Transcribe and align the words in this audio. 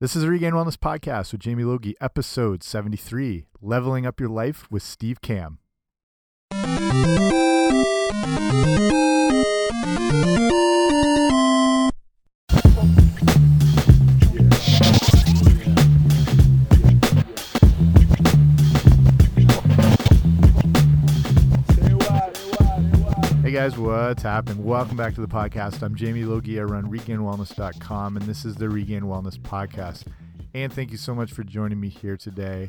This 0.00 0.16
is 0.16 0.22
the 0.22 0.28
Regain 0.28 0.54
Wellness 0.54 0.76
Podcast 0.76 1.30
with 1.30 1.40
Jamie 1.40 1.62
Logie, 1.62 1.94
episode 2.00 2.64
73 2.64 3.46
Leveling 3.62 4.06
Up 4.06 4.18
Your 4.18 4.28
Life 4.28 4.68
with 4.68 4.82
Steve 4.82 5.20
Kamb. 5.22 5.58
Guys, 23.64 23.78
what's 23.78 24.22
happening? 24.22 24.62
Welcome 24.62 24.98
back 24.98 25.14
to 25.14 25.22
the 25.22 25.26
podcast. 25.26 25.82
I'm 25.82 25.94
Jamie 25.94 26.24
Logie. 26.24 26.60
I 26.60 26.64
run 26.64 26.84
regainwellness.com, 26.84 28.18
and 28.18 28.26
this 28.26 28.44
is 28.44 28.56
the 28.56 28.68
Regain 28.68 29.04
Wellness 29.04 29.38
Podcast. 29.38 30.04
And 30.52 30.70
thank 30.70 30.90
you 30.90 30.98
so 30.98 31.14
much 31.14 31.32
for 31.32 31.44
joining 31.44 31.80
me 31.80 31.88
here 31.88 32.18
today. 32.18 32.68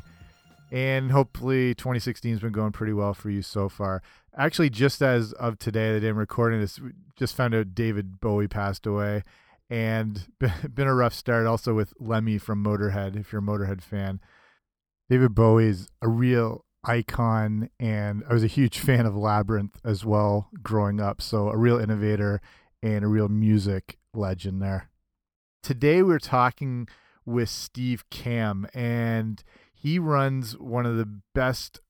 And 0.72 1.10
hopefully, 1.10 1.74
2016 1.74 2.30
has 2.30 2.40
been 2.40 2.52
going 2.52 2.72
pretty 2.72 2.94
well 2.94 3.12
for 3.12 3.28
you 3.28 3.42
so 3.42 3.68
far. 3.68 4.00
Actually, 4.38 4.70
just 4.70 5.02
as 5.02 5.34
of 5.34 5.58
today, 5.58 5.92
the 5.92 6.00
day 6.00 6.08
I'm 6.08 6.16
recording 6.16 6.62
this, 6.62 6.80
just 7.14 7.36
found 7.36 7.54
out 7.54 7.74
David 7.74 8.18
Bowie 8.18 8.48
passed 8.48 8.86
away, 8.86 9.22
and 9.68 10.26
been 10.74 10.86
a 10.86 10.94
rough 10.94 11.12
start. 11.12 11.46
Also 11.46 11.74
with 11.74 11.92
Lemmy 12.00 12.38
from 12.38 12.64
Motorhead, 12.64 13.20
if 13.20 13.32
you're 13.32 13.42
a 13.42 13.44
Motorhead 13.44 13.82
fan. 13.82 14.18
David 15.10 15.34
Bowie 15.34 15.66
is 15.66 15.88
a 16.00 16.08
real 16.08 16.64
icon 16.86 17.70
and 17.78 18.22
I 18.28 18.32
was 18.32 18.44
a 18.44 18.48
huge 18.48 18.78
fan 18.78 19.06
of 19.06 19.16
Labyrinth 19.16 19.80
as 19.84 20.04
well 20.04 20.50
growing 20.62 21.00
up. 21.00 21.20
So 21.20 21.48
a 21.48 21.56
real 21.56 21.78
innovator 21.78 22.40
and 22.82 23.04
a 23.04 23.08
real 23.08 23.28
music 23.28 23.98
legend 24.14 24.62
there. 24.62 24.90
Today 25.62 26.02
we're 26.02 26.18
talking 26.18 26.88
with 27.24 27.48
Steve 27.48 28.04
Kamb 28.10 28.66
and 28.72 29.42
he 29.74 29.98
runs 29.98 30.56
one 30.58 30.86
of 30.86 30.96
the 30.96 31.20
best 31.34 31.80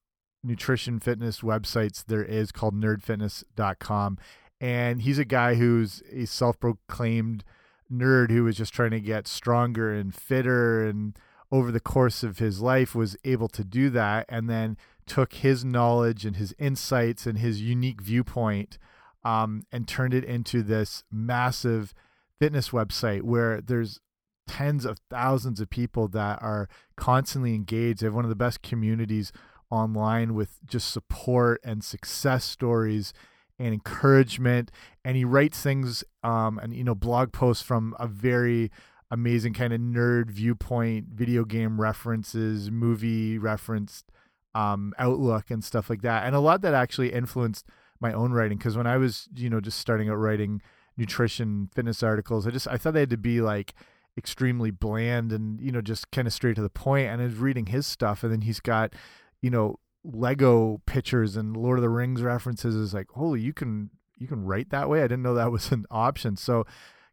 nutrition 0.42 1.00
fitness 1.00 1.40
websites 1.40 2.04
there 2.04 2.24
is 2.24 2.52
called 2.52 2.74
nerdfitness.com 2.74 4.18
and 4.60 5.02
he's 5.02 5.18
a 5.18 5.24
guy 5.24 5.54
who's 5.54 6.02
a 6.12 6.24
self-proclaimed 6.24 7.44
nerd 7.92 8.30
who 8.30 8.44
was 8.44 8.56
just 8.56 8.72
trying 8.72 8.90
to 8.90 9.00
get 9.00 9.26
stronger 9.26 9.92
and 9.92 10.14
fitter 10.14 10.84
and 10.84 11.18
over 11.50 11.70
the 11.70 11.80
course 11.80 12.22
of 12.22 12.38
his 12.38 12.60
life 12.60 12.94
was 12.94 13.16
able 13.24 13.48
to 13.48 13.64
do 13.64 13.90
that 13.90 14.26
and 14.28 14.48
then 14.48 14.76
took 15.06 15.34
his 15.34 15.64
knowledge 15.64 16.24
and 16.24 16.36
his 16.36 16.54
insights 16.58 17.26
and 17.26 17.38
his 17.38 17.60
unique 17.60 18.00
viewpoint 18.00 18.78
um, 19.24 19.62
and 19.72 19.88
turned 19.88 20.14
it 20.14 20.24
into 20.24 20.62
this 20.62 21.04
massive 21.10 21.94
fitness 22.38 22.70
website 22.70 23.22
where 23.22 23.60
there's 23.60 24.00
tens 24.46 24.84
of 24.84 24.98
thousands 25.10 25.60
of 25.60 25.70
people 25.70 26.08
that 26.08 26.40
are 26.42 26.68
constantly 26.96 27.54
engaged. 27.54 28.00
They 28.00 28.06
have 28.06 28.14
one 28.14 28.24
of 28.24 28.28
the 28.28 28.36
best 28.36 28.62
communities 28.62 29.32
online 29.70 30.34
with 30.34 30.58
just 30.64 30.92
support 30.92 31.60
and 31.64 31.82
success 31.82 32.44
stories 32.44 33.12
and 33.58 33.72
encouragement. 33.72 34.70
And 35.04 35.16
he 35.16 35.24
writes 35.24 35.60
things 35.60 36.04
um, 36.22 36.58
and 36.58 36.74
you 36.74 36.84
know 36.84 36.94
blog 36.94 37.32
posts 37.32 37.62
from 37.62 37.96
a 37.98 38.06
very 38.06 38.70
amazing 39.10 39.54
kind 39.54 39.72
of 39.72 39.80
nerd 39.80 40.30
viewpoint, 40.30 41.06
video 41.12 41.44
game 41.44 41.80
references, 41.80 42.70
movie 42.70 43.38
referenced 43.38 44.10
um, 44.56 44.94
outlook 44.98 45.50
and 45.50 45.62
stuff 45.62 45.90
like 45.90 46.00
that. 46.00 46.26
And 46.26 46.34
a 46.34 46.40
lot 46.40 46.62
that 46.62 46.72
actually 46.72 47.12
influenced 47.12 47.66
my 48.00 48.12
own 48.12 48.32
writing 48.32 48.56
because 48.56 48.76
when 48.76 48.86
I 48.86 48.96
was, 48.96 49.28
you 49.34 49.50
know, 49.50 49.60
just 49.60 49.78
starting 49.78 50.08
out 50.08 50.14
writing 50.14 50.62
nutrition 50.96 51.68
fitness 51.74 52.02
articles, 52.02 52.46
I 52.46 52.50
just 52.50 52.66
I 52.66 52.78
thought 52.78 52.94
they 52.94 53.00
had 53.00 53.10
to 53.10 53.18
be 53.18 53.42
like 53.42 53.74
extremely 54.16 54.70
bland 54.70 55.30
and 55.30 55.60
you 55.60 55.70
know 55.70 55.82
just 55.82 56.10
kind 56.10 56.26
of 56.26 56.32
straight 56.32 56.56
to 56.56 56.62
the 56.62 56.70
point. 56.70 57.08
And 57.08 57.20
I 57.20 57.26
was 57.26 57.36
reading 57.36 57.66
his 57.66 57.86
stuff, 57.86 58.24
and 58.24 58.32
then 58.32 58.40
he's 58.40 58.60
got, 58.60 58.94
you 59.42 59.50
know, 59.50 59.78
Lego 60.02 60.80
pictures 60.86 61.36
and 61.36 61.54
Lord 61.54 61.78
of 61.78 61.82
the 61.82 61.90
Rings 61.90 62.22
references. 62.22 62.74
Is 62.74 62.94
like, 62.94 63.08
holy, 63.10 63.42
you 63.42 63.52
can 63.52 63.90
you 64.16 64.26
can 64.26 64.46
write 64.46 64.70
that 64.70 64.88
way. 64.88 65.00
I 65.00 65.02
didn't 65.02 65.22
know 65.22 65.34
that 65.34 65.52
was 65.52 65.70
an 65.72 65.84
option. 65.90 66.34
So 66.36 66.64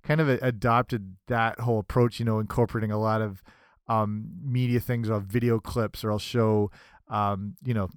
kind 0.01 0.21
of 0.21 0.29
adopted 0.29 1.15
that 1.27 1.61
whole 1.61 1.79
approach, 1.79 2.19
you 2.19 2.25
know, 2.25 2.39
incorporating 2.39 2.91
a 2.91 2.99
lot 2.99 3.21
of 3.21 3.41
um, 3.87 4.27
media 4.43 4.79
things 4.79 5.09
or 5.09 5.19
video 5.19 5.59
clips, 5.59 6.03
or 6.03 6.11
I'll 6.11 6.19
show, 6.19 6.71
um, 7.13 7.55
you 7.63 7.73
know, 7.73 7.89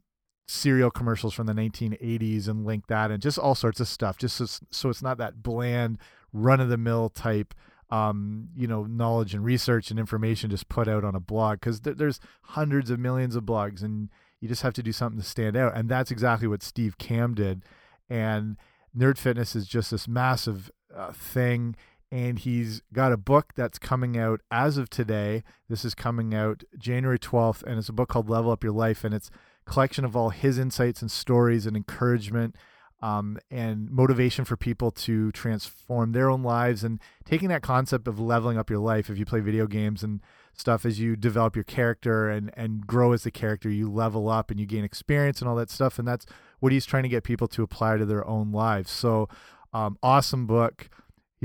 cereal 0.47 0.91
commercials 0.91 1.35
from 1.35 1.47
the 1.47 1.53
1980s 1.55 2.47
and 2.47 2.65
link 2.65 2.87
that 2.87 3.11
and 3.11 3.21
just 3.21 3.39
all 3.39 3.55
sorts 3.55 3.81
of 3.81 3.89
stuff, 3.89 4.19
just 4.19 4.37
so, 4.37 4.47
so 4.71 4.91
it's 4.91 5.03
not 5.03 5.19
that 5.19 5.43
bland, 5.43 5.99
run 6.33 6.61
of 6.61 6.69
the 6.69 6.77
mill 6.77 7.09
type. 7.09 7.55
Um, 7.89 8.49
you 8.57 8.67
know, 8.67 8.83
knowledge 8.83 9.33
and 9.33 9.45
research 9.45 9.91
and 9.91 9.99
information 9.99 10.51
just 10.51 10.69
put 10.69 10.89
out 10.89 11.05
on 11.05 11.15
a 11.15 11.21
blog 11.21 11.61
because 11.61 11.81
th 11.81 11.97
there's 11.97 12.19
hundreds 12.43 12.91
of 12.91 12.99
millions 12.99 13.37
of 13.37 13.45
blogs 13.45 13.81
and 13.81 14.09
you 14.41 14.49
just 14.49 14.63
have 14.63 14.75
to 14.75 14.83
do 14.83 14.91
something 14.91 15.21
to 15.21 15.27
stand 15.27 15.57
out. 15.57 15.77
And 15.77 15.89
that's 15.89 16.11
exactly 16.11 16.49
what 16.49 16.65
Steve 16.65 16.99
Kamb 16.99 17.35
did. 17.35 17.63
And 18.11 18.57
Nerd 18.97 19.19
Fitness 19.19 19.55
is 19.55 19.69
just 19.69 19.93
this 19.93 20.09
massive 20.09 20.69
uh, 20.95 21.13
thing 21.13 21.77
and 22.11 22.39
he's 22.39 22.83
got 22.93 23.13
a 23.13 23.17
book 23.17 23.53
that's 23.57 23.79
coming 23.79 24.17
out 24.17 24.41
as 24.51 24.79
of 24.79 24.89
today. 24.89 25.43
This 25.69 25.85
is 25.85 25.95
coming 25.95 26.35
out 26.35 26.63
January 26.79 27.19
12th, 27.19 27.63
and 27.65 27.79
it's 27.79 27.89
a 27.89 27.93
book 27.93 28.09
called 28.09 28.31
Level 28.31 28.51
Up 28.51 28.63
Your 28.63 28.73
Life, 28.73 29.05
and 29.05 29.15
it's 29.15 29.31
a 29.67 29.71
collection 29.71 30.05
of 30.05 30.15
all 30.15 30.31
his 30.31 30.59
insights 30.59 31.03
and 31.03 31.11
stories 31.11 31.67
and 31.67 31.77
encouragement 31.77 32.55
um, 33.03 33.39
and 33.51 33.91
motivation 33.91 34.45
for 34.45 34.57
people 34.57 34.91
to 34.91 35.31
transform 35.33 36.13
their 36.13 36.31
own 36.31 36.43
lives 36.43 36.83
and 36.83 37.01
taking 37.25 37.49
that 37.49 37.63
concept 37.63 38.09
of 38.09 38.19
leveling 38.19 38.57
up 38.57 38.71
your 38.71 38.79
life. 38.79 39.11
If 39.11 39.19
you 39.19 39.27
play 39.27 39.41
video 39.41 39.67
games 39.67 40.03
and 40.03 40.21
stuff, 40.55 40.87
as 40.87 40.99
you 40.99 41.15
develop 41.17 41.55
your 41.55 41.65
character 41.65 42.31
and 42.31 42.51
and 42.57 42.87
grow 42.87 43.13
as 43.13 43.27
a 43.27 43.31
character, 43.31 43.69
you 43.69 43.91
level 43.91 44.29
up 44.29 44.51
and 44.51 44.59
you 44.59 44.65
gain 44.65 44.85
experience 44.85 45.41
and 45.41 45.49
all 45.49 45.57
that 45.57 45.71
stuff, 45.71 45.99
and 45.99 46.09
that's 46.09 46.25
what 46.61 46.73
he's 46.73 46.87
trying 46.87 47.03
to 47.03 47.09
get 47.09 47.23
people 47.23 47.49
to 47.49 47.63
apply 47.63 47.99
to 47.99 48.07
their 48.07 48.27
own 48.27 48.51
lives. 48.51 48.91
So, 48.91 49.29
um, 49.75 49.99
awesome 50.03 50.47
book 50.47 50.89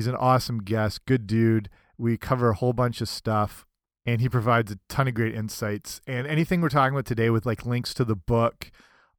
He's 0.02 0.08
an 0.08 0.16
awesome 0.16 0.64
guest, 0.64 1.06
good 1.06 1.28
dude. 1.28 1.70
We 1.96 2.18
cover 2.18 2.50
a 2.50 2.56
whole 2.56 2.74
bunch 2.74 3.02
of 3.02 3.08
stuff 3.08 3.68
and 4.04 4.20
he 4.20 4.28
provides 4.28 4.72
a 4.72 4.80
ton 4.90 5.08
of 5.08 5.14
great 5.14 5.36
insights. 5.36 6.02
And 6.08 6.26
anything 6.26 6.60
we're 6.60 6.70
talking 6.70 6.96
about 6.96 7.06
today 7.06 7.30
with 7.30 7.46
like 7.46 7.68
links 7.68 7.94
to 7.94 8.04
the 8.04 8.16
book, 8.16 8.72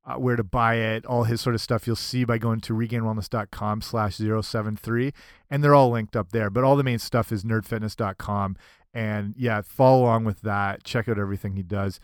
uh, 0.04 0.14
where 0.14 0.34
to 0.34 0.42
buy 0.42 0.74
it, 0.74 1.06
all 1.06 1.22
his 1.22 1.40
sort 1.40 1.54
of 1.54 1.60
stuff, 1.60 1.86
you'll 1.86 1.94
see 1.94 2.24
by 2.24 2.36
going 2.36 2.58
to 2.62 2.72
regainwellness.com 2.72 3.80
slash 3.80 4.16
073. 4.16 5.12
And 5.48 5.62
they're 5.62 5.72
all 5.72 5.90
linked 5.90 6.16
up 6.16 6.32
there. 6.32 6.50
But 6.50 6.64
all 6.64 6.74
the 6.74 6.82
main 6.82 6.98
stuff 6.98 7.30
is 7.30 7.44
nerdfitness.com. 7.44 8.56
And 8.92 9.36
yeah, 9.38 9.62
follow 9.62 10.02
along 10.02 10.24
with 10.24 10.40
that. 10.40 10.82
Check 10.82 11.08
out 11.08 11.16
everything 11.16 11.54
he 11.54 11.62
does. 11.62 12.00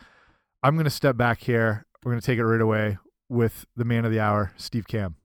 I'm 0.63 0.77
going 0.77 0.85
to 0.85 0.91
step 0.91 1.17
back 1.17 1.41
here. 1.41 1.85
We're 2.05 2.13
going 2.13 2.21
to 2.21 2.27
take 2.27 2.39
it 2.39 2.47
right 2.47 2.61
away 2.61 2.99
with 3.29 3.67
the 3.75 3.85
man 3.85 4.05
of 4.05 4.13
the 4.13 4.21
hour, 4.21 4.53
Steve 4.57 4.87
Kamb. 4.87 5.17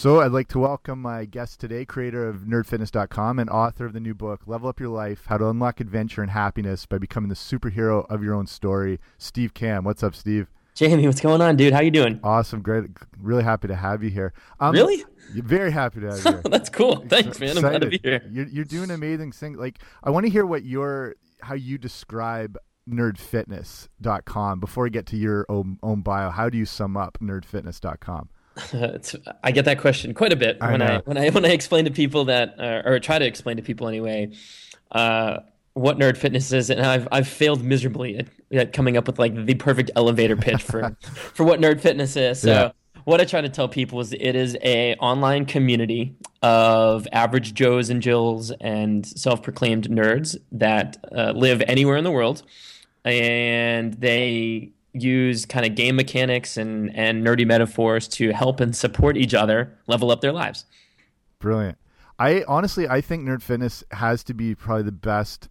So, 0.00 0.20
I'd 0.20 0.30
like 0.30 0.46
to 0.50 0.60
welcome 0.60 1.02
my 1.02 1.24
guest 1.24 1.58
today, 1.58 1.84
creator 1.84 2.28
of 2.28 2.42
nerdfitness.com 2.42 3.40
and 3.40 3.50
author 3.50 3.84
of 3.84 3.94
the 3.94 3.98
new 3.98 4.14
book, 4.14 4.42
Level 4.46 4.68
Up 4.68 4.78
Your 4.78 4.90
Life 4.90 5.24
How 5.26 5.38
to 5.38 5.48
Unlock 5.48 5.80
Adventure 5.80 6.22
and 6.22 6.30
Happiness 6.30 6.86
by 6.86 6.98
Becoming 6.98 7.30
the 7.30 7.34
Superhero 7.34 8.06
of 8.08 8.22
Your 8.22 8.34
Own 8.34 8.46
Story. 8.46 9.00
Steve 9.18 9.54
Kamb. 9.54 9.82
What's 9.82 10.04
up, 10.04 10.14
Steve? 10.14 10.46
Jamie, 10.76 11.04
what's 11.04 11.20
going 11.20 11.40
on, 11.40 11.56
dude? 11.56 11.72
How 11.72 11.80
you 11.80 11.90
doing? 11.90 12.20
Awesome. 12.22 12.62
Great. 12.62 12.84
Really 13.20 13.42
happy 13.42 13.66
to 13.66 13.74
have 13.74 14.04
you 14.04 14.10
here. 14.10 14.34
Um, 14.60 14.70
really? 14.70 15.04
Very 15.32 15.72
happy 15.72 15.98
to 16.02 16.12
have 16.12 16.24
you 16.24 16.30
here. 16.30 16.42
That's 16.44 16.70
cool. 16.70 17.04
Thanks, 17.08 17.40
man. 17.40 17.56
I'm 17.56 17.62
glad 17.62 17.80
to 17.80 17.88
be 17.88 17.98
here. 18.00 18.22
You're, 18.30 18.46
you're 18.46 18.64
doing 18.66 18.92
amazing 18.92 19.32
things. 19.32 19.58
Like, 19.58 19.80
I 20.04 20.10
want 20.10 20.26
to 20.26 20.30
hear 20.30 20.46
what 20.46 20.62
your, 20.62 21.16
how 21.40 21.54
you 21.54 21.76
describe 21.76 22.56
nerdfitness.com 22.88 24.60
before 24.60 24.84
we 24.84 24.90
get 24.90 25.06
to 25.06 25.16
your 25.16 25.44
own, 25.48 25.80
own 25.82 26.02
bio. 26.02 26.30
How 26.30 26.48
do 26.48 26.56
you 26.56 26.66
sum 26.66 26.96
up 26.96 27.18
nerdfitness.com? 27.20 28.28
I 29.42 29.50
get 29.52 29.64
that 29.66 29.78
question 29.78 30.14
quite 30.14 30.32
a 30.32 30.36
bit 30.36 30.58
I 30.60 30.70
when 30.70 30.80
know. 30.80 30.86
I 30.86 30.98
when 31.04 31.18
I 31.18 31.28
when 31.30 31.44
I 31.44 31.50
explain 31.50 31.84
to 31.84 31.90
people 31.90 32.26
that 32.26 32.54
uh, 32.58 32.82
or 32.84 32.98
try 32.98 33.18
to 33.18 33.26
explain 33.26 33.56
to 33.56 33.62
people 33.62 33.88
anyway 33.88 34.32
uh, 34.92 35.38
what 35.74 35.98
nerd 35.98 36.16
fitness 36.16 36.52
is, 36.52 36.70
and 36.70 36.80
I've 36.80 37.06
I've 37.12 37.28
failed 37.28 37.62
miserably 37.62 38.18
at, 38.18 38.28
at, 38.52 38.72
coming 38.72 38.96
up 38.96 39.06
with 39.06 39.18
like 39.18 39.46
the 39.46 39.54
perfect 39.54 39.90
elevator 39.96 40.36
pitch 40.36 40.62
for 40.62 40.96
for 41.02 41.44
what 41.44 41.60
nerd 41.60 41.80
fitness 41.80 42.16
is. 42.16 42.40
So 42.40 42.50
yeah. 42.50 42.70
what 43.04 43.20
I 43.20 43.24
try 43.24 43.40
to 43.40 43.48
tell 43.48 43.68
people 43.68 44.00
is 44.00 44.12
it 44.12 44.34
is 44.34 44.56
a 44.62 44.94
online 44.96 45.46
community 45.46 46.16
of 46.42 47.06
average 47.12 47.54
Joes 47.54 47.90
and 47.90 48.02
Jills 48.02 48.50
and 48.60 49.06
self 49.06 49.42
proclaimed 49.42 49.88
nerds 49.88 50.36
that 50.52 50.96
uh, 51.16 51.32
live 51.32 51.62
anywhere 51.66 51.96
in 51.96 52.04
the 52.04 52.10
world, 52.10 52.42
and 53.04 53.94
they 53.94 54.72
use 55.02 55.46
kind 55.46 55.66
of 55.66 55.74
game 55.74 55.96
mechanics 55.96 56.56
and, 56.56 56.94
and 56.96 57.26
nerdy 57.26 57.46
metaphors 57.46 58.08
to 58.08 58.32
help 58.32 58.60
and 58.60 58.74
support 58.74 59.16
each 59.16 59.34
other 59.34 59.76
level 59.86 60.10
up 60.10 60.20
their 60.20 60.32
lives. 60.32 60.64
Brilliant. 61.38 61.78
I 62.18 62.44
honestly, 62.48 62.88
I 62.88 63.00
think 63.00 63.24
Nerd 63.24 63.42
Fitness 63.42 63.84
has 63.92 64.24
to 64.24 64.34
be 64.34 64.54
probably 64.54 64.82
the 64.82 64.92
best 64.92 65.48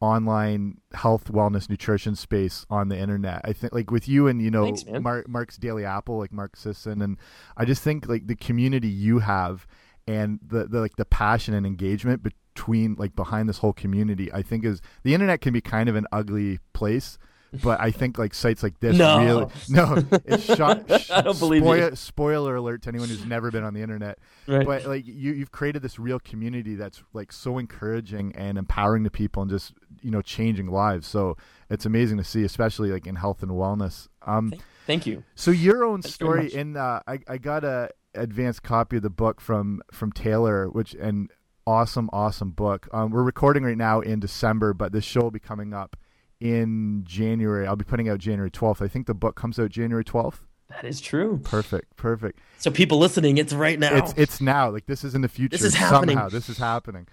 online 0.00 0.78
health, 0.92 1.32
wellness, 1.32 1.70
nutrition 1.70 2.16
space 2.16 2.66
on 2.68 2.88
the 2.88 2.98
internet. 2.98 3.40
I 3.44 3.52
think 3.52 3.72
like 3.72 3.90
with 3.90 4.08
you 4.08 4.26
and 4.26 4.42
you 4.42 4.50
know 4.50 4.64
Thanks, 4.64 4.84
Mark, 4.86 5.28
Mark's 5.28 5.56
Daily 5.56 5.84
Apple, 5.84 6.18
like 6.18 6.32
Mark 6.32 6.56
Sisson, 6.56 7.00
and 7.00 7.16
I 7.56 7.64
just 7.64 7.82
think 7.82 8.08
like 8.08 8.26
the 8.26 8.36
community 8.36 8.88
you 8.88 9.20
have 9.20 9.66
and 10.06 10.40
the, 10.44 10.66
the 10.66 10.80
like 10.80 10.96
the 10.96 11.04
passion 11.04 11.54
and 11.54 11.66
engagement 11.66 12.22
between 12.22 12.94
like 12.98 13.14
behind 13.14 13.48
this 13.48 13.58
whole 13.58 13.72
community 13.72 14.32
i 14.32 14.42
think 14.42 14.64
is 14.64 14.80
the 15.02 15.14
internet 15.14 15.40
can 15.40 15.52
be 15.52 15.60
kind 15.60 15.88
of 15.88 15.96
an 15.96 16.06
ugly 16.12 16.58
place 16.72 17.18
but 17.62 17.80
I 17.80 17.90
think 17.90 18.18
like 18.18 18.34
sites 18.34 18.62
like 18.62 18.80
this 18.80 18.96
no. 18.96 19.24
really 19.24 19.46
no. 19.68 20.04
It's 20.24 20.44
shot. 20.44 20.90
I 21.10 21.20
don't 21.20 21.38
believe 21.38 21.62
spoiler, 21.62 21.90
you. 21.90 21.96
Spoiler 21.96 22.56
alert 22.56 22.82
to 22.82 22.88
anyone 22.88 23.08
who's 23.08 23.24
never 23.24 23.50
been 23.50 23.64
on 23.64 23.74
the 23.74 23.82
internet. 23.82 24.18
Right. 24.46 24.66
But 24.66 24.86
like 24.86 25.06
you, 25.06 25.32
you've 25.32 25.52
created 25.52 25.82
this 25.82 25.98
real 25.98 26.18
community 26.18 26.74
that's 26.74 27.02
like 27.12 27.32
so 27.32 27.58
encouraging 27.58 28.34
and 28.36 28.56
empowering 28.56 29.04
to 29.04 29.10
people 29.10 29.42
and 29.42 29.50
just 29.50 29.74
you 30.00 30.10
know 30.10 30.22
changing 30.22 30.68
lives. 30.68 31.06
So 31.06 31.36
it's 31.68 31.84
amazing 31.84 32.18
to 32.18 32.24
see, 32.24 32.44
especially 32.44 32.90
like 32.90 33.06
in 33.06 33.16
health 33.16 33.42
and 33.42 33.52
wellness. 33.52 34.08
Um, 34.26 34.50
thank, 34.50 34.62
thank 34.86 35.06
you. 35.06 35.24
So 35.34 35.50
your 35.50 35.84
own 35.84 36.02
Thanks 36.02 36.14
story 36.14 36.52
in 36.52 36.76
uh, 36.76 37.00
I 37.06 37.18
I 37.28 37.38
got 37.38 37.64
a 37.64 37.90
advanced 38.14 38.62
copy 38.62 38.96
of 38.96 39.02
the 39.02 39.10
book 39.10 39.40
from 39.40 39.82
from 39.92 40.12
Taylor, 40.12 40.68
which 40.68 40.94
and 40.94 41.30
awesome 41.66 42.08
awesome 42.12 42.50
book. 42.50 42.88
Um, 42.92 43.10
we're 43.10 43.22
recording 43.22 43.62
right 43.62 43.76
now 43.76 44.00
in 44.00 44.20
December, 44.20 44.72
but 44.72 44.92
this 44.92 45.04
show 45.04 45.20
will 45.20 45.30
be 45.30 45.38
coming 45.38 45.72
up 45.74 45.96
in 46.42 47.04
January. 47.06 47.68
I'll 47.68 47.76
be 47.76 47.84
putting 47.84 48.08
out 48.08 48.18
January 48.18 48.50
12th. 48.50 48.82
I 48.82 48.88
think 48.88 49.06
the 49.06 49.14
book 49.14 49.36
comes 49.36 49.60
out 49.60 49.70
January 49.70 50.04
12th. 50.04 50.40
That 50.70 50.84
is 50.84 51.00
true. 51.00 51.40
Perfect. 51.44 51.96
Perfect. 51.96 52.40
So 52.58 52.70
people 52.70 52.98
listening, 52.98 53.38
it's 53.38 53.52
right 53.52 53.78
now. 53.78 53.94
It's 53.94 54.12
it's 54.16 54.40
now. 54.40 54.70
Like 54.70 54.86
this 54.86 55.04
is 55.04 55.14
in 55.14 55.20
the 55.20 55.28
future. 55.28 55.50
This 55.50 55.62
is 55.62 55.74
happening. 55.74 56.16
Somehow 56.16 56.30
this 56.30 56.48
is 56.48 56.58
happening. 56.58 57.06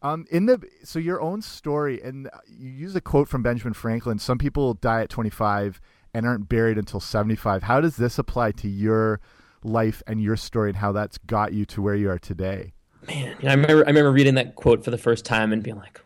Um, 0.00 0.26
in 0.30 0.46
the 0.46 0.60
so 0.82 0.98
your 0.98 1.20
own 1.20 1.42
story, 1.42 2.02
and 2.02 2.28
you 2.48 2.70
use 2.70 2.96
a 2.96 3.00
quote 3.00 3.28
from 3.28 3.42
Benjamin 3.42 3.74
Franklin. 3.74 4.18
Some 4.18 4.38
people 4.38 4.74
die 4.74 5.02
at 5.02 5.10
25 5.10 5.80
and 6.14 6.26
aren't 6.26 6.48
buried 6.48 6.78
until 6.78 7.00
75. 7.00 7.64
How 7.64 7.80
does 7.80 7.96
this 7.96 8.18
apply 8.18 8.52
to 8.52 8.68
your 8.68 9.20
life 9.62 10.02
and 10.06 10.20
your 10.20 10.36
story, 10.36 10.70
and 10.70 10.78
how 10.78 10.90
that's 10.90 11.18
got 11.18 11.52
you 11.52 11.66
to 11.66 11.82
where 11.82 11.94
you 11.94 12.10
are 12.10 12.18
today? 12.18 12.72
Man, 13.06 13.36
you 13.38 13.44
know, 13.44 13.50
I 13.50 13.54
remember 13.54 13.84
I 13.84 13.88
remember 13.88 14.10
reading 14.10 14.34
that 14.36 14.56
quote 14.56 14.82
for 14.82 14.90
the 14.90 14.98
first 14.98 15.24
time 15.26 15.52
and 15.52 15.62
being 15.62 15.76
like, 15.76 16.00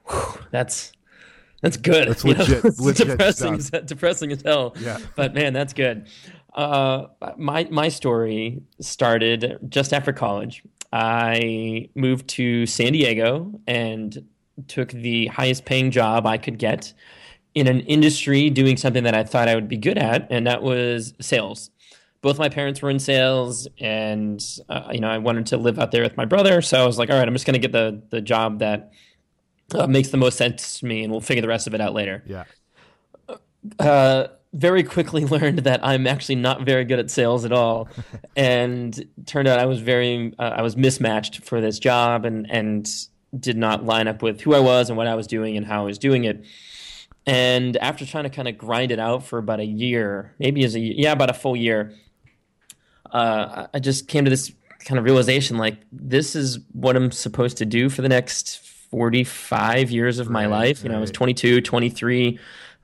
"That's 0.51 0.93
that's 1.63 1.77
good. 1.77 2.09
That's 2.09 2.25
legit. 2.25 2.65
it's 2.65 2.81
legit 2.81 3.09
depressing, 3.09 3.61
stuff. 3.61 3.83
as, 3.83 3.89
depressing 3.89 4.33
as 4.33 4.43
hell. 4.43 4.75
Yeah. 4.81 4.99
But 5.15 5.35
man, 5.35 5.53
that's 5.53 5.73
good. 5.73 6.07
Uh, 6.55 7.07
my 7.37 7.69
my 7.71 7.89
story 7.89 8.63
started 8.81 9.59
just 9.69 9.93
after 9.93 10.13
college. 10.13 10.63
I 10.93 11.91
moved 11.95 12.29
to 12.31 12.67
San 12.67 12.93
Diego 12.93 13.61
and 13.67 14.27
took 14.69 14.91
the 14.91 15.27
highest 15.27 15.65
paying 15.65 15.91
job 15.91 16.27
I 16.27 16.39
could 16.39 16.59
get 16.59 16.93
in 17.55 17.67
an 17.67 17.81
industry 17.81 18.51
doing 18.51 18.77
something 18.77 19.05
that 19.05 19.15
I 19.15 19.25
thought 19.25 19.49
I 19.49 19.55
would 19.55 19.69
be 19.69 19.77
good 19.77 19.99
at, 19.99 20.27
and 20.31 20.47
that 20.47 20.63
was 20.63 21.15
sales. 21.21 21.71
Both 22.23 22.39
my 22.39 22.49
parents 22.49 22.83
were 22.83 22.91
in 22.91 22.99
sales, 22.99 23.69
and 23.79 24.43
uh, 24.69 24.89
you 24.93 25.01
know 25.01 25.09
I 25.09 25.19
wanted 25.19 25.47
to 25.47 25.57
live 25.57 25.79
out 25.79 25.91
there 25.91 26.03
with 26.03 26.17
my 26.17 26.25
brother, 26.25 26.63
so 26.63 26.83
I 26.83 26.87
was 26.87 26.99
like, 26.99 27.11
all 27.11 27.19
right, 27.19 27.27
I'm 27.27 27.35
just 27.35 27.47
going 27.47 27.55
to 27.55 27.61
get 27.61 27.73
the 27.73 28.03
the 28.11 28.21
job 28.21 28.61
that 28.61 28.93
uh, 29.75 29.87
makes 29.87 30.09
the 30.09 30.17
most 30.17 30.39
sense 30.39 30.81
to 30.81 30.87
me, 30.87 31.03
and 31.03 31.11
we'll 31.11 31.21
figure 31.21 31.43
the 31.43 31.49
rest 31.49 31.67
of 31.67 31.75
it 31.75 31.81
out 31.81 31.95
later. 31.95 32.23
Yeah. 32.27 32.45
Uh, 33.79 34.29
very 34.53 34.83
quickly 34.83 35.25
learned 35.37 35.61
that 35.61 35.85
I'm 35.85 36.07
actually 36.07 36.37
not 36.37 36.63
very 36.63 36.85
good 36.85 36.99
at 36.99 37.11
sales 37.11 37.45
at 37.45 37.53
all, 37.53 37.89
and 38.37 39.07
turned 39.27 39.49
out 39.49 39.59
I 39.59 39.67
was 39.67 39.81
very 39.81 40.35
uh, 40.39 40.55
I 40.57 40.63
was 40.63 40.77
mismatched 40.77 41.45
for 41.45 41.61
this 41.61 41.79
job, 41.79 42.25
and 42.25 42.51
and 42.51 42.89
did 43.39 43.57
not 43.57 43.85
line 43.85 44.09
up 44.09 44.23
with 44.23 44.41
who 44.41 44.55
I 44.55 44.61
was 44.61 44.89
and 44.89 44.97
what 44.97 45.07
I 45.07 45.15
was 45.15 45.27
doing 45.27 45.57
and 45.57 45.67
how 45.67 45.83
I 45.83 45.85
was 45.85 45.99
doing 45.99 46.25
it. 46.25 46.45
And 47.27 47.77
after 47.79 48.07
trying 48.07 48.25
to 48.25 48.31
kind 48.31 48.47
of 48.47 48.57
grind 48.57 48.93
it 48.93 49.01
out 49.01 49.25
for 49.25 49.39
about 49.39 49.59
a 49.59 49.67
year, 49.67 50.33
maybe 50.39 50.65
as 50.65 50.77
a 50.77 50.81
yeah 50.81 51.13
about 51.13 51.29
a 51.29 51.35
full 51.35 51.57
year, 51.57 51.93
uh, 53.11 53.67
I 53.75 53.81
just 53.81 54.09
came 54.09 54.25
to 54.25 54.31
this 54.31 54.53
kind 54.85 54.99
of 54.99 55.05
realization 55.05 55.57
like 55.57 55.79
this 55.91 56.37
is 56.37 56.61
what 56.73 56.95
I'm 56.95 57.11
supposed 57.11 57.57
to 57.57 57.67
do 57.67 57.89
for 57.89 58.03
the 58.03 58.09
next 58.09 58.61
45 58.91 59.91
years 59.91 60.19
of 60.19 60.29
my 60.31 60.43
Right, 60.43 60.51
life. 60.51 60.83
You 60.83 60.91
know, 60.91 60.97
I 60.97 61.01
was 61.01 61.11
right. 61.11 61.15
22, 61.15 61.61
23, 61.61 62.39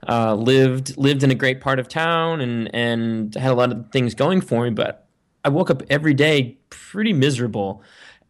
uh, 0.07 0.35
lived 0.35 0.97
lived 0.97 1.23
in 1.23 1.31
a 1.31 1.35
great 1.35 1.61
part 1.61 1.79
of 1.79 1.87
town 1.87 2.41
and 2.41 2.73
and 2.75 3.35
had 3.35 3.51
a 3.51 3.55
lot 3.55 3.71
of 3.71 3.89
things 3.91 4.13
going 4.13 4.41
for 4.41 4.63
me, 4.65 4.69
but 4.69 5.07
I 5.45 5.49
woke 5.49 5.69
up 5.69 5.83
every 5.89 6.13
day 6.13 6.57
pretty 6.69 7.13
miserable. 7.13 7.81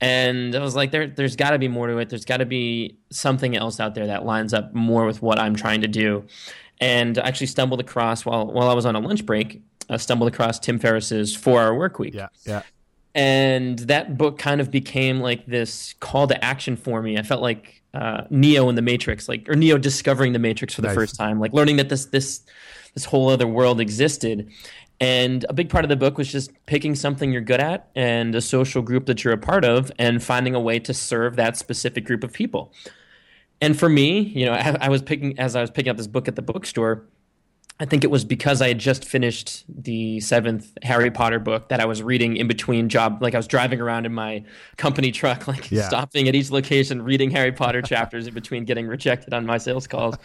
And 0.02 0.54
I 0.56 0.60
was 0.60 0.76
like, 0.76 0.92
there, 0.92 1.08
there's 1.08 1.36
got 1.38 1.52
to 1.52 1.60
be 1.60 1.70
more 1.70 1.88
to 1.88 1.98
it. 1.98 2.10
There's 2.10 2.26
got 2.26 2.38
to 2.38 2.46
be 2.46 2.98
something 3.10 3.56
else 3.56 3.80
out 3.80 3.96
there 3.96 4.08
that 4.08 4.26
lines 4.26 4.54
up 4.54 4.74
more 4.74 5.06
with 5.06 5.22
what 5.22 5.40
I'm 5.40 5.56
trying 5.56 5.82
to 5.82 5.88
do. 5.88 6.26
And 6.82 7.18
I 7.18 7.28
actually 7.28 7.48
stumbled 7.48 7.80
across 7.80 8.26
while 8.26 8.46
while 8.48 8.70
I 8.70 8.74
was 8.74 8.86
on 8.86 8.96
a 8.96 9.00
lunch 9.00 9.26
break. 9.26 9.62
I 9.90 9.98
stumbled 9.98 10.32
across 10.32 10.60
Tim 10.60 10.80
Ferriss's 10.80 11.36
Four 11.36 11.62
Hour 11.62 11.76
Work 11.76 12.00
Week 12.00 12.14
Yeah. 12.14 12.28
Yeah. 12.46 12.64
And 13.16 13.80
that 13.80 14.18
book 14.18 14.38
kind 14.38 14.60
of 14.60 14.72
became 14.72 15.20
like 15.20 15.46
this 15.46 15.94
call 16.00 16.28
to 16.28 16.44
action 16.44 16.76
for 16.76 17.02
me. 17.02 17.18
I 17.18 17.24
felt 17.24 17.42
like 17.42 17.82
uh, 17.94 18.24
Neo 18.30 18.70
in 18.70 18.76
the 18.76 18.82
Matrix, 18.82 19.30
like 19.30 19.48
or 19.48 19.56
Neo 19.56 19.78
discovering 19.78 20.34
the 20.34 20.40
Matrix 20.40 20.74
for 20.74 20.82
the 20.82 20.88
Nice. 20.88 20.96
first 20.96 21.16
time, 21.16 21.40
like 21.40 21.54
learning 21.54 21.78
that 21.78 21.90
this 21.90 22.06
this 22.06 22.42
this 22.94 23.06
whole 23.06 23.30
other 23.30 23.48
world 23.48 23.80
existed. 23.80 24.50
And 25.00 25.46
a 25.50 25.54
big 25.54 25.70
part 25.70 25.84
of 25.84 25.90
the 25.90 25.96
book 25.96 26.18
was 26.18 26.32
just 26.32 26.52
picking 26.66 26.96
something 26.96 27.32
you're 27.32 27.42
good 27.42 27.60
at 27.60 27.90
and 27.96 28.34
a 28.36 28.42
social 28.42 28.82
group 28.82 29.06
that 29.08 29.24
you're 29.24 29.34
a 29.34 29.38
part 29.38 29.66
of, 29.66 29.92
and 30.00 30.24
finding 30.24 30.56
a 30.56 30.60
way 30.60 30.80
to 30.80 30.94
serve 30.94 31.36
that 31.36 31.58
specific 31.58 32.06
group 32.06 32.24
of 32.24 32.32
people. 32.32 32.72
And 33.60 33.78
for 33.78 33.90
me, 33.90 34.20
you 34.20 34.46
know, 34.46 34.54
I, 34.54 34.78
I 34.82 34.90
was 34.90 35.02
picking 35.02 35.38
as 35.40 35.56
I 35.56 35.62
was 35.62 35.72
picking 35.72 35.90
up 35.90 35.98
this 35.98 36.08
book 36.08 36.28
at 36.28 36.36
the 36.36 36.42
bookstore. 36.42 37.04
I 37.80 37.86
think 37.86 38.04
it 38.04 38.12
was 38.12 38.24
because 38.24 38.62
I 38.62 38.68
had 38.70 38.78
just 38.78 39.04
finished 39.04 39.66
the 39.68 40.20
seventh 40.20 40.78
Harry 40.84 41.10
Potter 41.10 41.40
book 41.40 41.70
that 41.70 41.80
I 41.80 41.86
was 41.86 42.04
reading 42.04 42.38
in 42.38 42.48
between 42.48 42.88
job. 42.88 43.18
Like 43.22 43.34
I 43.34 43.38
was 43.38 43.48
driving 43.48 43.82
around 43.82 44.06
in 44.06 44.14
my 44.14 44.44
company 44.78 45.12
truck, 45.12 45.48
like 45.50 45.72
Yeah. 45.72 45.82
stopping 45.88 46.28
at 46.28 46.36
each 46.36 46.52
location, 46.52 47.02
reading 47.02 47.32
Harry 47.32 47.52
Potter 47.52 47.82
chapters 47.94 48.28
in 48.28 48.34
between 48.34 48.64
getting 48.66 48.88
rejected 48.88 49.34
on 49.34 49.46
my 49.46 49.58
sales 49.58 49.88
calls. 49.88 50.16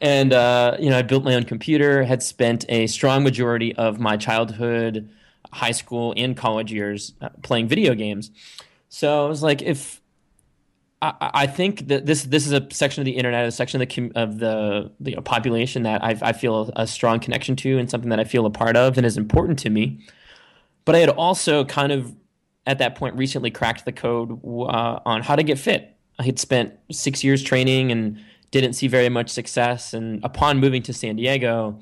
And, 0.00 0.32
uh, 0.32 0.76
you 0.78 0.88
know, 0.88 0.98
I 0.98 1.02
built 1.02 1.24
my 1.24 1.34
own 1.34 1.44
computer, 1.44 2.04
had 2.04 2.22
spent 2.22 2.64
a 2.68 2.86
strong 2.86 3.24
majority 3.24 3.74
of 3.74 3.98
my 3.98 4.16
childhood, 4.16 5.10
high 5.52 5.72
school, 5.72 6.14
and 6.16 6.36
college 6.36 6.72
years 6.72 7.12
uh, 7.20 7.28
playing 7.42 7.68
video 7.68 7.94
games. 7.94 8.30
So 8.88 9.24
I 9.24 9.28
was 9.28 9.42
like, 9.42 9.62
if 9.62 10.00
I, 11.20 11.30
I 11.34 11.46
think 11.46 11.88
that 11.88 12.06
this 12.06 12.24
this 12.24 12.46
is 12.46 12.52
a 12.52 12.66
section 12.70 13.00
of 13.00 13.04
the 13.04 13.12
internet, 13.12 13.46
a 13.46 13.50
section 13.50 13.80
of 13.80 13.88
the 13.88 14.12
of 14.14 14.38
the 14.38 14.92
the 15.00 15.20
population 15.22 15.82
that 15.84 16.02
I, 16.02 16.16
I 16.22 16.32
feel 16.32 16.70
a 16.76 16.86
strong 16.86 17.20
connection 17.20 17.56
to, 17.56 17.78
and 17.78 17.90
something 17.90 18.10
that 18.10 18.20
I 18.20 18.24
feel 18.24 18.46
a 18.46 18.50
part 18.50 18.76
of, 18.76 18.96
and 18.96 19.06
is 19.06 19.16
important 19.16 19.58
to 19.60 19.70
me. 19.70 20.00
But 20.84 20.94
I 20.94 20.98
had 20.98 21.10
also 21.10 21.64
kind 21.64 21.92
of 21.92 22.14
at 22.66 22.78
that 22.78 22.94
point 22.94 23.16
recently 23.16 23.50
cracked 23.50 23.84
the 23.84 23.92
code 23.92 24.40
uh, 24.44 25.00
on 25.04 25.22
how 25.22 25.36
to 25.36 25.42
get 25.42 25.58
fit. 25.58 25.96
I 26.18 26.24
had 26.24 26.38
spent 26.38 26.74
six 26.90 27.22
years 27.24 27.42
training 27.42 27.90
and 27.92 28.20
didn't 28.50 28.74
see 28.74 28.86
very 28.88 29.08
much 29.08 29.30
success, 29.30 29.94
and 29.94 30.24
upon 30.24 30.58
moving 30.60 30.82
to 30.84 30.92
San 30.92 31.16
Diego, 31.16 31.80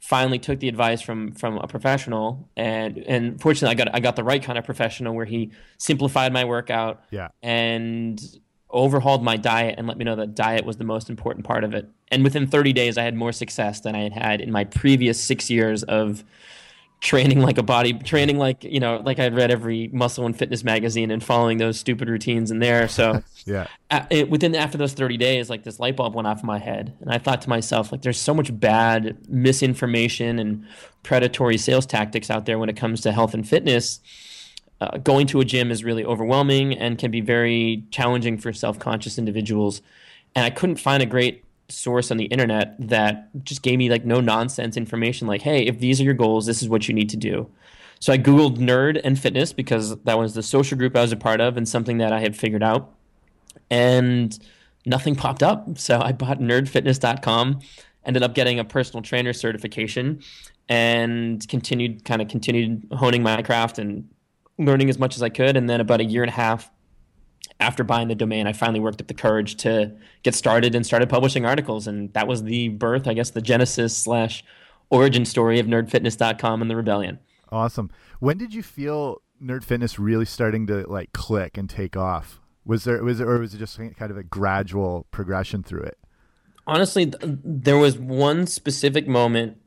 finally 0.00 0.38
took 0.38 0.60
the 0.60 0.68
advice 0.68 1.00
from 1.00 1.32
from 1.32 1.58
a 1.58 1.66
professional, 1.66 2.48
and 2.56 2.98
and 2.98 3.40
fortunately 3.40 3.72
I 3.72 3.84
got 3.84 3.94
I 3.94 4.00
got 4.00 4.14
the 4.16 4.24
right 4.24 4.42
kind 4.42 4.56
of 4.58 4.64
professional 4.64 5.14
where 5.14 5.26
he 5.26 5.50
simplified 5.78 6.32
my 6.32 6.44
workout 6.44 7.02
Yeah. 7.10 7.28
and 7.42 8.20
overhauled 8.72 9.22
my 9.22 9.36
diet 9.36 9.76
and 9.78 9.86
let 9.86 9.96
me 9.96 10.04
know 10.04 10.16
that 10.16 10.34
diet 10.34 10.64
was 10.64 10.76
the 10.76 10.84
most 10.84 11.08
important 11.08 11.46
part 11.46 11.64
of 11.64 11.74
it. 11.74 11.88
And 12.08 12.24
within 12.24 12.46
30 12.46 12.72
days, 12.72 12.98
I 12.98 13.02
had 13.02 13.14
more 13.14 13.32
success 13.32 13.80
than 13.80 13.94
I 13.94 14.00
had 14.00 14.12
had 14.12 14.40
in 14.40 14.50
my 14.50 14.64
previous 14.64 15.20
six 15.20 15.48
years 15.50 15.82
of 15.84 16.24
training 17.00 17.40
like 17.40 17.58
a 17.58 17.62
body, 17.62 17.92
training 17.92 18.38
like, 18.38 18.64
you 18.64 18.80
know, 18.80 19.02
like 19.04 19.18
I'd 19.18 19.34
read 19.34 19.50
every 19.50 19.88
muscle 19.88 20.24
and 20.26 20.36
fitness 20.36 20.64
magazine 20.64 21.10
and 21.10 21.22
following 21.22 21.58
those 21.58 21.78
stupid 21.78 22.08
routines 22.08 22.50
in 22.50 22.58
there. 22.58 22.88
So 22.88 23.22
Yeah. 23.46 23.68
it, 24.10 24.28
within 24.28 24.56
after 24.56 24.76
those 24.76 24.92
30 24.94 25.16
days 25.16 25.48
like 25.48 25.62
this 25.62 25.78
light 25.78 25.94
bulb 25.94 26.16
went 26.16 26.26
off 26.26 26.40
in 26.40 26.46
my 26.48 26.58
head 26.58 26.96
and 27.00 27.12
i 27.12 27.18
thought 27.18 27.40
to 27.42 27.48
myself 27.48 27.92
like 27.92 28.02
there's 28.02 28.18
so 28.18 28.34
much 28.34 28.58
bad 28.58 29.16
misinformation 29.28 30.40
and 30.40 30.66
predatory 31.04 31.56
sales 31.56 31.86
tactics 31.86 32.28
out 32.28 32.44
there 32.44 32.58
when 32.58 32.68
it 32.68 32.76
comes 32.76 33.02
to 33.02 33.12
health 33.12 33.34
and 33.34 33.48
fitness 33.48 34.00
uh, 34.80 34.98
going 34.98 35.26
to 35.28 35.40
a 35.40 35.44
gym 35.44 35.70
is 35.70 35.84
really 35.84 36.04
overwhelming 36.04 36.74
and 36.74 36.98
can 36.98 37.10
be 37.10 37.20
very 37.20 37.84
challenging 37.90 38.38
for 38.38 38.52
self-conscious 38.52 39.18
individuals. 39.18 39.82
And 40.34 40.44
i 40.44 40.50
couldn't 40.50 40.76
find 40.76 41.02
a 41.02 41.06
great 41.06 41.44
source 41.68 42.10
on 42.10 42.16
the 42.16 42.26
internet 42.26 42.76
that 42.78 43.28
just 43.42 43.62
gave 43.62 43.78
me 43.78 43.90
like 43.90 44.04
no 44.04 44.20
nonsense 44.20 44.76
information 44.76 45.26
like 45.26 45.42
hey 45.42 45.66
if 45.66 45.80
these 45.80 46.00
are 46.00 46.04
your 46.04 46.14
goals 46.14 46.46
this 46.46 46.62
is 46.62 46.68
what 46.68 46.88
you 46.88 46.94
need 46.94 47.08
to 47.10 47.16
do. 47.16 47.50
So 48.00 48.12
i 48.12 48.18
googled 48.18 48.58
nerd 48.58 49.00
and 49.02 49.18
fitness 49.18 49.52
because 49.52 49.96
that 49.96 50.18
was 50.18 50.34
the 50.34 50.42
social 50.42 50.78
group 50.78 50.96
i 50.96 51.02
was 51.02 51.12
a 51.12 51.16
part 51.16 51.40
of 51.40 51.56
and 51.56 51.68
something 51.68 51.98
that 51.98 52.12
i 52.12 52.20
had 52.20 52.36
figured 52.36 52.62
out. 52.62 52.92
And 53.70 54.38
nothing 54.86 55.16
popped 55.16 55.42
up. 55.42 55.76
So 55.76 56.00
I 56.00 56.12
bought 56.12 56.38
nerdfitness.com, 56.38 57.60
ended 58.06 58.22
up 58.22 58.34
getting 58.34 58.58
a 58.58 58.64
personal 58.64 59.02
trainer 59.02 59.32
certification, 59.32 60.22
and 60.68 61.46
continued 61.48 62.04
kind 62.04 62.22
of 62.22 62.28
continued 62.28 62.86
honing 62.92 63.22
my 63.22 63.42
craft 63.42 63.78
and 63.78 64.08
learning 64.58 64.88
as 64.88 64.98
much 64.98 65.16
as 65.16 65.22
I 65.22 65.28
could. 65.28 65.56
And 65.56 65.68
then 65.68 65.80
about 65.80 66.00
a 66.00 66.04
year 66.04 66.22
and 66.22 66.30
a 66.30 66.34
half 66.34 66.70
after 67.60 67.84
buying 67.84 68.08
the 68.08 68.14
domain, 68.14 68.46
I 68.46 68.52
finally 68.52 68.80
worked 68.80 69.00
up 69.00 69.08
the 69.08 69.14
courage 69.14 69.56
to 69.56 69.92
get 70.22 70.34
started 70.34 70.74
and 70.74 70.84
started 70.84 71.08
publishing 71.08 71.46
articles. 71.46 71.86
And 71.86 72.12
that 72.14 72.26
was 72.26 72.42
the 72.42 72.68
birth, 72.68 73.06
I 73.06 73.14
guess, 73.14 73.30
the 73.30 73.40
genesis 73.40 73.96
slash 73.96 74.44
origin 74.90 75.24
story 75.24 75.58
of 75.58 75.66
nerdfitness.com 75.66 76.62
and 76.62 76.70
the 76.70 76.76
rebellion. 76.76 77.18
Awesome. 77.50 77.90
When 78.20 78.38
did 78.38 78.54
you 78.54 78.62
feel 78.62 79.22
Nerd 79.42 79.64
Fitness 79.64 79.98
really 79.98 80.24
starting 80.24 80.66
to 80.66 80.84
like 80.88 81.12
click 81.12 81.56
and 81.56 81.68
take 81.68 81.96
off? 81.96 82.40
Was 82.64 82.84
there 82.84 83.02
was 83.02 83.20
it 83.20 83.26
or 83.28 83.38
was 83.38 83.54
it 83.54 83.58
just 83.58 83.78
kind 83.78 84.10
of 84.10 84.16
a 84.16 84.24
gradual 84.24 85.06
progression 85.10 85.62
through 85.62 85.82
it? 85.82 85.98
Honestly, 86.66 87.12
there 87.22 87.78
was 87.78 87.96
one 87.96 88.46
specific 88.46 89.06
moment 89.06 89.58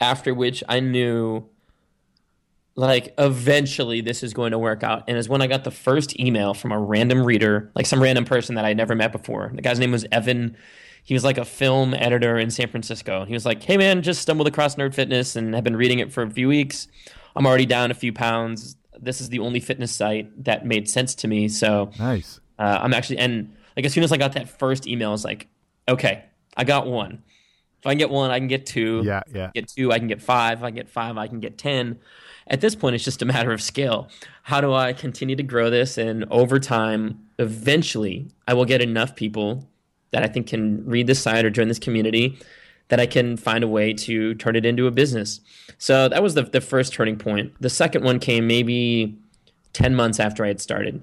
after 0.00 0.34
which 0.34 0.64
I 0.68 0.80
knew 0.80 1.48
like 2.74 3.14
eventually 3.18 4.00
this 4.00 4.22
is 4.22 4.32
going 4.32 4.52
to 4.52 4.58
work 4.58 4.82
out. 4.82 5.04
And 5.08 5.18
is 5.18 5.28
when 5.28 5.42
i 5.42 5.46
got 5.46 5.64
the 5.64 5.70
first 5.70 6.18
email 6.18 6.54
from 6.54 6.72
a 6.72 6.78
random 6.78 7.24
reader 7.24 7.70
like 7.74 7.86
some 7.86 8.02
random 8.02 8.24
person 8.24 8.54
that 8.54 8.64
i'd 8.64 8.76
never 8.76 8.94
met 8.94 9.12
before. 9.12 9.50
The 9.54 9.62
guy's 9.62 9.78
name 9.78 9.92
was 9.92 10.06
evan. 10.10 10.56
He 11.04 11.14
was 11.14 11.24
like 11.24 11.36
a 11.36 11.44
film 11.44 11.94
editor 11.94 12.38
in 12.38 12.50
san 12.50 12.68
francisco. 12.68 13.24
He 13.24 13.34
was 13.34 13.44
like 13.44 13.62
hey 13.62 13.76
man 13.76 14.02
just 14.02 14.22
stumbled 14.22 14.48
across 14.48 14.76
nerd 14.76 14.94
fitness 14.94 15.36
and 15.36 15.54
have 15.54 15.64
been 15.64 15.76
reading 15.76 15.98
it 15.98 16.12
for 16.12 16.22
a 16.22 16.30
few 16.30 16.48
weeks. 16.48 16.88
I'm 17.36 17.46
already 17.46 17.66
down 17.66 17.90
a 17.90 17.94
few 17.94 18.12
pounds. 18.12 18.76
This 18.98 19.20
is 19.20 19.28
the 19.30 19.38
only 19.40 19.60
fitness 19.60 19.90
site 19.92 20.44
that 20.44 20.64
made 20.66 20.88
sense 20.88 21.14
to 21.16 21.28
me. 21.28 21.48
So 21.48 21.90
nice. 21.98 22.40
uh, 22.58 22.78
i'm 22.82 22.94
actually 22.94 23.18
and 23.18 23.54
like 23.76 23.84
as 23.84 23.92
soon 23.92 24.04
as 24.04 24.12
i 24.12 24.16
got 24.16 24.32
that 24.32 24.48
first 24.48 24.86
email 24.86 25.08
i 25.08 25.12
was 25.12 25.24
like 25.24 25.48
okay 25.88 26.24
i 26.56 26.64
got 26.64 26.86
one 26.86 27.22
if 27.82 27.86
i 27.86 27.90
can 27.90 27.98
get 27.98 28.10
one 28.10 28.30
i 28.30 28.38
can 28.38 28.48
get 28.48 28.64
two 28.64 29.02
yeah 29.04 29.22
yeah 29.34 29.50
get 29.54 29.68
two 29.68 29.92
i 29.92 29.98
can 29.98 30.08
get 30.08 30.22
five 30.22 30.58
if 30.58 30.64
i 30.64 30.68
can 30.68 30.76
get 30.76 30.88
five 30.88 31.18
i 31.18 31.26
can 31.26 31.40
get 31.40 31.58
ten 31.58 31.98
at 32.46 32.60
this 32.60 32.74
point, 32.74 32.94
it's 32.94 33.04
just 33.04 33.22
a 33.22 33.24
matter 33.24 33.52
of 33.52 33.62
scale. 33.62 34.08
How 34.42 34.60
do 34.60 34.72
I 34.72 34.92
continue 34.92 35.36
to 35.36 35.42
grow 35.42 35.70
this? 35.70 35.96
And 35.98 36.24
over 36.30 36.58
time, 36.58 37.26
eventually, 37.38 38.28
I 38.48 38.54
will 38.54 38.64
get 38.64 38.82
enough 38.82 39.14
people 39.14 39.68
that 40.10 40.22
I 40.22 40.26
think 40.26 40.48
can 40.48 40.84
read 40.84 41.06
this 41.06 41.22
site 41.22 41.44
or 41.44 41.50
join 41.50 41.68
this 41.68 41.78
community 41.78 42.38
that 42.88 43.00
I 43.00 43.06
can 43.06 43.36
find 43.36 43.64
a 43.64 43.68
way 43.68 43.94
to 43.94 44.34
turn 44.34 44.56
it 44.56 44.66
into 44.66 44.86
a 44.86 44.90
business. 44.90 45.40
So 45.78 46.08
that 46.08 46.22
was 46.22 46.34
the, 46.34 46.42
the 46.42 46.60
first 46.60 46.92
turning 46.92 47.16
point. 47.16 47.54
The 47.60 47.70
second 47.70 48.04
one 48.04 48.18
came 48.18 48.46
maybe 48.46 49.16
10 49.72 49.94
months 49.94 50.20
after 50.20 50.44
I 50.44 50.48
had 50.48 50.60
started. 50.60 51.02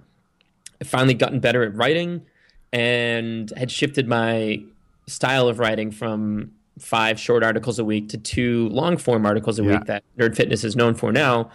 I 0.79 0.83
finally 0.83 1.15
gotten 1.15 1.39
better 1.39 1.63
at 1.63 1.75
writing 1.75 2.25
and 2.71 3.51
had 3.57 3.71
shifted 3.71 4.07
my 4.07 4.61
style 5.07 5.47
of 5.47 5.57
writing 5.57 5.89
from 5.89 6.51
five 6.79 7.19
short 7.19 7.43
articles 7.43 7.79
a 7.79 7.85
week 7.85 8.09
to 8.09 8.17
two 8.17 8.69
long 8.69 8.97
form 8.97 9.25
articles 9.25 9.59
a 9.59 9.63
yeah. 9.63 9.71
week 9.71 9.85
that 9.85 10.03
Nerd 10.17 10.35
Fitness 10.35 10.63
is 10.63 10.75
known 10.75 10.95
for 10.95 11.11
now. 11.11 11.51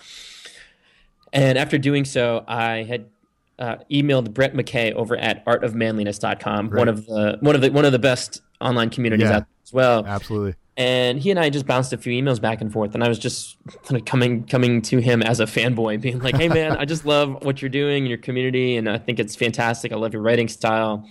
And 1.33 1.59
after 1.59 1.79
doing 1.79 2.05
so, 2.05 2.45
I 2.47 2.85
had 2.85 3.07
uh, 3.59 3.77
emailed 3.91 4.33
Brett 4.33 4.55
McKay 4.55 4.93
over 4.93 5.17
at 5.17 5.45
artofmanliness.com, 5.45 6.71
one 6.71 6.89
of 6.89 7.07
the 7.07 7.39
one 7.41 7.55
of 7.55 7.61
the 7.61 7.71
one 7.73 7.85
of 7.85 7.93
the 7.93 7.99
best 7.99 8.43
online 8.61 8.91
communities 8.91 9.29
yeah, 9.29 9.37
out 9.37 9.41
there 9.41 9.63
as 9.65 9.73
well. 9.73 10.07
Absolutely. 10.07 10.55
And 10.77 11.21
he 11.21 11.31
and 11.31 11.39
I 11.39 11.51
just 11.51 11.67
bounced 11.67 11.93
a 11.93 11.99
few 11.99 12.21
emails 12.21 12.41
back 12.41 12.61
and 12.61 12.73
forth, 12.73 12.95
and 12.95 13.05
I 13.05 13.09
was 13.09 13.19
just 13.19 13.57
kind 13.85 13.97
of 13.97 14.05
coming 14.05 14.45
coming 14.45 14.83
to 14.83 14.99
him 14.99 15.23
as 15.23 15.39
a 15.39 15.45
fanboy, 15.45 16.01
being 16.01 16.19
like, 16.19 16.37
"Hey 16.37 16.49
man, 16.49 16.77
I 16.77 16.85
just 16.85 17.05
love 17.05 17.45
what 17.45 17.63
you're 17.63 17.69
doing 17.69 18.05
in 18.05 18.09
your 18.09 18.19
community, 18.19 18.77
and 18.77 18.89
I 18.89 18.99
think 18.99 19.21
it's 19.21 19.37
fantastic. 19.37 19.93
I 19.93 19.97
love 19.97 20.13
your 20.13 20.23
writing 20.23 20.49
style." 20.49 21.09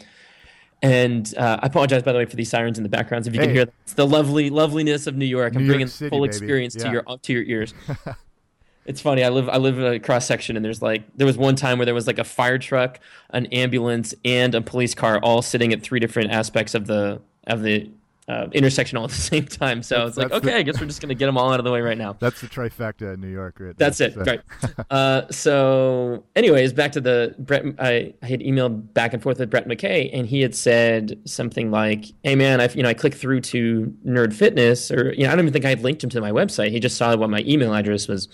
And 0.83 1.33
uh, 1.37 1.59
I 1.63 1.67
apologize, 1.67 2.03
by 2.03 2.11
the 2.11 2.19
way, 2.19 2.25
for 2.25 2.35
these 2.35 2.49
sirens 2.49 2.77
in 2.77 2.83
the 2.83 2.89
backgrounds. 2.89 3.25
If 3.25 3.33
you 3.33 3.39
hey. 3.39 3.47
can 3.47 3.55
hear 3.55 3.65
it's 3.83 3.93
the 3.93 4.05
lovely 4.05 4.49
loveliness 4.49 5.07
of 5.07 5.15
New 5.15 5.25
York. 5.25 5.53
New 5.53 5.61
I'm 5.61 5.65
bringing 5.65 5.87
York 5.87 5.91
City, 5.91 6.09
full 6.09 6.19
baby. 6.19 6.27
experience 6.27 6.75
yeah. 6.75 6.83
to 6.83 6.91
your 6.91 7.17
to 7.17 7.33
your 7.33 7.43
ears. 7.43 7.73
it's 8.85 8.99
funny. 8.99 9.23
I 9.23 9.29
live 9.29 9.47
I 9.47 9.57
live 9.57 9.79
in 9.79 9.85
a 9.85 9.99
cross 9.99 10.25
section, 10.25 10.57
and 10.57 10.65
there's 10.65 10.81
like 10.81 11.03
there 11.15 11.25
was 11.25 11.37
one 11.37 11.55
time 11.55 11.77
where 11.77 11.85
there 11.85 11.95
was 11.95 12.05
like 12.05 12.19
a 12.19 12.25
fire 12.25 12.57
truck, 12.57 12.99
an 13.29 13.45
ambulance, 13.47 14.13
and 14.25 14.53
a 14.53 14.61
police 14.61 14.93
car 14.93 15.19
all 15.19 15.41
sitting 15.41 15.71
at 15.71 15.81
three 15.81 16.01
different 16.01 16.31
aspects 16.31 16.75
of 16.75 16.85
the 16.87 17.21
of 17.47 17.61
the 17.61 17.89
uh, 18.27 18.47
intersection 18.53 18.97
all 18.97 19.03
at 19.03 19.09
the 19.09 19.15
same 19.33 19.45
time. 19.45 19.83
So 19.83 20.07
it's 20.07 20.17
like, 20.17 20.31
okay, 20.31 20.51
the, 20.51 20.57
I 20.57 20.61
guess 20.63 20.79
we're 20.79 20.87
just 20.87 21.01
gonna 21.01 21.15
get 21.15 21.25
them 21.25 21.37
all 21.37 21.51
out 21.51 21.59
of 21.59 21.65
the 21.65 21.71
way 21.71 21.81
right 21.81 21.97
now. 21.97 22.13
That's 22.13 22.41
the 22.41 22.47
trifecta 22.47 23.13
in 23.13 23.21
New 23.21 23.27
York, 23.27 23.57
right? 23.59 23.77
That's 23.77 23.99
it, 23.99 24.13
so. 24.13 24.21
right? 24.21 24.41
uh, 24.89 25.29
so, 25.29 26.23
anyways, 26.35 26.73
back 26.73 26.93
to 26.93 27.01
the 27.01 27.35
Brett. 27.37 27.65
I, 27.79 28.13
I 28.21 28.25
had 28.25 28.39
emailed 28.39 28.93
back 28.93 29.13
and 29.13 29.21
forth 29.21 29.39
with 29.39 29.49
Brett 29.49 29.67
McKay, 29.67 30.09
and 30.13 30.27
he 30.27 30.41
had 30.41 30.55
said 30.55 31.19
something 31.25 31.71
like, 31.71 32.05
"Hey, 32.23 32.35
man, 32.35 32.61
I 32.61 32.69
you 32.69 32.83
know 32.83 32.89
I 32.89 32.93
clicked 32.93 33.17
through 33.17 33.41
to 33.41 33.93
Nerd 34.05 34.33
Fitness, 34.33 34.91
or 34.91 35.13
you 35.13 35.23
know 35.23 35.31
I 35.31 35.35
don't 35.35 35.45
even 35.45 35.53
think 35.53 35.65
I 35.65 35.69
had 35.69 35.81
linked 35.81 36.03
him 36.03 36.09
to 36.11 36.21
my 36.21 36.31
website. 36.31 36.71
He 36.71 36.79
just 36.79 36.97
saw 36.97 37.15
what 37.15 37.29
my 37.29 37.43
email 37.45 37.73
address 37.73 38.07
was 38.07 38.27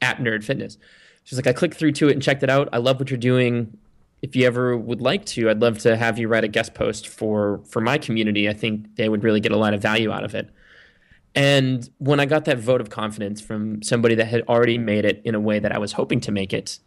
at 0.00 0.18
Nerd 0.18 0.44
Fitness." 0.44 0.76
She's 1.24 1.38
like, 1.38 1.46
"I 1.46 1.52
clicked 1.52 1.76
through 1.76 1.92
to 1.92 2.08
it 2.08 2.12
and 2.12 2.22
checked 2.22 2.42
it 2.42 2.50
out. 2.50 2.68
I 2.72 2.78
love 2.78 2.98
what 2.98 3.10
you're 3.10 3.18
doing 3.18 3.78
if 4.22 4.36
you 4.36 4.46
ever 4.46 4.76
would 4.76 5.00
like 5.00 5.24
to, 5.26 5.50
I'd 5.50 5.60
love 5.60 5.80
to 5.80 5.96
have 5.96 6.18
you 6.18 6.28
write 6.28 6.44
a 6.44 6.48
guest 6.48 6.74
post 6.74 7.08
for 7.08 7.60
for 7.68 7.80
my 7.80 7.98
community. 7.98 8.48
I 8.48 8.52
think 8.54 8.94
they 8.96 9.08
would 9.08 9.24
really 9.24 9.40
get 9.40 9.52
a 9.52 9.56
lot 9.56 9.74
of 9.74 9.82
value 9.82 10.12
out 10.12 10.24
of 10.24 10.34
it. 10.34 10.48
And 11.34 11.88
when 11.98 12.20
I 12.20 12.26
got 12.26 12.44
that 12.44 12.58
vote 12.58 12.80
of 12.80 12.90
confidence 12.90 13.40
from 13.40 13.82
somebody 13.82 14.14
that 14.16 14.26
had 14.26 14.42
already 14.42 14.78
made 14.78 15.04
it 15.04 15.22
in 15.24 15.34
a 15.34 15.40
way 15.40 15.58
that 15.58 15.72
I 15.72 15.78
was 15.78 15.92
hoping 15.92 16.20
to 16.20 16.32
make 16.32 16.52
it, 16.52 16.78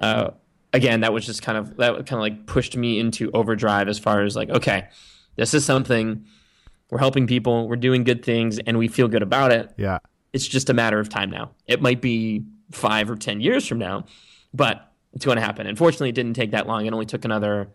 uh, 0.00 0.30
again, 0.72 1.00
that 1.00 1.12
was 1.12 1.26
just 1.26 1.42
kind 1.42 1.58
of 1.58 1.76
that 1.76 1.94
kind 2.06 2.14
of 2.14 2.20
like 2.20 2.46
pushed 2.46 2.76
me 2.76 2.98
into 2.98 3.30
overdrive 3.32 3.88
as 3.88 3.98
far 3.98 4.22
as 4.22 4.34
like, 4.34 4.48
okay, 4.48 4.88
this 5.36 5.52
is 5.52 5.64
something 5.64 6.24
we're 6.90 6.98
helping 6.98 7.26
people, 7.26 7.68
we're 7.68 7.76
doing 7.76 8.02
good 8.02 8.24
things, 8.24 8.58
and 8.60 8.78
we 8.78 8.88
feel 8.88 9.08
good 9.08 9.22
about 9.22 9.52
it. 9.52 9.74
Yeah, 9.76 9.98
it's 10.32 10.46
just 10.46 10.70
a 10.70 10.74
matter 10.74 11.00
of 11.00 11.10
time 11.10 11.28
now. 11.28 11.50
It 11.66 11.82
might 11.82 12.00
be 12.00 12.44
five 12.70 13.10
or 13.10 13.16
ten 13.16 13.42
years 13.42 13.66
from 13.66 13.78
now, 13.78 14.06
but 14.54 14.87
it's 15.12 15.24
going 15.24 15.36
to 15.36 15.42
happen. 15.42 15.66
Unfortunately, 15.66 16.10
it 16.10 16.14
didn't 16.14 16.34
take 16.34 16.50
that 16.52 16.66
long. 16.66 16.86
It 16.86 16.92
only 16.92 17.06
took 17.06 17.24
another, 17.24 17.68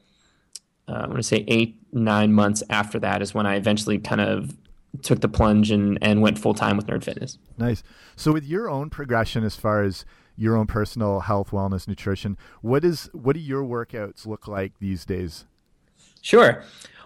uh, 0.88 0.92
I 0.92 1.08
want 1.08 1.18
to 1.18 1.24
say 1.24 1.44
eight, 1.48 1.78
nine 1.92 2.34
months 2.34 2.63
after 2.70 3.00
that 3.00 3.22
is 3.22 3.34
when 3.34 3.46
I 3.46 3.56
eventually 3.56 4.00
kind 4.00 4.22
of 4.22 4.56
took 5.02 5.22
the 5.22 5.28
plunge 5.28 5.72
and, 5.72 5.98
and 6.02 6.22
went 6.22 6.38
full 6.38 6.54
time 6.54 6.78
with 6.78 6.88
Nerd 6.88 7.04
Fitness. 7.04 7.38
Nice. 7.58 7.84
So, 8.16 8.32
with 8.32 8.46
your 8.46 8.70
own 8.70 8.90
progression 8.90 9.44
as 9.44 9.56
far 9.56 9.84
as 9.84 10.06
your 10.36 10.56
own 10.56 10.68
personal 10.68 11.22
health, 11.22 11.52
wellness, 11.52 11.88
nutrition, 11.88 12.38
what 12.62 12.84
is 12.84 13.10
what 13.13 13.34
do 13.34 13.40
your 13.40 13.63
workouts 13.63 14.25
look 14.25 14.48
like 14.48 14.74
these 14.80 15.06
days? 15.06 15.46
Sure. 16.22 16.63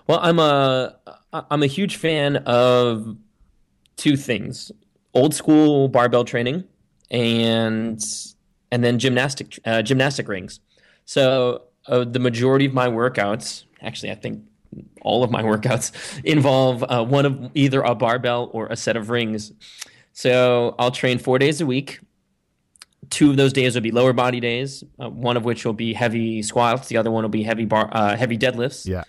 Well, 0.08 0.20
I'm 0.22 0.40
a 0.40 0.96
I'm 1.34 1.64
a 1.64 1.68
huge 1.68 1.96
fan 1.96 2.38
of 2.38 3.18
two 3.96 4.16
things: 4.16 4.72
old 5.14 5.34
school 5.34 5.88
barbell 5.88 6.24
training 6.24 6.64
and 7.10 8.04
and 8.72 8.84
then 8.84 9.00
gymnastic 9.00 9.60
uh, 9.66 9.82
gymnastic 9.82 10.28
rings. 10.28 10.60
So 11.06 11.64
uh, 11.88 12.04
the 12.04 12.20
majority 12.20 12.66
of 12.66 12.74
my 12.74 12.88
workouts, 12.88 13.64
actually, 13.82 14.12
I 14.12 14.16
think 14.16 14.44
all 15.02 15.24
of 15.24 15.32
my 15.32 15.44
workouts 15.52 15.92
involve 16.24 16.84
uh, 16.84 17.04
one 17.04 17.26
of 17.26 17.52
either 17.54 17.82
a 17.82 17.96
barbell 17.96 18.50
or 18.54 18.68
a 18.68 18.76
set 18.76 18.98
of 18.98 19.10
rings. 19.10 19.52
So 20.14 20.76
I'll 20.80 20.92
train 20.92 21.20
four 21.20 21.40
days 21.40 21.62
a 21.62 21.66
week. 21.66 22.00
Two 23.10 23.30
of 23.30 23.38
those 23.38 23.54
days 23.54 23.76
will 23.76 23.82
be 23.82 23.92
lower 23.92 24.12
body 24.12 24.40
days. 24.40 24.84
Uh, 25.00 25.10
one 25.10 25.38
of 25.38 25.46
which 25.46 25.64
will 25.64 25.74
be 25.74 25.94
heavy 25.94 26.42
squats. 26.42 26.88
The 26.88 26.98
other 26.98 27.12
one 27.12 27.24
will 27.24 27.30
be 27.30 27.44
heavy 27.44 27.66
bar, 27.66 27.90
uh, 27.92 28.18
heavy 28.18 28.38
deadlifts. 28.38 28.86
Yeah. 28.86 29.04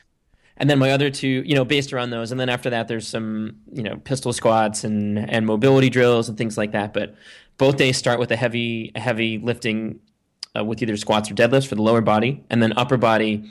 And 0.59 0.69
then 0.69 0.79
my 0.79 0.91
other 0.91 1.09
two, 1.09 1.43
you 1.47 1.55
know, 1.55 1.65
based 1.65 1.93
around 1.93 2.11
those. 2.11 2.31
And 2.31 2.41
then 2.41 2.49
after 2.49 2.71
that, 2.71 2.89
there's 2.89 3.07
some, 3.07 3.57
you 3.73 3.83
know, 3.83 3.97
pistol 3.97 4.33
squats 4.33 4.85
and 4.85 5.19
and 5.31 5.47
mobility 5.47 5.89
drills 5.89 6.29
and 6.29 6.37
things 6.37 6.59
like 6.59 6.73
that. 6.73 6.93
But 6.93 7.15
both 7.59 7.77
days 7.77 7.97
start 7.97 8.19
with 8.19 8.31
a 8.31 8.37
heavy 8.37 8.93
a 8.95 9.01
heavy 9.01 9.39
lifting 9.39 10.01
uh, 10.57 10.65
with 10.65 10.81
either 10.83 10.97
squats 10.97 11.31
or 11.31 11.35
deadlifts 11.35 11.67
for 11.67 11.75
the 11.75 11.83
lower 11.83 12.01
body, 12.01 12.43
and 12.49 12.63
then 12.63 12.73
upper 12.77 12.97
body 12.97 13.45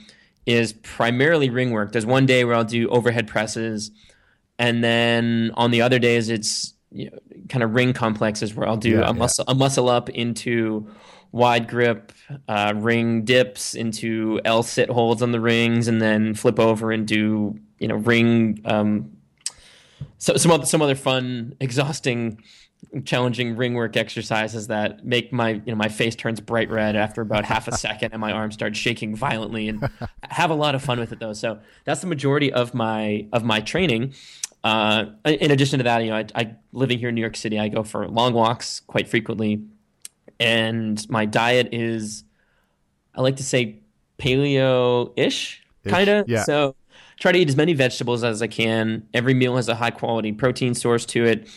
is 0.46 0.74
primarily 0.74 1.50
ring 1.50 1.72
work. 1.72 1.92
There's 1.92 2.06
one 2.06 2.26
day 2.26 2.46
where 2.46 2.56
I'll 2.56 2.64
do 2.64 2.88
overhead 2.90 3.28
presses, 3.28 3.92
and 4.58 4.84
then 4.84 5.52
on 5.56 5.72
the 5.72 5.82
other 5.82 6.00
days 6.00 6.30
it's 6.30 6.74
you 6.92 7.12
know, 7.12 7.18
kind 7.50 7.64
of 7.64 7.76
ring 7.76 7.94
complexes 7.94 8.56
where 8.56 8.68
I'll 8.68 8.78
do 8.78 9.00
yeah, 9.00 9.10
a 9.10 9.14
muscle 9.14 9.46
yeah. 9.48 9.54
a 9.54 9.56
muscle 9.56 9.90
up 9.90 10.10
into 10.10 10.90
wide 11.34 11.68
grip 11.68 12.14
uh, 12.48 12.74
ring 12.76 13.26
dips 13.26 13.76
into 13.76 14.40
L 14.46 14.64
sit 14.64 14.90
holds 14.90 15.22
on 15.22 15.32
the 15.34 15.42
rings, 15.42 15.88
and 15.88 16.02
then 16.02 16.34
flip 16.34 16.60
over 16.60 16.92
and 16.92 17.06
do 17.06 17.60
you 17.80 17.88
know 17.90 17.96
ring 17.96 18.62
um, 18.66 19.12
so 20.18 20.36
some 20.36 20.52
other, 20.52 20.66
some 20.66 20.82
other 20.82 20.96
fun 20.96 21.56
exhausting 21.60 22.42
challenging 23.06 23.56
ring 23.56 23.74
work 23.74 23.98
exercises 23.98 24.68
that 24.68 25.06
make 25.06 25.34
my 25.34 25.50
you 25.50 25.62
know 25.68 25.76
my 25.76 25.90
face 25.90 26.16
turns 26.16 26.40
bright 26.40 26.70
red 26.70 26.96
after 26.96 27.22
about 27.22 27.44
half 27.44 27.68
a 27.68 27.76
second 27.76 28.12
and 28.14 28.22
my 28.22 28.32
arms 28.32 28.54
start 28.54 28.76
shaking 28.76 29.16
violently 29.16 29.68
and 29.68 29.88
have 30.30 30.50
a 30.50 30.54
lot 30.54 30.76
of 30.76 30.84
fun 30.84 31.00
with 31.00 31.12
it 31.12 31.20
though. 31.20 31.34
So 31.34 31.60
that's 31.86 32.02
the 32.02 32.08
majority 32.08 32.52
of 32.52 32.74
my 32.74 33.28
of 33.34 33.44
my 33.44 33.62
training. 33.62 34.14
Uh, 34.64 35.06
in 35.26 35.52
addition 35.52 35.80
to 35.80 35.84
that 35.84 36.04
you 36.04 36.10
know 36.10 36.18
I, 36.18 36.26
I 36.36 36.56
living 36.72 37.00
here 37.00 37.10
in 37.10 37.16
new 37.16 37.22
york 37.22 37.36
city. 37.36 37.60
I 37.60 37.68
go 37.68 37.84
for 37.84 38.08
long 38.08 38.34
walks 38.34 38.80
quite 38.82 39.08
frequently. 39.08 39.64
And 40.40 41.10
my 41.10 41.26
diet 41.26 41.70
is 41.72 42.24
i 43.16 43.22
like 43.22 43.38
to 43.38 43.44
say 43.44 43.80
paleo-ish 44.20 45.64
kind 45.86 46.10
of 46.10 46.28
yeah. 46.28 46.44
so 46.44 46.76
try 47.20 47.32
to 47.32 47.40
eat 47.40 47.50
as 47.50 47.56
many 47.56 47.74
vegetables 47.74 48.24
as 48.24 48.42
i 48.42 48.48
can. 48.48 49.08
Every 49.14 49.34
meal 49.34 49.56
has 49.58 49.68
a 49.68 49.76
high 49.76 49.92
quality 49.92 50.32
protein 50.32 50.74
source 50.74 51.06
to 51.08 51.26
it 51.26 51.50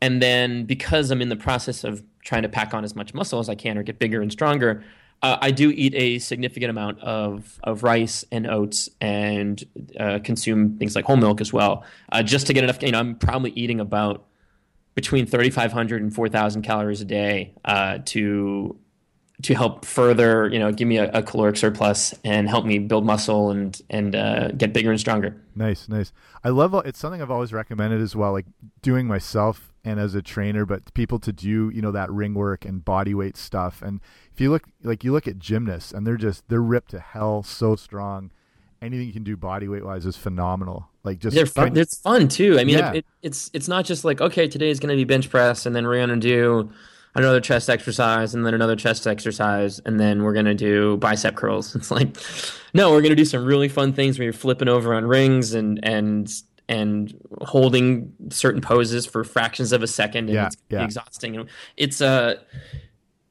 and 0.00 0.22
then 0.22 0.64
because 0.64 1.10
I'm 1.10 1.20
in 1.20 1.28
the 1.28 1.36
process 1.36 1.84
of 1.84 2.02
trying 2.22 2.42
to 2.42 2.48
pack 2.48 2.74
on 2.74 2.84
as 2.84 2.94
much 2.94 3.14
muscle 3.14 3.38
as 3.38 3.48
I 3.48 3.54
can 3.54 3.78
or 3.78 3.82
get 3.82 3.98
bigger 3.98 4.20
and 4.20 4.30
stronger, 4.30 4.84
uh, 5.22 5.38
I 5.40 5.50
do 5.50 5.70
eat 5.70 5.94
a 5.96 6.18
significant 6.20 6.70
amount 6.70 7.00
of, 7.00 7.58
of 7.64 7.82
rice 7.82 8.24
and 8.30 8.46
oats 8.46 8.88
and 9.00 9.62
uh, 9.98 10.20
consume 10.22 10.78
things 10.78 10.94
like 10.94 11.04
whole 11.04 11.16
milk 11.16 11.40
as 11.40 11.52
well, 11.52 11.84
uh, 12.12 12.22
just 12.22 12.46
to 12.46 12.52
get 12.52 12.62
enough. 12.62 12.80
You 12.82 12.92
know, 12.92 13.00
I'm 13.00 13.16
probably 13.16 13.50
eating 13.52 13.80
about 13.80 14.24
between 14.94 15.26
3,500 15.26 16.02
and 16.02 16.14
4,000 16.14 16.62
calories 16.62 17.00
a 17.00 17.04
day 17.04 17.54
uh, 17.64 17.98
to 18.06 18.78
to 19.40 19.54
help 19.54 19.84
further, 19.84 20.48
you 20.48 20.58
know, 20.58 20.72
give 20.72 20.88
me 20.88 20.98
a, 20.98 21.08
a, 21.12 21.22
caloric 21.22 21.56
surplus 21.56 22.12
and 22.24 22.48
help 22.48 22.66
me 22.66 22.80
build 22.80 23.06
muscle 23.06 23.50
and 23.50 23.80
and 23.88 24.16
uh, 24.16 24.48
get 24.48 24.72
bigger 24.72 24.90
and 24.90 24.98
stronger. 24.98 25.36
Nice, 25.54 25.88
nice. 25.88 26.12
I 26.42 26.48
love 26.48 26.74
it's 26.84 26.98
something 26.98 27.22
I've 27.22 27.30
always 27.30 27.52
recommended 27.52 28.00
as 28.00 28.16
well, 28.16 28.32
like 28.32 28.46
doing 28.82 29.06
myself 29.06 29.72
and 29.88 29.98
as 29.98 30.14
a 30.14 30.22
trainer, 30.22 30.66
but 30.66 30.92
people 30.94 31.18
to 31.20 31.32
do 31.32 31.70
you 31.74 31.80
know 31.80 31.90
that 31.90 32.10
ring 32.10 32.34
work 32.34 32.64
and 32.64 32.84
body 32.84 33.14
weight 33.14 33.36
stuff. 33.36 33.82
And 33.82 34.00
if 34.32 34.40
you 34.40 34.50
look 34.50 34.64
like 34.82 35.02
you 35.02 35.12
look 35.12 35.26
at 35.26 35.38
gymnasts 35.38 35.92
and 35.92 36.06
they're 36.06 36.16
just 36.16 36.48
they're 36.48 36.62
ripped 36.62 36.90
to 36.90 37.00
hell, 37.00 37.42
so 37.42 37.74
strong. 37.74 38.30
Anything 38.80 39.08
you 39.08 39.12
can 39.12 39.24
do 39.24 39.36
body 39.36 39.66
weight 39.66 39.84
wise 39.84 40.06
is 40.06 40.16
phenomenal. 40.16 40.88
Like 41.02 41.18
just 41.18 41.34
they're 41.34 41.46
fun. 41.46 41.76
It's 41.76 41.98
fun 41.98 42.28
too. 42.28 42.60
I 42.60 42.64
mean, 42.64 42.78
yeah. 42.78 42.90
it, 42.92 42.96
it, 42.98 43.06
it's 43.22 43.50
it's 43.52 43.66
not 43.66 43.84
just 43.84 44.04
like 44.04 44.20
okay, 44.20 44.46
today 44.46 44.70
is 44.70 44.78
going 44.78 44.90
to 44.90 44.96
be 44.96 45.04
bench 45.04 45.30
press, 45.30 45.66
and 45.66 45.74
then 45.74 45.86
we're 45.86 45.96
going 45.96 46.10
to 46.10 46.16
do 46.16 46.70
another 47.14 47.40
chest 47.40 47.70
exercise 47.70 48.34
and 48.34 48.46
then 48.46 48.54
another 48.54 48.76
chest 48.76 49.06
exercise 49.06 49.80
and 49.86 49.98
then 49.98 50.22
we're 50.22 50.34
going 50.34 50.44
to 50.44 50.54
do 50.54 50.96
bicep 50.98 51.34
curls 51.34 51.74
it's 51.74 51.90
like 51.90 52.16
no 52.74 52.90
we're 52.90 53.00
going 53.00 53.10
to 53.10 53.16
do 53.16 53.24
some 53.24 53.44
really 53.44 53.68
fun 53.68 53.92
things 53.92 54.18
where 54.18 54.24
you're 54.24 54.32
flipping 54.32 54.68
over 54.68 54.94
on 54.94 55.04
rings 55.04 55.54
and 55.54 55.80
and 55.82 56.30
and 56.68 57.14
holding 57.40 58.12
certain 58.30 58.60
poses 58.60 59.06
for 59.06 59.24
fractions 59.24 59.72
of 59.72 59.82
a 59.82 59.86
second 59.86 60.26
and 60.26 60.34
yeah, 60.34 60.46
it's 60.46 60.56
yeah. 60.68 60.84
exhausting 60.84 61.36
and 61.36 61.48
it's 61.76 62.00
uh 62.00 62.34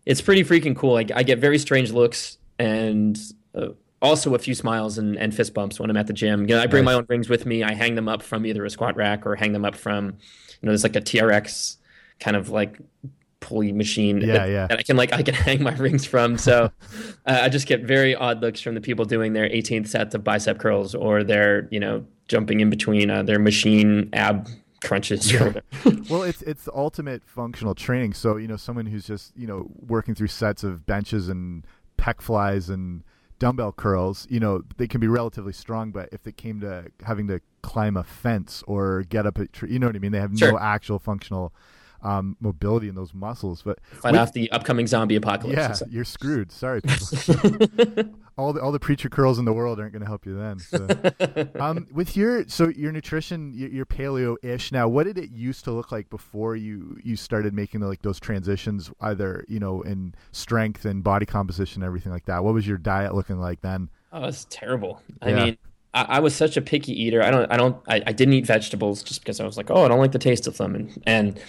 it's 0.06 0.22
pretty 0.22 0.44
freaking 0.44 0.76
cool 0.76 0.98
I, 0.98 1.06
I 1.14 1.24
get 1.24 1.40
very 1.40 1.58
strange 1.58 1.92
looks 1.92 2.38
and 2.60 3.20
uh, 3.54 3.70
also 4.02 4.36
a 4.36 4.40
few 4.40 4.54
smiles 4.54 4.98
and, 4.98 5.18
and 5.18 5.34
fist 5.34 5.54
bumps 5.54 5.80
when 5.80 5.90
I'm 5.90 5.98
at 5.98 6.08
the 6.08 6.14
gym. 6.14 6.42
You 6.42 6.56
know, 6.56 6.62
I 6.62 6.68
bring 6.68 6.86
nice. 6.86 6.94
my 6.94 6.98
own 6.98 7.06
rings 7.10 7.30
with 7.30 7.46
me. 7.46 7.64
I 7.64 7.74
hang 7.74 7.96
them 7.96 8.08
up 8.08 8.22
from 8.22 8.46
either 8.46 8.64
a 8.66 8.70
squat 8.70 8.96
rack 8.96 9.26
or 9.26 9.36
hang 9.36 9.54
them 9.54 9.66
up 9.66 9.76
from, 9.76 10.06
you 10.06 10.12
know, 10.64 10.72
there's 10.72 10.84
like 10.84 10.96
a 10.96 11.02
TRX 11.02 11.78
kind 12.20 12.38
of 12.38 12.50
like 12.50 12.80
pulley 13.40 13.72
machine 13.72 14.20
yeah, 14.22 14.34
that, 14.34 14.50
yeah. 14.50 14.68
that 14.68 14.80
I 14.80 14.84
can 14.84 14.98
like 14.98 15.14
I 15.14 15.22
can 15.22 15.34
hang 15.48 15.64
my 15.64 15.74
rings 15.74 16.06
from. 16.06 16.38
So 16.38 16.72
uh, 17.26 17.40
I 17.42 17.50
just 17.50 17.68
get 17.68 17.82
very 17.82 18.16
odd 18.16 18.42
looks 18.42 18.62
from 18.62 18.76
the 18.76 18.82
people 18.82 19.06
doing 19.06 19.34
their 19.34 19.50
18th 19.50 19.88
sets 19.88 20.16
of 20.16 20.24
bicep 20.24 20.60
curls 20.60 20.94
or 20.94 21.24
their 21.24 21.68
you 21.72 21.80
know 21.80 22.06
jumping 22.28 22.60
in 22.60 22.70
between 22.70 23.10
uh, 23.10 23.24
their 23.24 23.40
machine 23.40 24.10
ab 24.14 24.48
crunches. 24.84 25.34
well, 26.10 26.24
it's 26.24 26.42
it's 26.44 26.66
the 26.66 26.74
ultimate 26.74 27.24
functional 27.26 27.76
training. 27.76 28.14
So 28.14 28.38
you 28.38 28.48
know 28.48 28.58
someone 28.58 28.86
who's 28.86 29.06
just 29.06 29.36
you 29.36 29.48
know 29.48 29.70
working 29.76 30.16
through 30.16 30.28
sets 30.28 30.64
of 30.64 30.86
benches 30.86 31.30
and 31.30 31.66
pec 31.98 32.22
flies 32.22 32.70
and 32.70 33.04
dumbbell 33.40 33.72
curls, 33.72 34.28
you 34.30 34.40
know, 34.40 34.64
they 34.78 34.88
can 34.88 35.00
be 35.00 35.08
relatively 35.08 35.54
strong, 35.54 35.92
but 35.92 36.10
if 36.12 36.26
it 36.28 36.38
came 36.38 36.60
to 36.62 36.86
having 37.06 37.28
to 37.28 37.40
climb 37.62 37.98
a 37.98 38.04
fence 38.04 38.64
or 38.68 39.04
get 39.04 39.26
up 39.26 39.38
a 39.38 39.48
tree, 39.48 39.72
you 39.72 39.80
know 39.80 39.88
what 39.88 39.96
I 39.96 40.00
mean? 40.00 40.12
They 40.12 40.20
have 40.20 40.38
sure. 40.38 40.54
no 40.54 40.60
actual 40.60 41.00
functional 41.00 41.54
um, 42.08 42.38
mobility 42.40 42.88
in 42.88 42.96
those 42.96 43.14
muscles. 43.14 43.62
But 43.62 43.80
fight 43.84 44.14
with, 44.14 44.22
off 44.22 44.34
the 44.34 44.50
upcoming 44.52 44.88
zombie 44.88 45.18
apocalypse. 45.18 45.82
Yeah, 45.82 45.88
you're 45.90 46.06
screwed. 46.06 46.52
Sorry, 46.52 46.82
all 48.38 48.54
the 48.54 48.62
all 48.62 48.72
the 48.72 48.80
preacher 48.80 49.10
curls 49.10 49.38
in 49.38 49.46
the 49.46 49.52
world 49.52 49.80
aren't 49.80 49.92
going 49.92 50.02
to 50.02 50.08
help 50.08 50.26
you 50.26 50.38
then. 50.38 50.60
So. 50.60 50.88
um, 51.60 51.86
with 51.92 52.16
your 52.16 52.48
so 52.48 52.70
your 52.70 52.94
nutrition, 52.94 53.54
you're 53.54 53.86
paleo-ish 53.86 54.72
now. 54.72 54.88
What 54.88 55.04
did 55.04 55.18
it 55.18 55.32
used 55.32 55.66
to 55.66 55.72
look 55.72 55.92
like 55.92 56.10
before 56.10 56.56
you 56.56 56.98
you 57.04 57.18
started 57.18 57.54
making 57.54 57.82
the, 57.82 57.88
like 57.88 58.02
those 58.02 58.20
transitions, 58.20 58.90
either 59.02 59.44
you 59.50 59.60
know 59.60 59.82
in 59.82 60.16
strength 60.32 60.86
and 60.86 61.04
body 61.04 61.26
composition, 61.26 61.82
and 61.84 61.88
everything 61.88 62.14
like 62.14 62.26
that? 62.26 62.44
What 62.44 62.54
was 62.54 62.66
your 62.66 62.78
diet 62.78 63.14
looking 63.14 63.40
like 63.40 63.62
then? 63.62 63.90
Oh, 64.14 64.24
it's 64.24 64.48
terrible. 64.50 65.02
I 65.22 65.34
mean, 65.34 65.58
I, 65.98 66.18
I, 66.18 66.20
was 66.20 66.36
such 66.36 66.58
a 66.58 66.62
picky 66.62 66.92
eater. 66.92 67.24
I 67.24 67.32
don't, 67.32 67.52
I 67.52 67.58
don't, 67.58 67.78
I, 67.88 68.04
I, 68.06 68.12
didn't 68.12 68.36
eat 68.36 68.46
vegetables 68.46 69.02
just 69.02 69.22
because 69.22 69.40
I 69.40 69.46
was 69.46 69.58
like, 69.58 69.72
oh, 69.72 69.84
I 69.84 69.88
don't 69.88 70.00
like 70.00 70.12
the 70.12 70.20
taste 70.20 70.46
of 70.48 70.58
them, 70.58 70.76
and, 70.76 71.04
and 71.06 71.40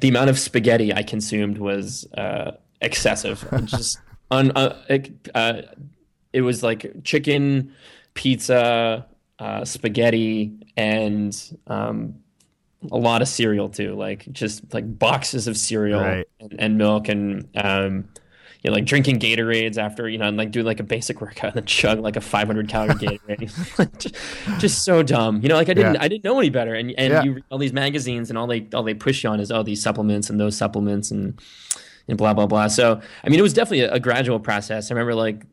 the 0.00 0.08
amount 0.08 0.30
of 0.30 0.38
spaghetti 0.38 0.92
I 0.92 1.02
consumed 1.02 1.58
was 1.58 2.06
uh, 2.16 2.52
excessive. 2.80 3.46
just 3.64 3.98
un, 4.30 4.52
uh, 4.54 4.76
it, 4.88 5.10
uh, 5.34 5.62
it 6.32 6.42
was 6.42 6.62
like 6.62 7.02
chicken, 7.04 7.74
pizza, 8.14 9.06
uh, 9.38 9.64
spaghetti, 9.64 10.52
and 10.76 11.56
um, 11.66 12.16
a 12.92 12.98
lot 12.98 13.22
of 13.22 13.28
cereal 13.28 13.70
too. 13.70 13.94
Like 13.94 14.30
just 14.30 14.74
like 14.74 14.98
boxes 14.98 15.48
of 15.48 15.56
cereal 15.56 16.00
right. 16.00 16.28
and, 16.40 16.56
and, 16.58 16.78
milk 16.78 17.08
and. 17.08 17.48
Um, 17.56 18.08
you 18.62 18.70
know, 18.70 18.74
like 18.74 18.84
drinking 18.84 19.20
Gatorades 19.20 19.78
after, 19.78 20.08
you 20.08 20.18
know, 20.18 20.26
and 20.26 20.36
like 20.36 20.50
doing 20.50 20.66
like 20.66 20.80
a 20.80 20.84
basic 20.84 21.20
workout 21.20 21.52
and 21.52 21.54
then 21.54 21.64
chug 21.66 22.00
like 22.00 22.16
a 22.16 22.20
500 22.20 22.68
calorie 22.68 22.94
Gatorade. 22.94 23.98
just, 23.98 24.14
just, 24.60 24.84
so 24.84 25.02
dumb. 25.02 25.40
You 25.42 25.48
know, 25.48 25.54
like 25.54 25.68
I 25.68 25.74
didn't, 25.74 25.94
yeah. 25.94 26.02
I 26.02 26.08
didn't 26.08 26.24
know 26.24 26.38
any 26.38 26.50
better. 26.50 26.74
And, 26.74 26.92
and 26.98 27.12
yeah. 27.12 27.22
you 27.22 27.32
read 27.34 27.44
all 27.50 27.58
these 27.58 27.72
magazines 27.72 28.30
and 28.30 28.38
all 28.38 28.48
they, 28.48 28.66
all 28.74 28.82
they 28.82 28.94
push 28.94 29.22
you 29.22 29.30
on 29.30 29.38
is, 29.38 29.52
oh, 29.52 29.62
these 29.62 29.82
supplements 29.82 30.28
and 30.28 30.40
those 30.40 30.56
supplements 30.56 31.12
and, 31.12 31.40
and 32.08 32.18
blah, 32.18 32.34
blah, 32.34 32.46
blah. 32.46 32.66
So, 32.66 33.00
I 33.22 33.28
mean, 33.28 33.38
it 33.38 33.42
was 33.42 33.52
definitely 33.52 33.82
a, 33.82 33.92
a 33.92 34.00
gradual 34.00 34.40
process. 34.40 34.90
I 34.90 34.94
remember 34.94 35.14
like 35.14 35.44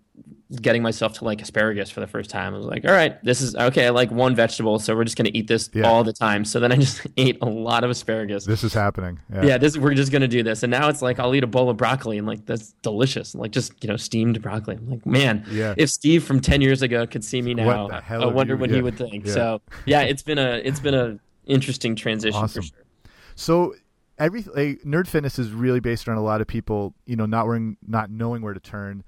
getting 0.61 0.83
myself 0.83 1.13
to 1.13 1.25
like 1.25 1.41
asparagus 1.41 1.89
for 1.89 1.99
the 1.99 2.07
first 2.07 2.29
time. 2.29 2.53
I 2.53 2.57
was 2.57 2.67
like, 2.67 2.85
all 2.85 2.91
right, 2.91 3.21
this 3.23 3.41
is 3.41 3.55
okay. 3.55 3.87
I 3.87 3.89
like 3.89 4.11
one 4.11 4.35
vegetable, 4.35 4.77
so 4.79 4.95
we're 4.95 5.03
just 5.03 5.17
going 5.17 5.25
to 5.25 5.35
eat 5.35 5.47
this 5.47 5.69
yeah. 5.73 5.87
all 5.87 6.03
the 6.03 6.13
time. 6.13 6.45
So 6.45 6.59
then 6.59 6.71
I 6.71 6.75
just 6.75 7.05
ate 7.17 7.37
a 7.41 7.45
lot 7.45 7.83
of 7.83 7.89
asparagus. 7.89 8.45
This 8.45 8.63
is 8.63 8.73
happening. 8.73 9.19
Yeah, 9.33 9.45
yeah 9.45 9.57
this 9.57 9.77
we're 9.77 9.95
just 9.95 10.11
going 10.11 10.21
to 10.21 10.27
do 10.27 10.43
this. 10.43 10.63
And 10.63 10.69
now 10.69 10.87
it's 10.89 11.01
like 11.01 11.19
I'll 11.19 11.33
eat 11.33 11.43
a 11.43 11.47
bowl 11.47 11.69
of 11.69 11.77
broccoli 11.77 12.17
and 12.17 12.27
like 12.27 12.45
that's 12.45 12.73
delicious. 12.83 13.33
And 13.33 13.41
like 13.41 13.51
just 13.51 13.73
you 13.83 13.89
know 13.89 13.97
steamed 13.97 14.41
broccoli. 14.41 14.75
I'm 14.75 14.89
like, 14.89 15.05
man, 15.05 15.45
yeah. 15.49 15.73
if 15.77 15.89
Steve 15.89 16.23
from 16.23 16.39
ten 16.39 16.61
years 16.61 16.81
ago 16.81 17.07
could 17.07 17.23
see 17.23 17.41
me 17.41 17.53
now, 17.53 17.87
I 17.89 18.25
wonder 18.25 18.53
you, 18.53 18.59
what 18.59 18.69
yeah. 18.69 18.75
he 18.75 18.81
would 18.81 18.97
think. 18.97 19.27
So 19.27 19.61
yeah, 19.85 20.01
it's 20.01 20.21
been 20.21 20.37
a 20.37 20.61
it's 20.63 20.79
been 20.79 20.93
a 20.93 21.19
interesting 21.45 21.95
transition 21.95 22.39
awesome. 22.39 22.61
for 22.61 22.67
sure. 22.67 22.85
So 23.35 23.75
every 24.17 24.43
like, 24.43 24.81
nerd 24.83 25.07
fitness 25.07 25.39
is 25.39 25.51
really 25.51 25.79
based 25.79 26.07
around 26.07 26.17
a 26.17 26.23
lot 26.23 26.41
of 26.41 26.47
people, 26.47 26.93
you 27.05 27.15
know, 27.15 27.25
not 27.25 27.47
wearing, 27.47 27.77
not 27.85 28.09
knowing 28.09 28.41
where 28.41 28.53
to 28.53 28.59
turn 28.59 29.03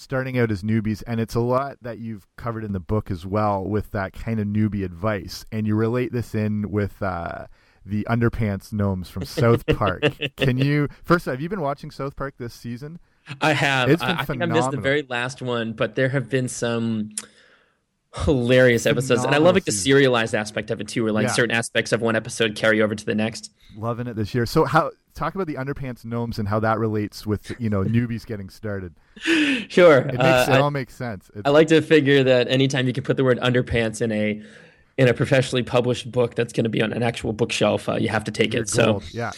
starting 0.00 0.38
out 0.38 0.50
as 0.50 0.62
newbies 0.62 1.02
and 1.06 1.20
it's 1.20 1.34
a 1.34 1.40
lot 1.40 1.76
that 1.82 1.98
you've 1.98 2.26
covered 2.36 2.64
in 2.64 2.72
the 2.72 2.80
book 2.80 3.10
as 3.10 3.26
well 3.26 3.62
with 3.62 3.90
that 3.90 4.14
kind 4.14 4.40
of 4.40 4.46
newbie 4.46 4.82
advice 4.82 5.44
and 5.52 5.66
you 5.66 5.74
relate 5.74 6.10
this 6.10 6.34
in 6.34 6.70
with 6.70 7.02
uh, 7.02 7.46
the 7.84 8.06
underpants 8.08 8.72
gnomes 8.72 9.10
from 9.10 9.24
south 9.24 9.66
park. 9.66 10.02
Can 10.36 10.56
you 10.56 10.88
first 11.04 11.26
have 11.26 11.40
you 11.40 11.50
been 11.50 11.60
watching 11.60 11.90
south 11.90 12.16
park 12.16 12.34
this 12.38 12.54
season? 12.54 12.98
I 13.42 13.52
have. 13.52 13.90
It's 13.90 14.02
been 14.02 14.16
I, 14.16 14.20
I 14.22 14.24
think 14.24 14.42
i 14.42 14.46
missed 14.46 14.70
the 14.70 14.78
very 14.78 15.02
last 15.02 15.42
one 15.42 15.74
but 15.74 15.94
there 15.94 16.08
have 16.08 16.30
been 16.30 16.48
some 16.48 17.10
hilarious 18.24 18.86
episodes 18.86 19.22
and 19.22 19.32
i 19.34 19.38
love 19.38 19.54
like 19.54 19.64
the 19.64 19.70
serialized 19.70 20.34
aspect 20.34 20.72
of 20.72 20.80
it 20.80 20.88
too 20.88 21.04
where 21.04 21.12
like 21.12 21.28
yeah. 21.28 21.32
certain 21.32 21.54
aspects 21.54 21.92
of 21.92 22.00
one 22.00 22.16
episode 22.16 22.56
carry 22.56 22.82
over 22.82 22.94
to 22.94 23.04
the 23.04 23.14
next. 23.14 23.52
Loving 23.76 24.06
it 24.06 24.16
this 24.16 24.34
year. 24.34 24.46
So 24.46 24.64
how 24.64 24.90
talk 25.14 25.34
about 25.34 25.46
the 25.46 25.54
underpants 25.54 26.04
gnomes 26.04 26.38
and 26.38 26.48
how 26.48 26.60
that 26.60 26.78
relates 26.78 27.26
with 27.26 27.52
you 27.60 27.70
know 27.70 27.82
newbies 27.82 28.26
getting 28.26 28.48
started 28.48 28.94
sure 29.68 29.98
it, 29.98 30.06
makes, 30.14 30.22
uh, 30.22 30.46
it 30.50 30.60
all 30.60 30.70
makes 30.70 30.94
sense 30.94 31.30
it's, 31.34 31.42
i 31.46 31.50
like 31.50 31.68
to 31.68 31.80
figure 31.80 32.22
that 32.22 32.48
anytime 32.48 32.86
you 32.86 32.92
can 32.92 33.04
put 33.04 33.16
the 33.16 33.24
word 33.24 33.38
underpants 33.40 34.00
in 34.00 34.12
a 34.12 34.42
in 34.98 35.08
a 35.08 35.14
professionally 35.14 35.62
published 35.62 36.10
book 36.10 36.34
that's 36.34 36.52
going 36.52 36.64
to 36.64 36.70
be 36.70 36.82
on 36.82 36.92
an 36.92 37.02
actual 37.02 37.32
bookshelf 37.32 37.88
uh, 37.88 37.94
you 37.94 38.08
have 38.08 38.24
to 38.24 38.30
take 38.30 38.54
it 38.54 38.70
gold. 38.72 39.02
so 39.02 39.02
yeah 39.12 39.32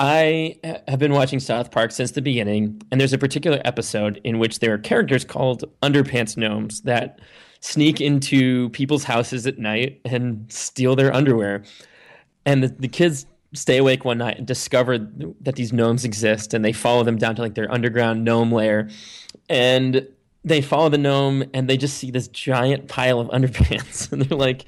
I 0.00 0.54
have 0.86 1.00
been 1.00 1.12
watching 1.12 1.40
South 1.40 1.72
Park 1.72 1.90
since 1.90 2.12
the 2.12 2.22
beginning, 2.22 2.80
and 2.92 3.00
there's 3.00 3.12
a 3.12 3.18
particular 3.18 3.60
episode 3.64 4.20
in 4.22 4.38
which 4.38 4.60
there 4.60 4.72
are 4.72 4.78
characters 4.78 5.24
called 5.24 5.64
underpants 5.82 6.36
gnomes 6.36 6.82
that 6.82 7.20
sneak 7.60 8.00
into 8.00 8.68
people's 8.70 9.02
houses 9.02 9.46
at 9.46 9.58
night 9.58 10.00
and 10.04 10.46
steal 10.52 10.94
their 10.94 11.12
underwear. 11.12 11.64
And 12.46 12.62
the, 12.62 12.68
the 12.68 12.88
kids 12.88 13.26
stay 13.54 13.78
awake 13.78 14.04
one 14.04 14.18
night 14.18 14.38
and 14.38 14.46
discover 14.46 14.98
that 14.98 15.56
these 15.56 15.72
gnomes 15.72 16.04
exist 16.04 16.52
and 16.52 16.64
they 16.64 16.72
follow 16.72 17.02
them 17.02 17.16
down 17.16 17.34
to 17.36 17.42
like 17.42 17.54
their 17.54 17.70
underground 17.72 18.24
gnome 18.24 18.52
lair. 18.52 18.88
And 19.48 20.06
they 20.44 20.60
follow 20.60 20.88
the 20.88 20.98
gnome 20.98 21.44
and 21.54 21.68
they 21.68 21.76
just 21.76 21.96
see 21.96 22.10
this 22.10 22.28
giant 22.28 22.88
pile 22.88 23.20
of 23.20 23.28
underpants 23.38 24.12
and 24.12 24.22
they're 24.22 24.38
like 24.38 24.64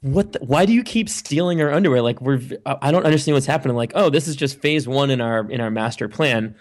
what 0.00 0.32
the, 0.32 0.38
why 0.40 0.64
do 0.64 0.72
you 0.72 0.82
keep 0.82 1.08
stealing 1.08 1.60
our 1.60 1.70
underwear? 1.70 2.02
Like 2.02 2.20
we're 2.20 2.40
i 2.66 2.90
don't 2.90 3.04
understand 3.04 3.34
what's 3.34 3.46
happening. 3.46 3.76
Like 3.76 3.92
oh 3.94 4.10
this 4.10 4.28
is 4.28 4.36
just 4.36 4.60
phase 4.60 4.88
one 4.88 5.10
in 5.10 5.20
our 5.20 5.48
in 5.50 5.60
our 5.60 5.70
master 5.70 6.08
plan. 6.08 6.54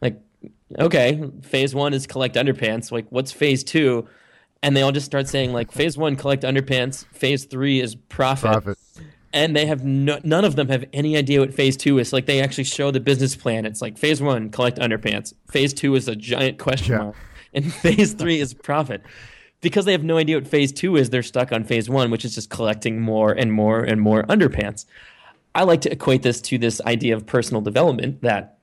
Like 0.00 0.20
okay 0.78 1.22
phase 1.42 1.74
one 1.74 1.92
is 1.92 2.06
collect 2.06 2.36
underpants. 2.36 2.90
Like 2.90 3.06
what's 3.10 3.32
phase 3.32 3.64
two? 3.64 4.08
And 4.62 4.76
they 4.76 4.82
all 4.82 4.90
just 4.92 5.06
start 5.06 5.28
saying 5.28 5.52
like 5.52 5.70
phase 5.70 5.98
one 5.98 6.16
collect 6.16 6.42
underpants. 6.42 7.04
Phase 7.12 7.44
three 7.44 7.80
is 7.80 7.94
profit. 7.94 8.50
profit 8.50 8.78
and 9.32 9.54
they 9.54 9.66
have 9.66 9.84
no, 9.84 10.18
none 10.24 10.44
of 10.44 10.56
them 10.56 10.68
have 10.68 10.84
any 10.92 11.16
idea 11.16 11.40
what 11.40 11.52
phase 11.52 11.76
two 11.76 11.98
is. 11.98 12.12
Like 12.12 12.26
they 12.26 12.40
actually 12.40 12.64
show 12.64 12.90
the 12.90 13.00
business 13.00 13.36
plan. 13.36 13.66
It's 13.66 13.82
like 13.82 13.98
phase 13.98 14.22
one, 14.22 14.50
collect 14.50 14.78
underpants. 14.78 15.34
Phase 15.50 15.74
two 15.74 15.94
is 15.94 16.08
a 16.08 16.16
giant 16.16 16.58
question 16.58 16.92
yeah. 16.92 16.98
mark, 16.98 17.16
and 17.52 17.72
phase 17.82 18.14
three 18.14 18.40
is 18.40 18.54
profit. 18.54 19.02
Because 19.60 19.84
they 19.84 19.92
have 19.92 20.04
no 20.04 20.16
idea 20.16 20.36
what 20.36 20.46
phase 20.46 20.72
two 20.72 20.96
is, 20.96 21.10
they're 21.10 21.22
stuck 21.22 21.52
on 21.52 21.64
phase 21.64 21.90
one, 21.90 22.10
which 22.10 22.24
is 22.24 22.34
just 22.34 22.48
collecting 22.48 23.00
more 23.00 23.32
and 23.32 23.52
more 23.52 23.82
and 23.82 24.00
more 24.00 24.22
underpants. 24.24 24.86
I 25.54 25.64
like 25.64 25.80
to 25.82 25.92
equate 25.92 26.22
this 26.22 26.40
to 26.42 26.58
this 26.58 26.80
idea 26.82 27.16
of 27.16 27.26
personal 27.26 27.60
development 27.60 28.22
that 28.22 28.58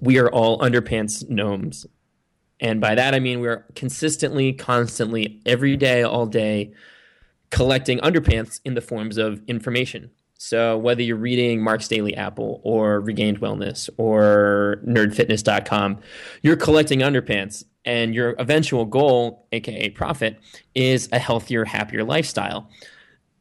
we 0.00 0.18
are 0.18 0.28
all 0.28 0.58
underpants 0.58 1.28
gnomes. 1.28 1.86
And 2.60 2.80
by 2.80 2.94
that 2.94 3.14
I 3.14 3.20
mean 3.20 3.40
we're 3.40 3.64
consistently, 3.74 4.52
constantly, 4.52 5.40
every 5.46 5.76
day, 5.76 6.02
all 6.02 6.26
day, 6.26 6.72
collecting 7.50 7.98
underpants 8.00 8.60
in 8.64 8.74
the 8.74 8.80
forms 8.80 9.16
of 9.16 9.40
information. 9.46 10.10
So 10.40 10.78
whether 10.78 11.02
you're 11.02 11.16
reading 11.16 11.60
Mark's 11.60 11.88
Daily 11.88 12.16
Apple 12.16 12.60
or 12.62 13.00
Regained 13.00 13.40
Wellness 13.40 13.90
or 13.96 14.80
nerdfitness.com, 14.86 15.98
you're 16.42 16.56
collecting 16.56 17.00
underpants 17.00 17.64
and 17.84 18.14
your 18.14 18.36
eventual 18.38 18.84
goal, 18.84 19.46
aka 19.50 19.88
profit, 19.90 20.38
is 20.74 21.08
a 21.10 21.18
healthier, 21.18 21.64
happier 21.64 22.04
lifestyle. 22.04 22.70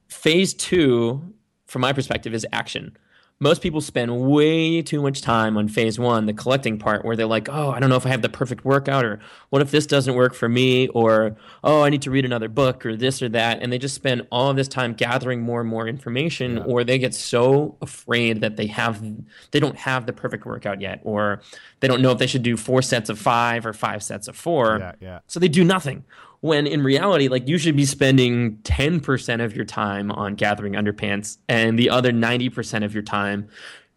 Phase 0.08 0.54
2 0.56 1.34
from 1.67 1.82
my 1.82 1.93
perspective 1.93 2.34
is 2.34 2.48
action 2.52 2.98
most 3.39 3.62
people 3.62 3.82
spend 3.82 4.19
way 4.19 4.82
too 4.82 5.00
much 5.02 5.21
time 5.21 5.58
on 5.58 5.67
phase 5.67 6.00
one, 6.00 6.26
the 6.26 6.34
collecting 6.34 6.80
part, 6.80 7.06
where 7.06 7.15
they're 7.15 7.28
like, 7.28 7.47
oh, 7.50 7.69
I 7.69 7.80
don't 7.80 7.89
know 7.89 7.95
if 7.95 8.06
I 8.06 8.10
have 8.10 8.23
the 8.23 8.30
perfect 8.30 8.65
workout, 8.65 9.06
or 9.06 9.19
what 9.50 9.62
if 9.62 9.69
this 9.69 9.86
doesn't 9.86 10.15
work 10.15 10.34
for 10.34 10.50
me, 10.50 10.88
or 10.89 11.36
oh, 11.63 11.84
I 11.84 11.89
need 11.89 12.02
to 12.04 12.12
read 12.12 12.26
another 12.26 12.50
book, 12.50 12.84
or 12.84 12.95
this 12.95 13.21
or 13.21 13.30
that. 13.30 13.62
And 13.62 13.71
they 13.71 13.78
just 13.78 13.93
spend 13.93 14.26
all 14.32 14.50
of 14.50 14.56
this 14.56 14.67
time 14.67 14.93
gathering 14.93 15.41
more 15.41 15.62
and 15.62 15.69
more 15.69 15.88
information, 15.88 16.58
yeah. 16.58 16.63
or 16.63 16.84
they 16.84 16.97
get 16.97 17.13
so 17.13 17.78
afraid 17.82 18.41
that 18.41 18.58
they 18.58 18.67
have 18.67 19.04
they 19.52 19.60
don't 19.60 19.78
have 19.78 20.08
the 20.08 20.13
perfect 20.13 20.45
workout 20.45 20.82
yet, 20.82 21.00
or 21.04 21.41
they 21.80 21.88
don't 21.88 22.02
know 22.02 22.12
if 22.12 22.17
they 22.17 22.28
should 22.28 22.43
do 22.43 22.58
four 22.58 22.82
sets 22.82 23.08
of 23.08 23.19
five 23.19 23.67
or 23.67 23.73
five 23.73 24.02
sets 24.02 24.28
of 24.28 24.36
four. 24.36 24.78
Yeah, 24.80 24.91
yeah. 25.00 25.19
So 25.28 25.39
they 25.39 25.47
do 25.47 25.63
nothing 25.63 26.06
when 26.41 26.67
in 26.67 26.84
reality 26.84 27.28
like 27.28 27.47
you 27.47 27.58
should 27.58 27.76
be 27.76 27.86
spending 27.86 28.58
10% 28.58 29.43
of 29.43 29.56
your 29.56 29.65
time 29.65 30.12
on 30.12 30.36
gathering 30.36 30.73
underpants 30.73 31.38
and 31.50 31.78
the 31.78 31.89
other 31.89 32.12
90% 32.12 32.84
of 32.84 32.93
your 32.93 33.04
time 33.04 33.47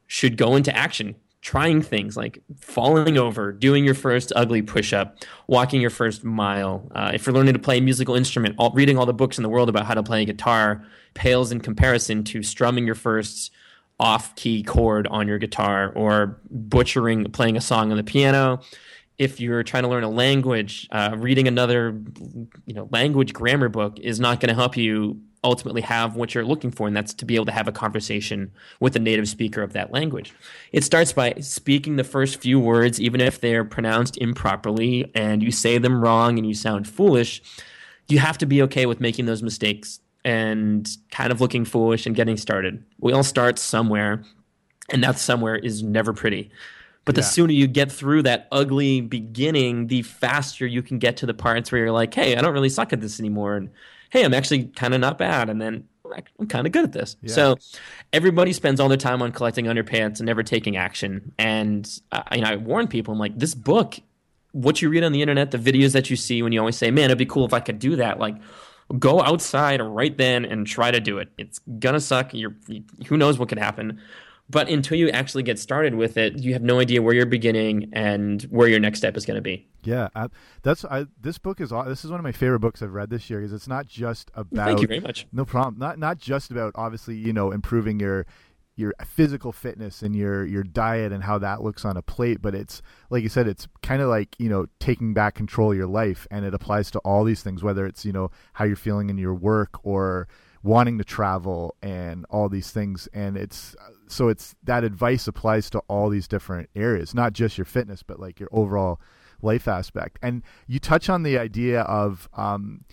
should 0.07 0.37
go 0.37 0.57
into 0.57 0.75
action 0.77 1.15
trying 1.43 1.81
things 1.81 2.17
like 2.17 2.43
falling 2.61 3.17
over 3.17 3.53
doing 3.53 3.85
your 3.85 3.95
first 3.95 4.33
ugly 4.37 4.61
push-up 4.61 5.17
walking 5.47 5.81
your 5.81 5.91
first 5.91 6.23
mile. 6.23 6.91
Uh, 6.95 7.11
if 7.15 7.25
you're 7.25 7.35
learning 7.35 7.55
to 7.55 7.59
play 7.59 7.79
a 7.79 7.81
musical 7.81 8.15
instrument 8.15 8.55
all, 8.59 8.71
reading 8.73 8.99
all 8.99 9.07
the 9.07 9.15
books 9.15 9.39
in 9.39 9.43
the 9.43 9.49
world 9.49 9.69
about 9.69 9.87
how 9.87 9.95
to 9.95 10.03
play 10.03 10.23
a 10.23 10.25
guitar 10.25 10.85
pales 11.15 11.51
in 11.51 11.61
comparison 11.61 12.23
to 12.25 12.43
strumming 12.43 12.85
your 12.85 12.95
first 12.95 13.53
off-key 13.99 14.63
chord 14.63 15.07
on 15.09 15.29
your 15.29 15.39
guitar 15.39 15.93
or 15.95 16.41
butchering 16.51 17.25
playing 17.33 17.57
a 17.57 17.61
song 17.61 17.91
on 17.91 17.97
the 17.97 18.05
piano 18.05 18.61
if 19.21 19.39
you're 19.39 19.63
trying 19.63 19.83
to 19.83 19.89
learn 19.91 20.03
a 20.03 20.09
language, 20.09 20.89
uh, 20.93 21.15
reading 21.19 21.47
another, 21.47 21.95
you 22.65 22.73
know, 22.73 22.89
language 22.91 23.35
grammar 23.35 23.69
book 23.69 23.99
is 23.99 24.19
not 24.19 24.41
going 24.41 24.49
to 24.49 24.55
help 24.55 24.79
you 24.79 25.21
ultimately 25.45 25.83
have 25.83 26.17
what 26.17 26.35
you're 26.35 26.45
looking 26.45 26.71
for, 26.71 26.87
and 26.87 26.97
that's 26.97 27.13
to 27.13 27.27
be 27.27 27.35
able 27.35 27.45
to 27.45 27.53
have 27.53 27.69
a 27.69 27.73
conversation 27.73 28.51
with 28.81 28.97
a 28.97 28.99
native 28.99 29.29
speaker 29.29 29.61
of 29.61 29.75
that 29.75 29.93
language. 29.93 30.33
It 30.73 30.85
starts 30.85 31.13
by 31.13 31.35
speaking 31.41 31.97
the 31.97 32.05
first 32.05 32.41
few 32.41 32.59
words, 32.59 32.99
even 32.99 33.21
if 33.21 33.43
they're 33.43 33.63
pronounced 33.63 34.17
improperly 34.17 35.11
and 35.15 35.43
you 35.43 35.53
say 35.53 35.77
them 35.77 36.01
wrong 36.01 36.39
and 36.39 36.47
you 36.47 36.55
sound 36.55 36.89
foolish. 36.89 37.43
You 38.09 38.21
have 38.21 38.39
to 38.39 38.47
be 38.47 38.63
okay 38.63 38.87
with 38.87 39.01
making 39.01 39.27
those 39.27 39.43
mistakes 39.43 40.01
and 40.25 40.89
kind 41.11 41.31
of 41.31 41.43
looking 41.43 41.67
foolish 41.67 42.07
and 42.07 42.17
getting 42.17 42.39
started. 42.39 42.83
We 42.99 43.13
all 43.13 43.23
start 43.23 43.59
somewhere, 43.59 44.25
and 44.89 45.05
that 45.05 45.19
somewhere 45.19 45.57
is 45.57 45.83
never 45.83 46.15
pretty. 46.15 46.51
But 47.11 47.17
the 47.17 47.23
yeah. 47.23 47.27
sooner 47.27 47.53
you 47.53 47.67
get 47.67 47.91
through 47.91 48.23
that 48.23 48.47
ugly 48.53 49.01
beginning, 49.01 49.89
the 49.89 50.03
faster 50.03 50.65
you 50.65 50.81
can 50.81 51.01
get 51.01 51.17
to 51.17 51.27
the 51.27 51.35
parts 51.35 51.73
where 51.73 51.81
you're 51.81 51.91
like, 51.91 52.15
hey, 52.15 52.37
I 52.37 52.41
don't 52.41 52.55
really 52.55 52.69
suck 52.69 52.93
at 52.93 53.01
this 53.01 53.19
anymore. 53.19 53.57
And 53.57 53.69
hey, 54.11 54.25
I'm 54.25 54.33
actually 54.33 54.67
kind 54.67 54.95
of 54.95 55.01
not 55.01 55.19
bad. 55.19 55.51
And 55.51 55.61
then 55.61 55.89
I'm 56.39 56.47
kind 56.47 56.69
of 56.69 56.73
good 56.73 56.85
at 56.85 56.93
this. 56.93 57.17
Yeah. 57.21 57.35
So 57.35 57.57
everybody 58.13 58.53
spends 58.53 58.79
all 58.79 58.89
their 58.89 58.97
time 58.97 59.23
on 59.23 59.33
collecting 59.33 59.65
underpants 59.65 60.21
and 60.21 60.27
never 60.27 60.45
taking 60.45 60.77
action. 60.77 61.33
And 61.37 61.93
uh, 62.13 62.23
you 62.31 62.43
know, 62.43 62.51
I 62.51 62.55
warn 62.55 62.87
people, 62.87 63.13
I'm 63.13 63.19
like, 63.19 63.37
this 63.37 63.57
book, 63.57 63.99
what 64.53 64.81
you 64.81 64.89
read 64.89 65.03
on 65.03 65.11
the 65.11 65.21
internet, 65.21 65.51
the 65.51 65.59
videos 65.59 65.93
that 65.95 66.11
you 66.11 66.15
see 66.15 66.45
when 66.45 66.53
you 66.53 66.61
always 66.61 66.77
say, 66.77 66.93
man, 66.93 67.07
it'd 67.07 67.19
be 67.19 67.27
cool 67.27 67.45
if 67.45 67.53
I 67.53 67.59
could 67.59 67.81
do 67.81 67.97
that. 67.97 68.21
Like, 68.21 68.37
go 69.01 69.21
outside 69.21 69.83
right 69.83 70.17
then 70.17 70.45
and 70.45 70.65
try 70.65 70.93
to 70.93 71.01
do 71.01 71.19
it. 71.19 71.29
It's 71.39 71.59
gonna 71.81 71.99
suck. 71.99 72.33
You're, 72.35 72.55
who 73.09 73.17
knows 73.17 73.37
what 73.37 73.49
could 73.49 73.59
happen 73.59 74.01
but 74.51 74.69
until 74.69 74.99
you 74.99 75.09
actually 75.11 75.43
get 75.43 75.59
started 75.59 75.95
with 75.95 76.17
it, 76.17 76.39
you 76.39 76.53
have 76.53 76.63
no 76.63 76.81
idea 76.81 77.01
where 77.01 77.15
you're 77.15 77.27
beginning 77.27 77.91
and 77.93 78.43
where 78.45 78.67
your 78.67 78.81
next 78.81 78.99
step 78.99 79.17
is 79.17 79.25
going 79.25 79.37
to 79.37 79.43
be. 79.43 79.69
Yeah, 79.85 80.09
I, 80.15 80.29
that's 80.63 80.85
I, 80.85 81.07
this 81.21 81.39
book 81.39 81.61
is 81.61 81.71
this 81.71 82.05
is 82.05 82.11
one 82.11 82.19
of 82.19 82.25
my 82.25 82.33
favorite 82.33 82.61
books 82.61 82.83
I've 82.83 82.93
read 82.93 83.11
this 83.11 83.31
year 83.31 83.41
because 83.41 83.53
it's 83.53 83.69
not 83.69 83.87
just 83.87 84.31
about. 84.35 84.67
Thank 84.67 84.81
you 84.81 84.89
very 84.89 85.01
much. 85.01 85.27
No 85.33 85.45
problem. 85.45 85.79
Not 85.79 85.99
not 85.99 86.19
just 86.19 86.51
about 86.51 86.73
obviously 86.75 87.17
you 87.17 87.33
know 87.33 87.53
improving 87.53 88.01
your 88.01 88.27
your 88.77 88.95
physical 89.05 89.53
fitness 89.53 90.03
and 90.03 90.17
your 90.17 90.45
your 90.45 90.63
diet 90.63 91.13
and 91.13 91.23
how 91.23 91.39
that 91.39 91.63
looks 91.63 91.85
on 91.85 91.99
a 91.99 92.03
plate 92.03 92.41
but 92.41 92.55
it's 92.55 92.81
like 93.11 93.23
you 93.23 93.29
said 93.29 93.47
it's 93.47 93.69
kind 93.83 94.01
of 94.01 94.09
like 94.09 94.35
you 94.39 94.49
know 94.49 94.65
taking 94.79 95.13
back 95.13 95.35
control 95.35 95.73
of 95.73 95.77
your 95.77 95.87
life 95.87 96.27
and 96.31 96.47
it 96.47 96.55
applies 96.55 96.91
to 96.91 96.99
all 97.01 97.23
these 97.23 97.43
things 97.43 97.63
whether 97.63 97.85
it's 97.85 98.07
you 98.07 98.13
know 98.13 98.31
how 98.55 98.65
you're 98.65 98.77
feeling 98.77 99.11
in 99.11 99.19
your 99.19 99.35
work 99.35 99.79
or 99.83 100.27
wanting 100.63 100.97
to 100.97 101.05
travel 101.05 101.75
and 101.83 102.25
all 102.31 102.49
these 102.49 102.71
things 102.71 103.07
and 103.13 103.37
it's 103.37 103.77
so 104.11 104.29
it's 104.29 104.55
that 104.63 104.85
advice 104.85 105.27
applies 105.27 105.71
to 105.71 105.79
all 105.89 106.09
these 106.09 106.29
different 106.29 106.69
areas 106.75 107.15
not 107.15 107.33
just 107.33 107.59
your 107.59 107.65
fitness 107.65 108.03
but 108.03 108.19
like 108.19 108.39
your 108.41 108.49
overall 108.53 109.01
life 109.43 109.69
aspect 109.69 110.19
and 110.23 110.43
you 110.67 110.79
touch 110.79 111.09
on 111.09 111.23
the 111.23 111.39
idea 111.39 111.83
of 111.83 112.29
um, 112.35 112.85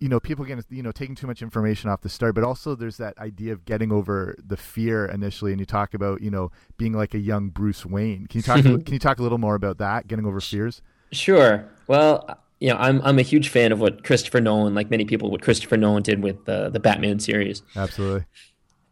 you 0.00 0.08
know 0.08 0.18
people 0.18 0.44
getting 0.44 0.64
you 0.70 0.82
know 0.82 0.92
taking 0.92 1.14
too 1.14 1.26
much 1.26 1.42
information 1.42 1.90
off 1.90 2.00
the 2.00 2.08
start 2.08 2.34
but 2.34 2.42
also 2.42 2.74
there's 2.74 2.96
that 2.96 3.16
idea 3.18 3.52
of 3.52 3.64
getting 3.64 3.92
over 3.92 4.34
the 4.44 4.56
fear 4.56 5.06
initially 5.06 5.52
and 5.52 5.60
you 5.60 5.66
talk 5.66 5.94
about 5.94 6.20
you 6.22 6.30
know 6.30 6.50
being 6.76 6.92
like 6.92 7.14
a 7.14 7.18
young 7.18 7.48
bruce 7.50 7.86
wayne 7.86 8.26
can 8.26 8.38
you 8.38 8.42
talk 8.42 8.62
can 8.62 8.92
you 8.92 8.98
talk 8.98 9.18
a 9.18 9.22
little 9.22 9.38
more 9.38 9.54
about 9.54 9.78
that 9.78 10.08
getting 10.08 10.26
over 10.26 10.40
fears 10.40 10.82
sure 11.12 11.68
well 11.86 12.38
you 12.60 12.68
know, 12.68 12.76
I'm 12.76 13.00
I'm 13.02 13.18
a 13.18 13.22
huge 13.22 13.48
fan 13.48 13.72
of 13.72 13.80
what 13.80 14.04
Christopher 14.04 14.40
Nolan, 14.40 14.74
like 14.74 14.90
many 14.90 15.06
people, 15.06 15.30
what 15.30 15.40
Christopher 15.40 15.78
Nolan 15.78 16.02
did 16.02 16.22
with 16.22 16.44
the 16.44 16.68
the 16.68 16.78
Batman 16.78 17.18
series. 17.18 17.62
Absolutely. 17.74 18.26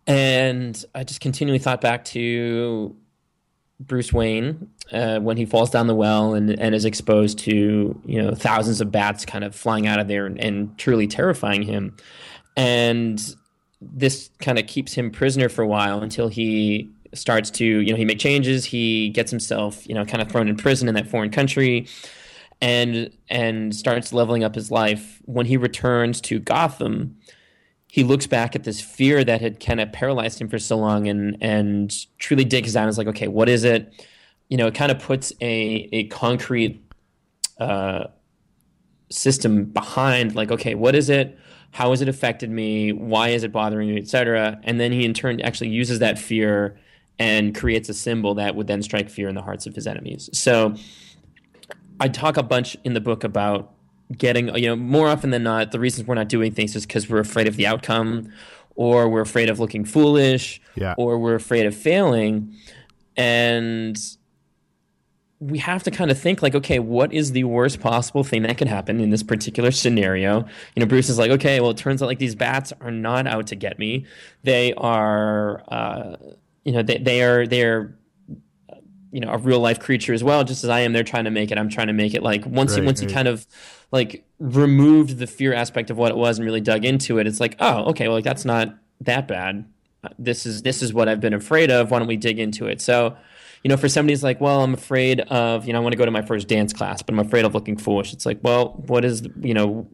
And 0.09 0.85
I 0.95 1.05
just 1.05 1.21
continually 1.21 1.59
thought 1.59 1.81
back 1.81 2.05
to 2.07 2.97
Bruce 3.79 4.13
Wayne 4.13 4.71
uh, 4.91 5.21
when 5.21 5.37
he 5.37 5.45
falls 5.45 5.71
down 5.71 5.87
the 5.87 5.95
well 5.95 6.35
and, 6.35 6.59
and 6.59 6.75
is 6.75 6.85
exposed 6.85 7.39
to 7.41 8.01
you 8.05 8.23
know 8.23 8.35
thousands 8.35 8.81
of 8.81 8.91
bats 8.91 9.25
kind 9.25 9.45
of 9.45 9.55
flying 9.55 9.87
out 9.87 10.01
of 10.01 10.09
there 10.09 10.27
and, 10.27 10.41
and 10.41 10.77
truly 10.79 11.07
terrifying 11.07 11.63
him, 11.63 11.97
and 12.57 13.37
this 13.81 14.31
kind 14.41 14.59
of 14.59 14.67
keeps 14.67 14.95
him 14.95 15.11
prisoner 15.11 15.49
for 15.49 15.63
a 15.63 15.67
while 15.69 16.03
until 16.03 16.27
he 16.27 16.91
starts 17.15 17.51
to 17.51 17.65
you 17.65 17.93
know 17.93 17.97
he 17.97 18.05
make 18.05 18.19
changes 18.19 18.67
he 18.67 19.09
gets 19.11 19.31
himself 19.31 19.87
you 19.89 19.95
know 19.95 20.05
kind 20.05 20.21
of 20.21 20.31
thrown 20.31 20.47
in 20.47 20.57
prison 20.57 20.89
in 20.89 20.95
that 20.95 21.07
foreign 21.07 21.31
country 21.31 21.87
and 22.61 23.11
and 23.29 23.75
starts 23.75 24.13
leveling 24.13 24.45
up 24.45 24.55
his 24.55 24.71
life. 24.71 25.21
When 25.25 25.47
he 25.47 25.57
returns 25.57 26.21
to 26.23 26.39
Gotham, 26.39 27.17
he 27.89 28.05
looks 28.05 28.27
back 28.27 28.55
at 28.55 28.65
this 28.65 28.81
fear 28.81 29.25
that 29.25 29.41
had 29.41 29.61
kind 29.61 29.81
of 29.81 29.91
paralyzed 29.93 30.41
him 30.41 30.49
for 30.49 30.59
so 30.59 30.77
long, 30.77 31.09
and 31.09 31.37
and 31.41 32.07
truly 32.19 32.45
digs 32.45 32.75
down. 32.75 32.85
and 32.85 32.91
Is 32.91 32.99
like, 32.99 33.09
okay, 33.09 33.29
what 33.29 33.49
is 33.49 33.65
it? 33.65 34.07
You 34.49 34.57
know, 34.57 34.67
it 34.67 34.75
kind 34.75 34.93
of 34.93 34.99
puts 34.99 35.33
a 35.41 35.89
a 35.93 36.05
concrete 36.05 36.85
uh, 37.59 38.05
system 39.11 39.65
behind, 39.65 40.35
like, 40.35 40.53
okay, 40.53 40.75
what 40.75 40.95
is 40.95 41.09
it? 41.09 41.39
How 41.71 41.91
has 41.91 42.01
it 42.03 42.09
affected 42.09 42.51
me? 42.51 42.93
Why 42.93 43.29
is 43.29 43.43
it 43.43 43.53
bothering 43.53 43.89
me, 43.89 43.99
etc. 43.99 44.61
And 44.65 44.79
then 44.79 44.93
he 44.93 45.05
in 45.05 45.15
turn 45.15 45.41
actually 45.41 45.71
uses 45.71 45.99
that 45.99 46.19
fear 46.19 46.79
and 47.19 47.55
creates 47.55 47.89
a 47.89 47.95
symbol 47.95 48.35
that 48.35 48.55
would 48.55 48.67
then 48.67 48.83
strike 48.83 49.11
fear 49.11 49.29
in 49.29 49.35
the 49.35 49.43
hearts 49.43 49.67
of 49.67 49.75
his 49.75 49.87
enemies. 49.87 50.31
So 50.33 50.75
I 52.01 52.09
talk 52.09 52.37
a 52.37 52.43
bunch 52.43 52.77
in 52.85 52.95
the 52.95 53.01
book 53.01 53.25
about 53.25 53.73
getting, 54.17 54.55
you 54.57 54.67
know, 54.67 54.77
more 54.77 55.09
often 55.09 55.31
than 55.31 55.43
not, 55.43 55.73
the 55.73 55.81
reasons 55.81 56.07
we're 56.07 56.15
not 56.15 56.29
doing 56.29 56.53
things 56.53 56.75
is 56.75 56.87
because 56.87 57.09
we're 57.09 57.19
afraid 57.19 57.47
of 57.47 57.57
the 57.57 57.67
outcome 57.67 58.33
or 58.75 59.09
we're 59.09 59.21
afraid 59.21 59.51
of 59.51 59.59
looking 59.59 59.85
foolish 59.85 60.61
yeah. 60.77 60.95
or 60.97 61.19
we're 61.19 61.35
afraid 61.35 61.67
of 61.67 61.75
failing. 61.75 62.55
And 63.17 63.99
we 65.41 65.59
have 65.59 65.83
to 65.83 65.91
kind 65.91 66.11
of 66.11 66.19
think 66.19 66.43
like, 66.43 66.55
okay, 66.55 66.79
what 66.79 67.13
is 67.13 67.33
the 67.33 67.45
worst 67.45 67.81
possible 67.81 68.25
thing 68.25 68.43
that 68.43 68.57
could 68.59 68.69
happen 68.69 69.01
in 69.01 69.11
this 69.11 69.23
particular 69.23 69.71
scenario? 69.71 70.41
You 70.75 70.81
know, 70.81 70.87
Bruce 70.87 71.09
is 71.09 71.19
like, 71.19 71.31
okay, 71.33 71.61
well, 71.61 71.71
it 71.71 71.77
turns 71.77 72.03
out 72.03 72.07
like 72.07 72.19
these 72.19 72.35
bats 72.35 72.73
are 72.81 72.91
not 72.91 73.27
out 73.27 73.49
to 73.49 73.57
get 73.57 73.79
me. 73.79 74.07
They 74.43 74.75
are, 74.75 75.63
uh, 75.69 76.17
you 76.65 76.73
know, 76.73 76.83
they, 76.83 76.99
they 76.99 77.23
are, 77.23 77.47
they're 77.47 77.98
you 79.11 79.21
know 79.21 79.31
a 79.31 79.39
real 79.39 79.61
life 79.61 79.81
creature 79.81 80.13
as 80.13 80.23
well 80.23 80.45
just 80.45 80.65
as 80.65 80.71
i 80.71 80.81
am 80.81 80.93
they're 80.93 81.03
trying 81.03 81.25
to 81.25 81.31
make 81.31 81.51
it. 81.51 81.59
I'm 81.59 81.69
trying 81.69 81.87
to 81.87 81.93
make 81.93 82.15
it 82.15 82.23
like 82.23 82.45
once 82.47 82.77
right, 82.77 82.85
once 82.85 83.01
right. 83.01 83.09
you 83.09 83.15
kind 83.15 83.29
of 83.29 83.47
like 83.91 84.25
removed 84.39 85.19
the 85.19 85.27
fear 85.27 85.55
aspect 85.55 85.91
of 85.91 85.97
what 85.97 86.11
it 86.11 86.17
was 86.17 86.39
and 86.39 86.45
really 86.45 86.61
dug 86.61 86.85
into 86.85 87.19
it 87.19 87.27
it's 87.27 87.41
like 87.41 87.57
oh 87.61 87.91
okay 87.91 88.07
well 88.07 88.17
like 88.17 88.25
that's 88.25 88.45
not 88.45 88.75
that 89.01 89.29
bad. 89.29 89.65
Uh, 90.05 90.09
this 90.19 90.47
is 90.47 90.63
this 90.63 90.83
is 90.83 90.93
what 90.93 91.09
i've 91.09 91.21
been 91.21 91.35
afraid 91.35 91.71
of. 91.71 91.91
Why 91.91 91.99
don't 91.99 92.09
we 92.09 92.17
dig 92.17 92.39
into 92.39 92.67
it? 92.67 92.81
So 92.81 93.17
you 93.65 93.69
know 93.69 93.77
for 93.77 93.89
somebody's 93.89 94.23
like 94.23 94.41
well 94.41 94.63
i'm 94.63 94.75
afraid 94.75 95.21
of 95.21 95.67
you 95.67 95.73
know 95.73 95.81
i 95.81 95.83
want 95.83 95.93
to 95.93 95.97
go 95.97 96.05
to 96.05 96.13
my 96.13 96.23
first 96.23 96.47
dance 96.47 96.73
class 96.73 97.03
but 97.03 97.13
i'm 97.13 97.19
afraid 97.19 97.45
of 97.45 97.55
looking 97.55 97.77
foolish. 97.77 98.13
It's 98.13 98.27
like 98.27 98.39
well 98.43 98.75
what 98.87 99.05
is 99.05 99.27
you 99.41 99.55
know 99.55 99.89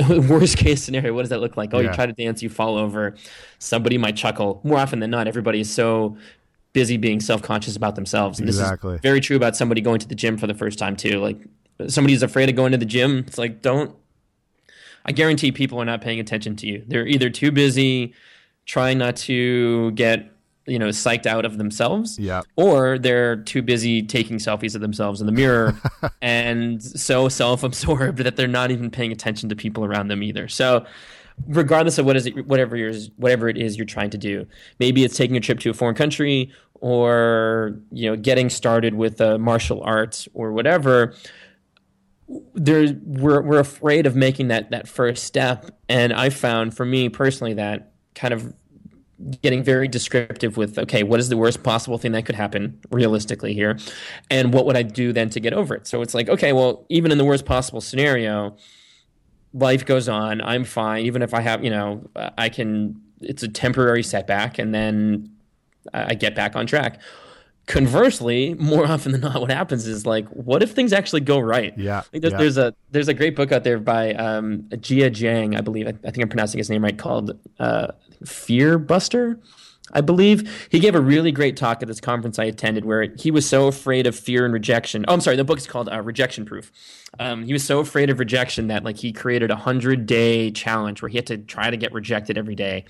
worst 0.28 0.58
case 0.58 0.82
scenario 0.82 1.12
what 1.12 1.22
does 1.22 1.30
that 1.30 1.40
look 1.40 1.56
like? 1.56 1.72
Oh 1.72 1.78
yeah. 1.78 1.88
you 1.88 1.94
try 1.94 2.06
to 2.06 2.12
dance 2.12 2.42
you 2.42 2.48
fall 2.48 2.76
over. 2.76 3.14
Somebody 3.58 3.98
might 3.98 4.16
chuckle. 4.16 4.60
More 4.64 4.78
often 4.78 5.00
than 5.00 5.10
not 5.10 5.28
everybody 5.28 5.60
is 5.60 5.72
so 5.72 6.16
busy 6.72 6.96
being 6.96 7.20
self-conscious 7.20 7.76
about 7.76 7.94
themselves. 7.94 8.38
And 8.38 8.48
exactly. 8.48 8.92
This 8.92 8.98
is 8.98 9.02
very 9.02 9.20
true 9.20 9.36
about 9.36 9.56
somebody 9.56 9.80
going 9.80 10.00
to 10.00 10.08
the 10.08 10.14
gym 10.14 10.36
for 10.36 10.46
the 10.46 10.54
first 10.54 10.78
time 10.78 10.96
too. 10.96 11.20
Like 11.20 11.38
somebody 11.88 12.14
who's 12.14 12.22
afraid 12.22 12.48
of 12.48 12.56
going 12.56 12.72
to 12.72 12.78
the 12.78 12.86
gym, 12.86 13.24
it's 13.26 13.38
like 13.38 13.62
don't 13.62 13.94
I 15.04 15.12
guarantee 15.12 15.52
people 15.52 15.80
are 15.80 15.84
not 15.84 16.02
paying 16.02 16.20
attention 16.20 16.56
to 16.56 16.66
you. 16.66 16.84
They're 16.86 17.06
either 17.06 17.30
too 17.30 17.50
busy 17.50 18.14
trying 18.66 18.98
not 18.98 19.16
to 19.16 19.90
get 19.92 20.30
you 20.66 20.78
know 20.78 20.88
psyched 20.88 21.24
out 21.24 21.46
of 21.46 21.56
themselves 21.56 22.18
yeah 22.18 22.42
or 22.56 22.98
they're 22.98 23.36
too 23.36 23.62
busy 23.62 24.02
taking 24.02 24.36
selfies 24.36 24.74
of 24.74 24.82
themselves 24.82 25.20
in 25.20 25.26
the 25.26 25.32
mirror 25.32 25.74
and 26.22 26.82
so 26.82 27.26
self-absorbed 27.26 28.18
that 28.18 28.36
they're 28.36 28.46
not 28.46 28.70
even 28.70 28.90
paying 28.90 29.10
attention 29.10 29.48
to 29.48 29.56
people 29.56 29.82
around 29.82 30.08
them 30.08 30.22
either 30.22 30.46
so 30.46 30.84
regardless 31.46 31.98
of 31.98 32.06
what 32.06 32.16
is 32.16 32.26
it 32.26 32.46
whatever 32.46 32.76
yours 32.76 33.10
whatever 33.16 33.48
it 33.48 33.56
is 33.56 33.76
you're 33.76 33.86
trying 33.86 34.10
to 34.10 34.18
do. 34.18 34.46
Maybe 34.78 35.04
it's 35.04 35.16
taking 35.16 35.36
a 35.36 35.40
trip 35.40 35.60
to 35.60 35.70
a 35.70 35.74
foreign 35.74 35.94
country 35.94 36.52
or 36.74 37.80
you 37.90 38.08
know 38.10 38.16
getting 38.16 38.50
started 38.50 38.94
with 38.94 39.20
uh, 39.20 39.38
martial 39.38 39.82
arts 39.82 40.28
or 40.34 40.52
whatever. 40.52 41.14
There 42.54 42.94
we're, 43.04 43.40
we're 43.40 43.60
afraid 43.60 44.06
of 44.06 44.14
making 44.14 44.48
that 44.48 44.70
that 44.70 44.88
first 44.88 45.24
step. 45.24 45.70
And 45.88 46.12
i 46.12 46.30
found 46.30 46.76
for 46.76 46.84
me 46.84 47.08
personally 47.08 47.54
that 47.54 47.92
kind 48.14 48.34
of 48.34 48.54
getting 49.42 49.64
very 49.64 49.88
descriptive 49.88 50.56
with 50.56 50.78
okay 50.78 51.02
what 51.02 51.18
is 51.18 51.28
the 51.28 51.36
worst 51.36 51.64
possible 51.64 51.98
thing 51.98 52.12
that 52.12 52.24
could 52.24 52.34
happen 52.34 52.78
realistically 52.90 53.54
here? 53.54 53.78
And 54.30 54.52
what 54.52 54.66
would 54.66 54.76
i 54.76 54.82
do 54.82 55.12
then 55.12 55.30
to 55.30 55.40
get 55.40 55.52
over 55.52 55.74
it? 55.74 55.86
So 55.86 56.02
it's 56.02 56.14
like 56.14 56.28
okay 56.28 56.52
well 56.52 56.84
even 56.88 57.10
in 57.10 57.18
the 57.18 57.24
worst 57.24 57.46
possible 57.46 57.80
scenario 57.80 58.56
life 59.58 59.84
goes 59.84 60.08
on 60.08 60.40
i'm 60.40 60.64
fine. 60.64 61.04
Even 61.04 61.22
if 61.22 61.34
i 61.34 61.40
have 61.40 61.64
you 61.64 61.70
know 61.70 62.08
i 62.36 62.48
can 62.48 63.00
it's 63.20 63.42
a 63.42 63.48
temporary 63.48 64.02
setback 64.02 64.58
and 64.58 64.74
then 64.74 65.30
i 65.92 66.14
get 66.14 66.34
back 66.34 66.56
on 66.56 66.66
track. 66.66 67.00
Conversely 67.66 68.54
more 68.54 68.86
often 68.92 69.12
than 69.12 69.20
not 69.20 69.40
what 69.40 69.50
happens 69.50 69.86
is 69.86 70.06
like 70.06 70.26
what 70.28 70.62
if 70.62 70.72
things 70.72 70.92
actually 70.92 71.20
go 71.20 71.38
right? 71.38 71.76
Yeah, 71.76 72.02
there's, 72.12 72.32
yeah. 72.32 72.38
there's 72.38 72.56
a 72.56 72.74
there's 72.90 73.08
a 73.08 73.14
great 73.14 73.36
book 73.36 73.52
out 73.52 73.64
there 73.64 73.78
by 73.78 74.14
um, 74.14 74.62
jia 74.70 75.10
jiang 75.10 75.56
i 75.56 75.60
believe 75.60 75.86
I, 75.86 75.90
I, 75.90 76.10
think 76.10 76.22
i'm 76.22 76.28
pronouncing 76.28 76.58
his 76.58 76.70
name 76.70 76.82
right 76.82 76.96
called 76.96 77.38
uh, 77.58 77.88
Fear 78.24 78.78
Buster, 78.78 79.38
I 79.92 80.00
believe. 80.00 80.68
He 80.70 80.80
gave 80.80 80.94
a 80.94 81.00
really 81.00 81.32
great 81.32 81.56
talk 81.56 81.82
at 81.82 81.88
this 81.88 82.00
conference 82.00 82.38
I 82.38 82.44
attended 82.44 82.84
where 82.84 83.02
he 83.18 83.30
was 83.30 83.48
so 83.48 83.66
afraid 83.66 84.06
of 84.06 84.16
fear 84.16 84.44
and 84.44 84.52
rejection. 84.52 85.04
Oh, 85.08 85.14
I'm 85.14 85.20
sorry, 85.20 85.36
the 85.36 85.44
book 85.44 85.58
is 85.58 85.66
called 85.66 85.88
uh, 85.88 86.00
Rejection 86.00 86.44
Proof. 86.44 86.70
Um, 87.18 87.44
he 87.44 87.52
was 87.52 87.64
so 87.64 87.80
afraid 87.80 88.10
of 88.10 88.18
rejection 88.18 88.68
that 88.68 88.84
like 88.84 88.96
he 88.96 89.12
created 89.12 89.50
a 89.50 89.56
hundred 89.56 90.06
day 90.06 90.50
challenge 90.50 91.02
where 91.02 91.08
he 91.08 91.16
had 91.16 91.26
to 91.28 91.38
try 91.38 91.70
to 91.70 91.76
get 91.76 91.92
rejected 91.92 92.36
every 92.36 92.54
day. 92.54 92.84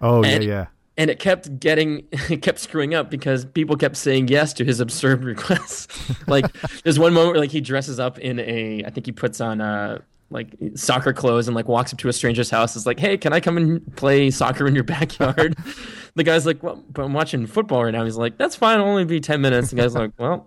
Oh 0.00 0.22
and, 0.22 0.44
yeah, 0.44 0.50
yeah. 0.50 0.66
And 0.98 1.10
it 1.10 1.18
kept 1.18 1.60
getting, 1.60 2.06
it 2.12 2.42
kept 2.42 2.58
screwing 2.58 2.94
up 2.94 3.10
because 3.10 3.44
people 3.44 3.76
kept 3.76 3.96
saying 3.96 4.28
yes 4.28 4.52
to 4.54 4.64
his 4.64 4.80
absurd 4.80 5.24
requests. 5.24 5.88
like 6.28 6.46
there's 6.82 6.98
one 6.98 7.12
moment 7.12 7.32
where 7.32 7.40
like 7.40 7.50
he 7.50 7.60
dresses 7.60 7.98
up 7.98 8.18
in 8.18 8.38
a, 8.40 8.84
I 8.84 8.90
think 8.90 9.06
he 9.06 9.12
puts 9.12 9.40
on 9.40 9.60
a 9.60 10.02
like 10.30 10.56
soccer 10.74 11.12
clothes 11.12 11.46
and 11.48 11.54
like 11.54 11.68
walks 11.68 11.92
up 11.92 11.98
to 12.00 12.08
a 12.08 12.12
stranger's 12.12 12.50
house 12.50 12.74
is 12.74 12.84
like 12.84 12.98
hey 12.98 13.16
can 13.16 13.32
i 13.32 13.38
come 13.38 13.56
and 13.56 13.96
play 13.96 14.30
soccer 14.30 14.66
in 14.66 14.74
your 14.74 14.84
backyard? 14.96 15.56
The 16.16 16.24
guy's 16.24 16.46
like 16.46 16.62
well 16.62 16.82
but 16.92 17.02
i'm 17.02 17.12
watching 17.12 17.46
football 17.46 17.84
right 17.84 17.90
now. 17.90 18.02
He's 18.04 18.16
like 18.16 18.38
that's 18.38 18.56
fine. 18.56 18.80
It'll 18.80 18.88
only 18.88 19.04
be 19.04 19.20
10 19.20 19.42
minutes. 19.42 19.68
The 19.68 19.76
guy's 19.76 19.94
like 19.94 20.12
well 20.18 20.46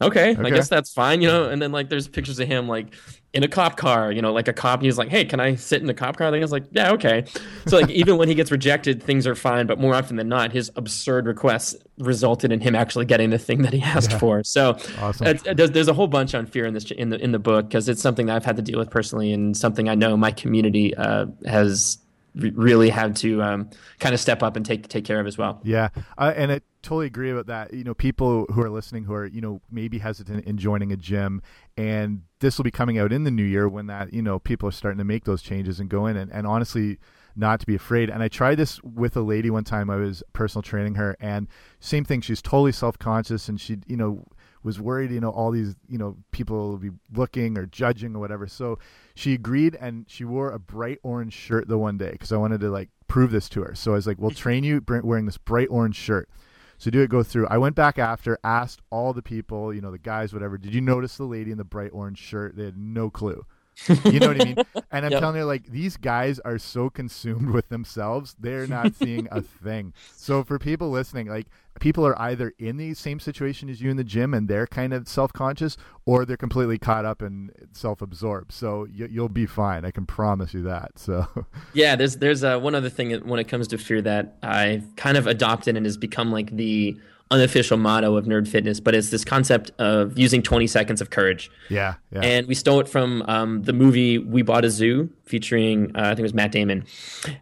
okay, 0.00 0.32
okay, 0.32 0.42
I 0.42 0.50
guess 0.50 0.68
that's 0.68 0.92
fine, 0.92 1.20
you 1.20 1.28
know. 1.28 1.48
And 1.48 1.60
then 1.60 1.72
like 1.72 1.88
there's 1.88 2.08
pictures 2.08 2.38
of 2.38 2.48
him 2.48 2.68
like 2.68 2.94
in 3.34 3.42
a 3.42 3.48
cop 3.48 3.76
car, 3.76 4.10
you 4.10 4.22
know, 4.22 4.32
like 4.32 4.48
a 4.48 4.52
cop. 4.52 4.80
He's 4.80 4.96
like, 4.96 5.08
hey, 5.08 5.24
can 5.24 5.38
I 5.38 5.54
sit 5.54 5.80
in 5.80 5.86
the 5.86 5.94
cop 5.94 6.16
car? 6.16 6.28
I 6.28 6.30
think 6.30 6.42
it's 6.42 6.52
like, 6.52 6.64
yeah, 6.70 6.92
okay. 6.92 7.24
So 7.66 7.78
like 7.78 7.90
even 7.90 8.16
when 8.16 8.28
he 8.28 8.34
gets 8.34 8.50
rejected, 8.50 9.02
things 9.02 9.26
are 9.26 9.34
fine. 9.34 9.66
But 9.66 9.78
more 9.78 9.94
often 9.94 10.16
than 10.16 10.28
not, 10.28 10.52
his 10.52 10.70
absurd 10.76 11.26
requests 11.26 11.76
resulted 11.98 12.52
in 12.52 12.60
him 12.60 12.74
actually 12.74 13.04
getting 13.04 13.30
the 13.30 13.38
thing 13.38 13.62
that 13.62 13.72
he 13.72 13.82
asked 13.82 14.12
yeah. 14.12 14.18
for. 14.18 14.44
So 14.44 14.78
awesome. 14.98 15.36
there's, 15.54 15.70
there's 15.70 15.88
a 15.88 15.94
whole 15.94 16.08
bunch 16.08 16.34
on 16.34 16.46
fear 16.46 16.64
in 16.64 16.74
this 16.74 16.90
in 16.90 17.10
the 17.10 17.22
in 17.22 17.32
the 17.32 17.38
book 17.38 17.68
because 17.68 17.88
it's 17.88 18.00
something 18.00 18.26
that 18.26 18.36
I've 18.36 18.44
had 18.44 18.56
to 18.56 18.62
deal 18.62 18.78
with 18.78 18.90
personally 18.90 19.32
and 19.32 19.56
something 19.56 19.88
I 19.88 19.94
know 19.94 20.16
my 20.16 20.30
community 20.30 20.94
uh, 20.96 21.26
has 21.46 21.98
really 22.34 22.90
had 22.90 23.16
to 23.16 23.42
um, 23.42 23.70
kind 23.98 24.14
of 24.14 24.20
step 24.20 24.42
up 24.42 24.56
and 24.56 24.64
take 24.64 24.88
take 24.88 25.04
care 25.04 25.20
of 25.20 25.26
as 25.26 25.38
well. 25.38 25.60
Yeah, 25.64 25.88
uh, 26.16 26.32
and 26.36 26.52
I 26.52 26.60
totally 26.82 27.06
agree 27.06 27.30
about 27.30 27.46
that. 27.46 27.74
You 27.74 27.84
know, 27.84 27.94
people 27.94 28.46
who 28.52 28.62
are 28.62 28.70
listening 28.70 29.04
who 29.04 29.14
are 29.14 29.26
you 29.26 29.40
know 29.40 29.60
maybe 29.70 29.98
hesitant 29.98 30.44
in 30.44 30.58
joining 30.58 30.92
a 30.92 30.96
gym, 30.96 31.42
and 31.76 32.22
this 32.40 32.58
will 32.58 32.64
be 32.64 32.70
coming 32.70 32.98
out 32.98 33.12
in 33.12 33.24
the 33.24 33.30
new 33.30 33.44
year 33.44 33.68
when 33.68 33.86
that 33.86 34.12
you 34.12 34.22
know 34.22 34.38
people 34.38 34.68
are 34.68 34.72
starting 34.72 34.98
to 34.98 35.04
make 35.04 35.24
those 35.24 35.42
changes 35.42 35.80
and 35.80 35.88
go 35.88 36.06
in 36.06 36.16
and, 36.16 36.32
and 36.32 36.46
honestly 36.46 36.98
not 37.36 37.60
to 37.60 37.66
be 37.66 37.74
afraid. 37.74 38.10
And 38.10 38.22
I 38.22 38.28
tried 38.28 38.56
this 38.56 38.82
with 38.82 39.16
a 39.16 39.20
lady 39.20 39.48
one 39.48 39.64
time. 39.64 39.88
I 39.90 39.96
was 39.96 40.22
personal 40.32 40.62
training 40.62 40.96
her, 40.96 41.16
and 41.20 41.46
same 41.80 42.04
thing. 42.04 42.20
She's 42.20 42.42
totally 42.42 42.72
self 42.72 42.98
conscious, 42.98 43.48
and 43.48 43.60
she 43.60 43.78
you 43.86 43.96
know 43.96 44.24
was 44.68 44.78
worried, 44.78 45.10
you 45.10 45.20
know, 45.20 45.30
all 45.30 45.50
these, 45.50 45.74
you 45.88 45.96
know, 45.96 46.16
people 46.30 46.68
will 46.68 46.76
be 46.76 46.90
looking 47.14 47.56
or 47.56 47.64
judging 47.64 48.14
or 48.14 48.18
whatever. 48.18 48.46
So 48.46 48.78
she 49.14 49.32
agreed 49.32 49.76
and 49.80 50.04
she 50.08 50.24
wore 50.24 50.50
a 50.50 50.58
bright 50.58 50.98
orange 51.02 51.32
shirt 51.32 51.68
the 51.68 51.78
one 51.78 51.96
day 51.96 52.12
because 52.12 52.32
I 52.32 52.36
wanted 52.36 52.60
to 52.60 52.70
like 52.70 52.90
prove 53.08 53.30
this 53.30 53.48
to 53.50 53.62
her. 53.62 53.74
So 53.74 53.92
I 53.92 53.94
was 53.94 54.06
like, 54.06 54.18
we'll 54.18 54.30
train 54.44 54.62
you 54.62 54.84
wearing 54.86 55.24
this 55.24 55.38
bright 55.38 55.68
orange 55.70 55.96
shirt. 55.96 56.28
So 56.76 56.90
do 56.90 57.00
it 57.00 57.08
go 57.08 57.22
through. 57.22 57.48
I 57.48 57.56
went 57.56 57.74
back 57.74 57.98
after, 57.98 58.38
asked 58.44 58.82
all 58.90 59.14
the 59.14 59.22
people, 59.22 59.74
you 59.74 59.80
know, 59.80 59.90
the 59.90 59.98
guys, 59.98 60.32
whatever, 60.34 60.58
did 60.58 60.74
you 60.74 60.82
notice 60.82 61.16
the 61.16 61.24
lady 61.24 61.50
in 61.50 61.58
the 61.58 61.64
bright 61.64 61.90
orange 61.92 62.18
shirt? 62.18 62.54
They 62.54 62.66
had 62.66 62.76
no 62.76 63.10
clue. 63.10 63.46
you 64.04 64.20
know 64.20 64.28
what 64.28 64.40
I 64.40 64.44
mean? 64.44 64.56
And 64.90 65.06
I'm 65.06 65.12
yep. 65.12 65.20
telling 65.20 65.36
you, 65.36 65.44
like, 65.44 65.66
these 65.66 65.96
guys 65.96 66.38
are 66.40 66.58
so 66.58 66.90
consumed 66.90 67.50
with 67.50 67.68
themselves, 67.68 68.34
they're 68.38 68.66
not 68.66 68.94
seeing 68.96 69.28
a 69.30 69.40
thing. 69.40 69.92
So 70.16 70.42
for 70.44 70.58
people 70.58 70.90
listening, 70.90 71.28
like, 71.28 71.46
people 71.78 72.04
are 72.06 72.20
either 72.20 72.52
in 72.58 72.76
the 72.76 72.94
same 72.94 73.20
situation 73.20 73.68
as 73.68 73.80
you 73.80 73.90
in 73.90 73.96
the 73.96 74.04
gym 74.04 74.34
and 74.34 74.48
they're 74.48 74.66
kind 74.66 74.92
of 74.92 75.06
self-conscious 75.08 75.76
or 76.06 76.24
they're 76.24 76.36
completely 76.36 76.76
caught 76.76 77.04
up 77.04 77.22
and 77.22 77.52
self-absorbed 77.72 78.50
so 78.50 78.84
you, 78.90 79.08
will 79.20 79.28
be 79.28 79.46
fine 79.46 79.84
i 79.84 79.90
can 79.92 80.04
promise 80.04 80.52
you 80.52 80.62
that 80.62 80.98
so 80.98 81.26
yeah 81.74 81.94
there's 81.94 82.16
there's 82.16 82.42
uh, 82.42 82.58
one 82.58 82.74
other 82.74 82.90
thing 82.90 83.12
when 83.28 83.38
it 83.38 83.46
comes 83.46 83.68
to 83.68 83.78
fear 83.78 84.02
that 84.02 84.36
i've 84.42 84.84
kind 84.96 85.16
of 85.16 85.28
adopted 85.28 85.76
and 85.76 85.86
has 85.86 85.96
become 85.96 86.32
like 86.32 86.50
the 86.56 86.98
unofficial 87.30 87.76
motto 87.76 88.16
of 88.16 88.24
nerd 88.24 88.48
fitness, 88.48 88.80
but 88.80 88.94
it's 88.94 89.10
this 89.10 89.24
concept 89.24 89.70
of 89.78 90.18
using 90.18 90.42
20 90.42 90.66
seconds 90.66 91.00
of 91.00 91.10
courage. 91.10 91.50
Yeah. 91.68 91.94
yeah. 92.10 92.20
And 92.20 92.46
we 92.46 92.54
stole 92.54 92.80
it 92.80 92.88
from 92.88 93.22
um, 93.28 93.62
the 93.62 93.72
movie 93.72 94.18
We 94.18 94.42
Bought 94.42 94.64
a 94.64 94.70
Zoo 94.70 95.10
featuring, 95.24 95.94
uh, 95.94 96.00
I 96.00 96.08
think 96.08 96.20
it 96.20 96.22
was 96.22 96.34
Matt 96.34 96.52
Damon. 96.52 96.86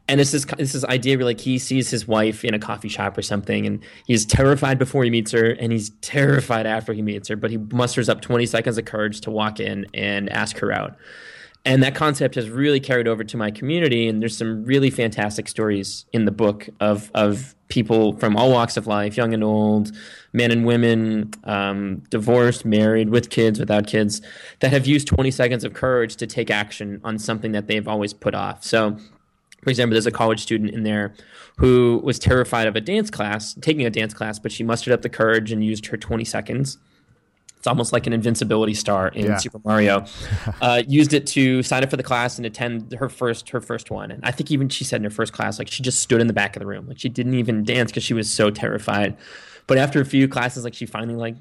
And 0.09 0.21
it's 0.21 0.33
this, 0.33 0.45
it's 0.45 0.57
this 0.59 0.75
is 0.75 0.85
idea 0.87 1.17
where 1.17 1.25
like 1.25 1.41
he 1.41 1.59
sees 1.59 1.89
his 1.89 2.09
wife 2.09 2.45
in 2.45 2.53
a 2.53 2.59
coffee 2.59 2.89
shop 2.89 3.17
or 3.17 3.23
something 3.23 3.65
and 3.67 3.81
he's 4.07 4.27
terrified 4.27 4.79
before 4.79 5.05
he 5.05 5.11
meets 5.11 5.31
her 5.31 5.53
and 5.53 5.71
he's 5.73 5.91
terrified 6.01 6.67
after 6.67 6.93
he 6.93 7.03
meets 7.03 7.29
her, 7.29 7.37
but 7.37 7.51
he 7.51 7.59
musters 7.59 8.09
up 8.09 8.21
20 8.21 8.45
seconds 8.47 8.79
of 8.79 8.85
courage 8.85 9.21
to 9.21 9.31
walk 9.31 9.61
in 9.61 9.87
and 9.95 10.29
ask 10.31 10.59
her 10.59 10.73
out 10.73 10.97
and 11.67 11.83
that 11.83 11.97
concept 11.97 12.37
has 12.37 12.49
really 12.49 12.79
carried 12.79 13.09
over 13.09 13.25
to 13.25 13.37
my 13.37 13.51
community 13.51 14.09
and 14.09 14.23
there's 14.23 14.37
some 14.37 14.65
really 14.65 14.89
fantastic 14.89 15.49
stories 15.49 16.07
in 16.13 16.25
the 16.25 16.31
book 16.31 16.69
of 16.81 17.11
of 17.15 17.55
people 17.69 18.17
from 18.19 18.37
all 18.37 18.53
walks 18.53 18.77
of 18.77 18.87
life 18.87 19.17
young 19.17 19.35
and 19.35 19.43
old 19.43 19.91
men 20.33 20.53
and 20.53 20.65
women 20.65 21.31
um, 21.45 21.99
divorced 22.09 22.65
married 22.65 23.11
with 23.11 23.29
kids 23.29 23.59
without 23.59 23.87
kids 23.87 24.23
that 24.61 24.71
have 24.71 24.87
used 24.87 25.09
20 25.09 25.31
seconds 25.33 25.65
of 25.65 25.75
courage 25.75 26.15
to 26.17 26.27
take 26.27 26.51
action 26.51 27.01
on 27.03 27.19
something 27.19 27.51
that 27.53 27.67
they've 27.67 27.89
always 27.89 28.15
put 28.15 28.35
off. 28.35 28.63
So 28.63 28.97
for 29.63 29.71
example 29.71 29.95
there's 29.95 30.07
a 30.07 30.13
college 30.13 30.41
student 30.41 30.71
in 30.71 30.85
there 30.85 31.15
who 31.59 32.01
was 32.05 32.21
terrified 32.21 32.69
of 32.69 32.77
a 32.77 32.81
dance 32.81 33.11
class 33.11 33.55
taking 33.55 33.85
a 33.85 33.91
dance 33.91 34.15
class 34.15 34.39
but 34.39 34.53
she 34.53 34.63
mustered 34.63 34.95
up 34.95 35.03
the 35.03 35.09
courage 35.09 35.51
and 35.51 35.65
used 35.65 35.87
her 35.87 35.97
20 35.97 36.25
seconds 36.25 36.79
it's 37.57 37.67
almost 37.67 37.93
like 37.93 38.07
an 38.07 38.13
invincibility 38.13 38.75
star 38.75 39.09
in 39.09 39.27
yeah. 39.27 39.37
Super 39.39 39.61
Mario. 39.65 40.05
uh, 40.61 40.83
used 40.87 41.13
it 41.13 41.27
to 41.29 41.63
sign 41.63 41.83
up 41.83 41.91
for 41.91 41.97
the 41.97 42.03
class 42.03 42.37
and 42.37 42.47
attend 42.47 42.93
her 42.93 43.09
first 43.09 43.49
her 43.51 43.61
first 43.61 43.91
one. 43.91 44.11
And 44.11 44.25
I 44.25 44.31
think 44.31 44.51
even 44.51 44.69
she 44.69 44.85
said 44.85 45.01
in 45.01 45.05
her 45.05 45.11
first 45.11 45.33
class, 45.33 45.59
like 45.59 45.69
she 45.71 45.83
just 45.83 46.01
stood 46.01 46.21
in 46.21 46.27
the 46.27 46.33
back 46.33 46.57
of 46.57 46.61
the 46.61 46.67
room, 46.67 46.87
like 46.87 46.99
she 46.99 47.09
didn't 47.09 47.35
even 47.35 47.65
dance 47.65 47.91
because 47.91 48.05
she 48.05 48.15
was 48.15 48.31
so 48.31 48.51
terrified. 48.51 49.17
But 49.67 49.79
after 49.79 50.01
a 50.01 50.05
few 50.05 50.29
classes, 50.29 50.65
like 50.65 50.75
she 50.75 50.87
finally 50.87 51.17
like 51.17 51.37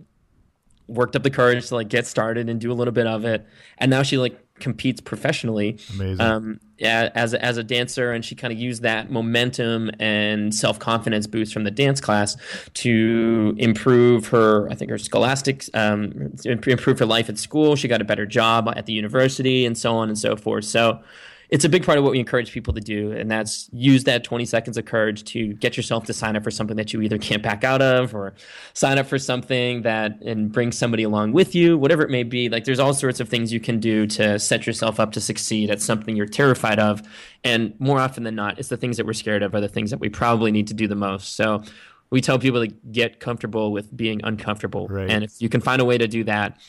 worked 0.87 1.15
up 1.15 1.23
the 1.23 1.29
courage 1.29 1.67
to 1.67 1.75
like 1.75 1.89
get 1.89 2.05
started 2.05 2.49
and 2.49 2.59
do 2.59 2.71
a 2.71 2.73
little 2.73 2.93
bit 2.93 3.07
of 3.07 3.25
it. 3.25 3.45
And 3.77 3.89
now 3.91 4.03
she 4.03 4.17
like 4.17 4.39
competes 4.59 5.01
professionally 5.01 5.77
um, 6.19 6.59
as 6.81 7.33
a, 7.33 7.43
as 7.43 7.57
a 7.57 7.63
dancer, 7.63 8.11
and 8.11 8.23
she 8.23 8.35
kind 8.35 8.53
of 8.53 8.59
used 8.59 8.81
that 8.83 9.11
momentum 9.11 9.91
and 9.99 10.53
self 10.53 10.79
confidence 10.79 11.27
boost 11.27 11.53
from 11.53 11.63
the 11.63 11.71
dance 11.71 11.99
class 11.99 12.37
to 12.75 13.53
improve 13.57 14.27
her, 14.27 14.69
I 14.69 14.75
think 14.75 14.91
her 14.91 14.97
scholastics, 14.97 15.69
um, 15.73 16.33
improve 16.45 16.99
her 16.99 17.05
life 17.05 17.29
at 17.29 17.37
school. 17.37 17.75
She 17.75 17.87
got 17.87 18.01
a 18.01 18.05
better 18.05 18.25
job 18.25 18.71
at 18.75 18.85
the 18.85 18.93
university, 18.93 19.65
and 19.65 19.77
so 19.77 19.95
on 19.95 20.09
and 20.09 20.17
so 20.17 20.35
forth. 20.35 20.65
So 20.65 21.01
it's 21.49 21.63
a 21.65 21.69
big 21.69 21.85
part 21.85 21.97
of 21.97 22.03
what 22.03 22.11
we 22.11 22.19
encourage 22.19 22.51
people 22.51 22.73
to 22.73 22.81
do, 22.81 23.11
and 23.11 23.29
that's 23.29 23.69
use 23.71 24.03
that 24.05 24.23
20 24.23 24.45
seconds 24.45 24.77
of 24.77 24.85
courage 24.85 25.23
to 25.25 25.53
get 25.53 25.77
yourself 25.77 26.05
to 26.05 26.13
sign 26.13 26.35
up 26.35 26.43
for 26.43 26.51
something 26.51 26.77
that 26.77 26.93
you 26.93 27.01
either 27.01 27.17
can't 27.17 27.43
back 27.43 27.63
out 27.63 27.81
of, 27.81 28.15
or 28.15 28.33
sign 28.73 28.97
up 28.97 29.07
for 29.07 29.19
something 29.19 29.83
that 29.83 30.21
and 30.21 30.51
bring 30.51 30.71
somebody 30.71 31.03
along 31.03 31.33
with 31.33 31.55
you, 31.55 31.77
whatever 31.77 32.03
it 32.03 32.09
may 32.09 32.23
be. 32.23 32.49
Like 32.49 32.65
there's 32.65 32.79
all 32.79 32.93
sorts 32.93 33.19
of 33.19 33.29
things 33.29 33.53
you 33.53 33.59
can 33.59 33.79
do 33.79 34.07
to 34.07 34.39
set 34.39 34.65
yourself 34.65 34.99
up 34.99 35.11
to 35.13 35.21
succeed 35.21 35.69
at 35.69 35.81
something 35.81 36.15
you're 36.15 36.25
terrified 36.25 36.79
of, 36.79 37.01
and 37.43 37.73
more 37.79 37.99
often 37.99 38.23
than 38.23 38.35
not, 38.35 38.59
it's 38.59 38.69
the 38.69 38.77
things 38.77 38.97
that 38.97 39.05
we're 39.05 39.13
scared 39.13 39.43
of 39.43 39.53
are 39.53 39.61
the 39.61 39.67
things 39.67 39.91
that 39.91 39.99
we 39.99 40.09
probably 40.09 40.51
need 40.51 40.67
to 40.67 40.73
do 40.73 40.87
the 40.87 40.95
most. 40.95 41.35
So 41.35 41.63
we 42.09 42.21
tell 42.21 42.39
people 42.39 42.65
to 42.65 42.73
get 42.91 43.19
comfortable 43.19 43.71
with 43.71 43.95
being 43.95 44.21
uncomfortable, 44.23 44.87
right. 44.87 45.09
and 45.09 45.23
if 45.23 45.33
you 45.39 45.49
can 45.49 45.61
find 45.61 45.81
a 45.81 45.85
way 45.85 45.97
to 45.97 46.07
do 46.07 46.23
that. 46.23 46.59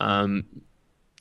Um, 0.00 0.44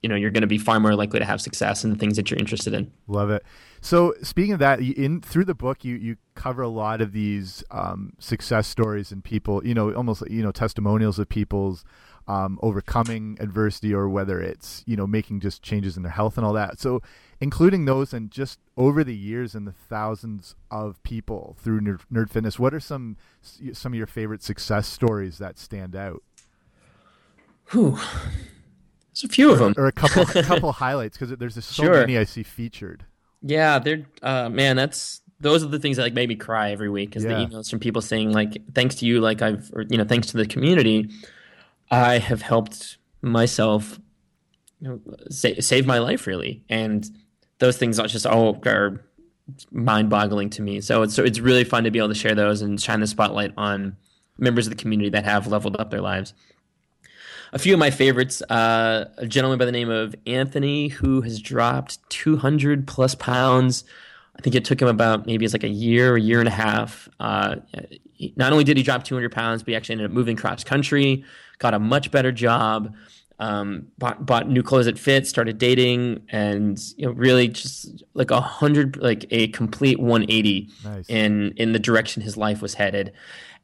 you 0.01 0.09
know 0.09 0.15
you're 0.15 0.31
going 0.31 0.41
to 0.41 0.47
be 0.47 0.57
far 0.57 0.79
more 0.79 0.95
likely 0.95 1.19
to 1.19 1.25
have 1.25 1.41
success 1.41 1.83
in 1.83 1.89
the 1.89 1.95
things 1.95 2.15
that 2.15 2.29
you're 2.31 2.39
interested 2.39 2.73
in 2.73 2.91
love 3.07 3.29
it 3.29 3.43
So 3.81 4.13
speaking 4.21 4.53
of 4.53 4.59
that, 4.59 4.79
in 4.79 5.21
through 5.21 5.45
the 5.45 5.55
book, 5.55 5.83
you 5.83 5.95
you 5.95 6.17
cover 6.35 6.61
a 6.61 6.69
lot 6.69 7.01
of 7.01 7.13
these 7.13 7.63
um, 7.71 8.13
success 8.19 8.67
stories 8.67 9.11
and 9.11 9.23
people, 9.23 9.65
you 9.65 9.73
know, 9.73 9.91
almost 9.93 10.21
you 10.29 10.43
know 10.43 10.51
testimonials 10.51 11.17
of 11.17 11.27
people's 11.27 11.83
um, 12.27 12.59
overcoming 12.61 13.37
adversity 13.39 13.91
or 13.93 14.07
whether 14.07 14.39
it's 14.39 14.83
you 14.85 14.95
know 14.95 15.07
making 15.07 15.39
just 15.39 15.63
changes 15.63 15.97
in 15.97 16.03
their 16.03 16.11
health 16.11 16.37
and 16.37 16.45
all 16.45 16.53
that. 16.53 16.79
So 16.79 17.01
including 17.39 17.85
those 17.85 18.13
and 18.13 18.29
just 18.29 18.59
over 18.77 19.03
the 19.03 19.15
years 19.15 19.55
and 19.55 19.65
the 19.65 19.71
thousands 19.71 20.55
of 20.69 21.01
people 21.01 21.57
through 21.59 21.81
Nerd, 21.81 22.01
Nerd 22.13 22.29
Fitness, 22.29 22.59
what 22.59 22.75
are 22.75 22.79
some 22.79 23.17
some 23.73 23.93
of 23.93 23.97
your 23.97 24.07
favorite 24.07 24.43
success 24.43 24.87
stories 24.87 25.39
that 25.39 25.57
stand 25.57 25.95
out? 25.95 26.21
Whew. 27.71 27.97
There's 29.13 29.25
a 29.25 29.27
few 29.27 29.51
of 29.51 29.59
them, 29.59 29.73
or 29.77 29.87
a 29.87 29.91
couple 29.91 30.23
a 30.23 30.43
couple 30.43 30.71
highlights 30.71 31.17
because 31.17 31.37
there's 31.37 31.55
so 31.65 31.83
sure. 31.83 31.93
many 31.93 32.17
I 32.17 32.23
see 32.23 32.43
featured. 32.43 33.05
Yeah, 33.41 33.79
they're 33.79 34.05
uh, 34.21 34.49
man, 34.49 34.75
that's 34.75 35.21
those 35.41 35.63
are 35.63 35.67
the 35.67 35.79
things 35.79 35.97
that 35.97 36.03
like 36.03 36.13
made 36.13 36.29
me 36.29 36.35
cry 36.35 36.71
every 36.71 36.89
week. 36.89 37.15
Is 37.15 37.25
yeah. 37.25 37.31
the 37.31 37.45
emails 37.45 37.69
from 37.69 37.79
people 37.79 38.01
saying 38.01 38.31
like, 38.31 38.61
thanks 38.73 38.95
to 38.95 39.05
you, 39.05 39.19
like 39.19 39.41
I've, 39.41 39.69
or, 39.73 39.83
you 39.89 39.97
know, 39.97 40.05
thanks 40.05 40.27
to 40.27 40.37
the 40.37 40.45
community, 40.45 41.09
I 41.89 42.19
have 42.19 42.41
helped 42.41 42.97
myself, 43.21 43.99
you 44.79 44.89
know, 44.89 45.01
sa- 45.29 45.59
save 45.59 45.85
my 45.85 45.97
life 45.97 46.25
really, 46.25 46.63
and 46.69 47.09
those 47.59 47.77
things 47.77 47.99
are 47.99 48.07
just 48.07 48.25
all 48.25 48.61
are 48.65 49.03
mind-boggling 49.71 50.49
to 50.51 50.61
me. 50.61 50.79
So 50.79 51.01
it's 51.01 51.15
so 51.15 51.23
it's 51.23 51.39
really 51.39 51.65
fun 51.65 51.83
to 51.83 51.91
be 51.91 51.99
able 51.99 52.09
to 52.09 52.15
share 52.15 52.35
those 52.35 52.61
and 52.61 52.79
shine 52.79 53.01
the 53.01 53.07
spotlight 53.07 53.51
on 53.57 53.97
members 54.37 54.67
of 54.67 54.71
the 54.71 54.81
community 54.81 55.09
that 55.09 55.25
have 55.25 55.47
leveled 55.47 55.75
up 55.79 55.91
their 55.91 56.01
lives 56.01 56.33
a 57.53 57.59
few 57.59 57.73
of 57.73 57.79
my 57.79 57.91
favorites. 57.91 58.41
Uh, 58.43 59.05
a 59.17 59.27
gentleman 59.27 59.59
by 59.59 59.65
the 59.65 59.71
name 59.71 59.89
of 59.89 60.15
Anthony 60.25 60.87
who 60.87 61.21
has 61.21 61.39
dropped 61.39 61.97
200 62.09 62.87
plus 62.87 63.15
pounds. 63.15 63.83
I 64.35 64.41
think 64.41 64.55
it 64.55 64.65
took 64.65 64.81
him 64.81 64.87
about 64.87 65.25
maybe 65.25 65.45
it's 65.45 65.53
like 65.53 65.63
a 65.63 65.69
year, 65.69 66.15
a 66.15 66.21
year 66.21 66.39
and 66.39 66.47
a 66.47 66.51
half. 66.51 67.09
Uh, 67.19 67.57
not 68.35 68.51
only 68.51 68.63
did 68.63 68.77
he 68.77 68.83
drop 68.83 69.03
200 69.03 69.31
pounds, 69.31 69.63
but 69.63 69.69
he 69.69 69.75
actually 69.75 69.93
ended 69.93 70.05
up 70.05 70.11
moving 70.11 70.35
cross 70.35 70.63
country, 70.63 71.23
got 71.59 71.73
a 71.73 71.79
much 71.79 72.11
better 72.11 72.31
job, 72.31 72.95
um, 73.39 73.87
bought, 73.97 74.25
bought 74.25 74.47
new 74.47 74.63
clothes 74.63 74.85
that 74.85 74.97
fit, 74.97 75.27
started 75.27 75.57
dating, 75.57 76.21
and 76.29 76.79
you 76.95 77.07
know, 77.07 77.11
really 77.11 77.47
just 77.47 78.03
like 78.13 78.31
a 78.31 78.39
hundred, 78.39 78.97
like 78.97 79.25
a 79.31 79.47
complete 79.47 79.99
180 79.99 80.69
nice. 80.83 81.09
in 81.09 81.51
in 81.57 81.73
the 81.73 81.79
direction 81.79 82.21
his 82.21 82.37
life 82.37 82.61
was 82.61 82.75
headed 82.75 83.11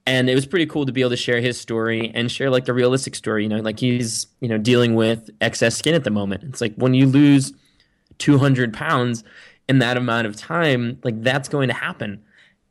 and 0.07 0.29
it 0.29 0.35
was 0.35 0.45
pretty 0.45 0.65
cool 0.65 0.85
to 0.85 0.91
be 0.93 1.01
able 1.01 1.09
to 1.11 1.17
share 1.17 1.41
his 1.41 1.59
story 1.59 2.11
and 2.15 2.31
share 2.31 2.49
like 2.49 2.65
the 2.65 2.73
realistic 2.73 3.13
story 3.13 3.43
you 3.43 3.49
know 3.49 3.57
like 3.57 3.79
he's 3.79 4.25
you 4.39 4.47
know 4.47 4.57
dealing 4.57 4.95
with 4.95 5.29
excess 5.41 5.77
skin 5.77 5.93
at 5.93 6.03
the 6.03 6.09
moment. 6.09 6.43
It's 6.43 6.61
like 6.61 6.73
when 6.75 6.95
you 6.95 7.05
lose 7.05 7.53
200 8.17 8.73
pounds 8.73 9.23
in 9.69 9.79
that 9.79 9.97
amount 9.97 10.25
of 10.25 10.35
time 10.35 10.97
like 11.03 11.21
that's 11.21 11.49
going 11.49 11.67
to 11.67 11.73
happen. 11.73 12.23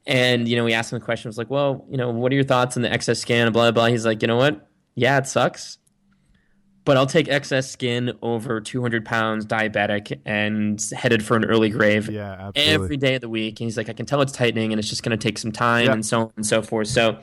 And 0.07 0.49
you 0.49 0.57
know 0.57 0.65
we 0.65 0.73
asked 0.73 0.93
him 0.93 0.99
the 0.99 1.05
question 1.05 1.29
it 1.29 1.31
was 1.31 1.39
like 1.39 1.51
well 1.51 1.85
you 1.91 1.97
know 1.97 2.11
what 2.11 2.33
are 2.33 2.35
your 2.35 2.45
thoughts 2.45 2.77
on 2.77 2.83
the 2.83 2.91
excess 2.91 3.21
skin 3.21 3.53
blah 3.53 3.65
blah 3.65 3.71
blah? 3.71 3.87
He's 3.87 4.07
like 4.07 4.23
you 4.23 4.29
know 4.29 4.37
what? 4.37 4.69
Yeah 4.95 5.19
it 5.19 5.27
sucks 5.29 5.79
but 6.87 6.97
I'll 6.97 7.05
take 7.05 7.29
excess 7.29 7.69
skin 7.69 8.17
over 8.23 8.61
200 8.61 9.05
pounds, 9.05 9.45
diabetic, 9.45 10.21
and 10.25 10.81
headed 10.95 11.23
for 11.23 11.37
an 11.37 11.45
early 11.45 11.69
grave 11.69 12.09
yeah, 12.09 12.47
absolutely. 12.47 12.73
every 12.73 12.97
day 12.97 13.15
of 13.17 13.23
the 13.23 13.29
week. 13.29 13.61
And 13.61 13.67
he's 13.67 13.77
like, 13.77 13.89
I 13.89 13.93
can 13.93 14.07
tell 14.07 14.23
it's 14.23 14.31
tightening 14.31 14.73
and 14.73 14.79
it's 14.79 14.89
just 14.89 15.03
going 15.03 15.17
to 15.17 15.23
take 15.23 15.37
some 15.37 15.51
time 15.51 15.91
and 15.91 16.07
so 16.07 16.21
on 16.21 16.33
and 16.37 16.47
so 16.47 16.63
forth. 16.63 16.87
So 16.87 17.19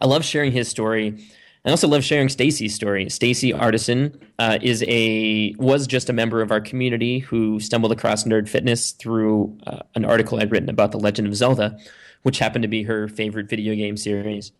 I 0.00 0.06
love 0.06 0.22
sharing 0.22 0.52
his 0.52 0.68
story. 0.68 1.18
I 1.64 1.70
also 1.70 1.88
love 1.88 2.04
sharing 2.04 2.28
Staci's 2.28 2.74
story. 2.74 3.06
Staci 3.06 3.58
Ardison 3.58 4.20
uh, 4.38 4.58
is 4.60 4.84
a 4.86 5.54
was 5.56 5.86
just 5.86 6.10
a 6.10 6.12
member 6.12 6.42
of 6.42 6.52
our 6.52 6.60
community 6.60 7.20
who 7.20 7.60
stumbled 7.60 7.90
across 7.90 8.24
Nerd 8.24 8.50
Fitness 8.50 8.92
through 8.92 9.58
uh, 9.66 9.80
an 9.94 10.04
article 10.04 10.40
I'd 10.40 10.52
written 10.52 10.68
about 10.68 10.92
The 10.92 10.98
Legend 10.98 11.26
of 11.26 11.34
Zelda, 11.34 11.78
which 12.22 12.38
happened 12.38 12.62
to 12.62 12.68
be 12.68 12.82
her 12.82 13.08
favorite 13.08 13.48
video 13.48 13.74
game 13.74 13.96
series. 13.96 14.52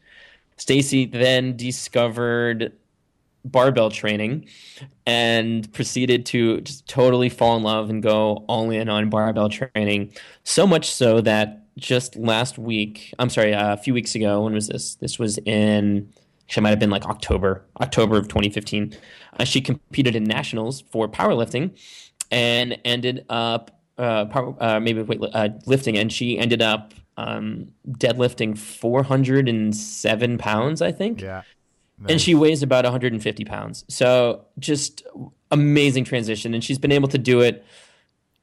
Staci 0.57 1.11
then 1.12 1.57
discovered 1.57 2.73
barbell 3.44 3.90
training 3.90 4.46
and 5.07 5.72
proceeded 5.72 6.27
to 6.27 6.61
just 6.61 6.87
totally 6.88 7.29
fall 7.29 7.57
in 7.57 7.62
love 7.62 7.90
and 7.90 8.03
go 8.03 8.44
all 8.48 8.70
in 8.70 8.88
on 8.88 9.09
barbell 9.09 9.48
training. 9.48 10.12
So 10.44 10.66
much 10.66 10.90
so 10.90 11.20
that 11.22 11.64
just 11.77 12.16
last 12.16 12.59
week, 12.59 13.14
I'm 13.18 13.31
sorry, 13.31 13.55
uh, 13.55 13.72
a 13.72 13.77
few 13.77 13.94
weeks 13.94 14.14
ago, 14.14 14.42
when 14.42 14.53
was 14.53 14.68
this? 14.68 14.96
This 14.96 15.18
was 15.18 15.38
in, 15.38 16.12
actually, 16.44 16.62
might 16.62 16.70
have 16.70 16.81
been 16.81 16.90
like 16.90 17.07
October, 17.07 17.64
October 17.81 18.18
of 18.18 18.29
2015. 18.29 18.96
Uh, 19.38 19.44
she 19.44 19.61
competed 19.61 20.16
in 20.16 20.24
nationals 20.24 20.83
for 20.90 21.09
powerlifting 21.09 21.79
and 22.31 22.79
ended 22.85 23.24
up, 23.31 23.81
uh, 23.96 24.27
power, 24.27 24.57
uh, 24.61 24.81
maybe 24.81 25.03
wait, 25.03 25.20
uh, 25.33 25.48
lifting, 25.66 25.96
and 25.96 26.12
she 26.12 26.38
ended 26.38 26.61
up 26.61 26.92
um, 27.16 27.68
deadlifting 27.88 28.57
407 28.57 30.38
pounds, 30.38 30.83
I 30.83 30.92
think. 30.92 31.20
Yeah. 31.20 31.42
Nice. 32.01 32.13
And 32.13 32.21
she 32.21 32.35
weighs 32.35 32.63
about 32.63 32.85
150 32.85 33.45
pounds. 33.45 33.85
So 33.89 34.45
just 34.59 35.03
amazing 35.51 36.05
transition. 36.05 36.55
And 36.55 36.63
she's 36.63 36.79
been 36.79 36.93
able 36.93 37.09
to 37.09 37.19
do 37.19 37.41
it 37.41 37.65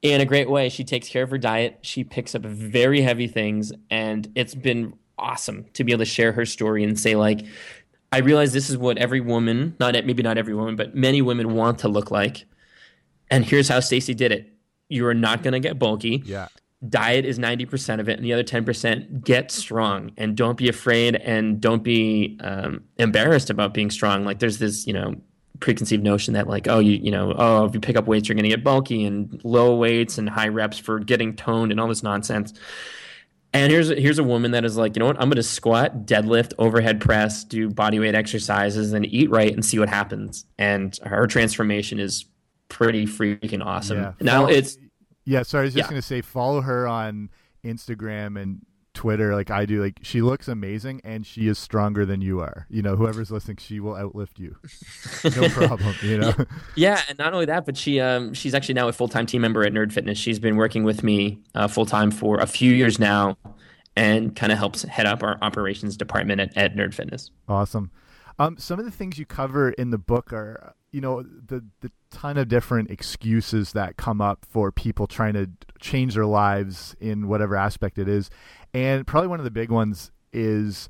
in 0.02 0.22
a 0.22 0.26
great 0.26 0.50
way. 0.50 0.70
She 0.70 0.84
takes 0.84 1.08
care 1.08 1.24
of 1.24 1.30
her 1.32 1.38
diet. 1.38 1.80
She 1.82 2.04
picks 2.04 2.36
up 2.36 2.42
very 2.44 3.02
heavy 3.02 3.28
things. 3.28 3.72
And 3.90 4.32
it's 4.36 4.56
been 4.56 4.94
awesome 5.18 5.66
to 5.74 5.84
be 5.84 5.94
able 5.94 6.00
to 6.00 6.06
share 6.06 6.34
her 6.34 6.46
story 6.46 6.84
and 6.84 7.00
say, 7.00 7.16
like, 7.16 7.46
I 8.12 8.20
realize 8.20 8.54
this 8.54 8.70
is 8.70 8.78
what 8.78 8.98
every 8.98 9.22
woman, 9.22 9.76
not 9.80 9.94
maybe 10.06 10.24
not 10.24 10.38
every 10.38 10.54
woman, 10.54 10.76
but 10.76 10.96
many 10.96 11.22
women 11.22 11.54
want 11.54 11.80
to 11.80 11.88
look 11.88 12.12
like. 12.12 12.46
And 13.32 13.46
here's 13.46 13.70
how 13.70 13.80
Staci 13.80 14.16
did 14.16 14.32
it. 14.32 14.52
You 14.90 15.08
are 15.08 15.14
not 15.14 15.44
going 15.44 15.54
to 15.54 15.60
get 15.60 15.80
bulky. 15.80 16.22
Yeah 16.26 16.48
diet 16.90 17.26
is 17.26 17.40
90% 17.40 18.00
of 18.00 18.10
it 18.10 18.18
and 18.18 18.26
the 18.26 18.34
other 18.34 18.44
10% 18.44 19.24
get 19.24 19.52
strong 19.52 20.12
and 20.18 20.36
don't 20.36 20.58
be 20.58 20.70
afraid 20.70 21.16
and 21.16 21.60
don't 21.60 21.84
be 21.84 22.38
um, 22.42 22.84
embarrassed 22.98 23.50
about 23.50 23.74
being 23.74 23.90
strong. 23.90 24.26
Like 24.26 24.40
there's 24.40 24.60
this 24.60 24.86
you 24.86 24.94
know 24.94 25.16
preconceived 25.62 26.04
notion 26.04 26.34
that 26.34 26.48
like 26.48 26.68
oh 26.68 26.80
you 26.80 26.98
you 26.98 27.10
know 27.10 27.34
oh 27.38 27.64
if 27.64 27.74
you 27.74 27.80
pick 27.80 27.96
up 27.96 28.08
weights 28.08 28.28
you're 28.28 28.36
going 28.36 28.44
to 28.44 28.50
get 28.50 28.62
bulky 28.62 29.06
and 29.06 29.40
low 29.46 29.74
weights 29.74 30.18
and 30.18 30.30
high 30.30 30.50
reps 30.50 30.78
for 30.78 31.00
getting 31.00 31.34
toned 31.34 31.72
and 31.72 31.80
all 31.80 31.88
this 31.88 32.04
nonsense. 32.04 32.54
And 33.54 33.72
here's 33.72 33.88
here's 33.88 34.20
a 34.20 34.24
woman 34.24 34.52
that 34.52 34.66
is 34.66 34.76
like 34.76 34.96
you 34.96 35.00
know 35.00 35.06
what? 35.06 35.16
I'm 35.16 35.30
going 35.30 35.38
to 35.38 35.44
squat 35.44 36.06
deadlift 36.06 36.54
overhead 36.60 37.00
press 37.00 37.44
do 37.44 37.70
body 37.70 38.00
weight 38.00 38.16
exercises 38.16 38.92
and 38.92 39.06
eat 39.06 39.30
right 39.30 39.54
and 39.54 39.64
see 39.64 39.80
what 39.80 39.88
happens. 39.88 40.46
And 40.58 40.98
her 41.04 41.26
transformation 41.26 42.00
is 42.00 42.26
pretty 42.68 43.06
freaking 43.06 43.66
awesome. 43.66 43.98
Yeah. 43.98 44.12
now 44.20 44.48
it's 44.48 44.78
yeah, 45.26 45.44
so 45.44 45.60
I 45.60 45.64
was 45.64 45.74
just 45.74 45.86
yeah. 45.86 45.90
gonna 45.90 46.02
say 46.02 46.22
follow 46.22 46.62
her 46.62 46.88
on 46.88 47.30
Instagram 47.64 48.42
and 48.42 48.62
Twitter 48.96 49.36
like 49.36 49.52
I 49.52 49.66
do. 49.66 49.84
Like 49.84 50.00
she 50.02 50.22
looks 50.22 50.48
amazing 50.48 51.02
and 51.04 51.26
she 51.26 51.48
is 51.48 51.60
stronger 51.60 52.06
than 52.06 52.22
you 52.22 52.40
are. 52.40 52.66
You 52.70 52.82
know, 52.82 52.96
whoever's 52.96 53.30
listening, 53.30 53.58
she 53.58 53.80
will 53.80 53.94
outlift 53.94 54.40
you. 54.40 54.56
no 55.40 55.50
problem. 55.68 55.94
You 56.02 56.18
know. 56.18 56.34
Yeah, 56.76 57.02
and 57.08 57.18
not 57.20 57.34
only 57.34 57.46
that, 57.46 57.66
but 57.66 57.78
she 57.78 58.00
um 58.00 58.34
she's 58.34 58.56
actually 58.56 58.76
now 58.76 58.88
a 58.88 58.94
full 58.94 59.08
time 59.08 59.28
team 59.28 59.42
member 59.42 59.64
at 59.64 59.74
Nerd 59.74 59.92
Fitness. 59.92 60.18
She's 60.18 60.40
been 60.40 60.56
working 60.56 60.84
with 60.84 61.04
me 61.04 61.40
uh, 61.54 61.68
full 61.68 61.86
time 61.86 62.10
for 62.10 62.40
a 62.40 62.48
few 62.48 62.72
years 62.72 62.98
now, 62.98 63.38
and 63.96 64.36
kind 64.36 64.52
of 64.52 64.58
helps 64.58 64.84
head 64.84 65.06
up 65.06 65.22
our 65.22 65.38
operations 65.42 65.98
department 65.98 66.42
at, 66.42 66.58
at 66.58 66.76
Nerd 66.76 66.94
Fitness. 66.94 67.30
Awesome. 67.48 67.92
Um, 68.38 68.58
some 68.58 68.80
of 68.80 68.86
the 68.86 68.92
things 68.92 69.18
you 69.18 69.26
cover 69.26 69.70
in 69.72 69.92
the 69.92 69.98
book 69.98 70.34
are, 70.34 70.74
you 70.92 71.02
know, 71.02 71.24
the 71.24 71.64
the 71.82 71.92
ton 72.12 72.38
of 72.38 72.48
different 72.48 72.90
excuses 72.90 73.72
that 73.74 73.98
come 73.98 74.22
up 74.22 74.46
for 74.50 74.72
people 74.72 75.08
trying 75.08 75.34
to 75.34 75.50
change 75.80 76.16
their 76.16 76.26
lives 76.26 76.96
in 77.00 77.28
whatever 77.28 77.56
aspect 77.56 77.98
it 77.98 78.10
is, 78.10 78.30
and 78.74 79.08
probably 79.08 79.28
one 79.28 79.40
of 79.40 79.46
the 79.46 79.52
big 79.52 79.70
ones 79.70 80.12
is 80.34 80.90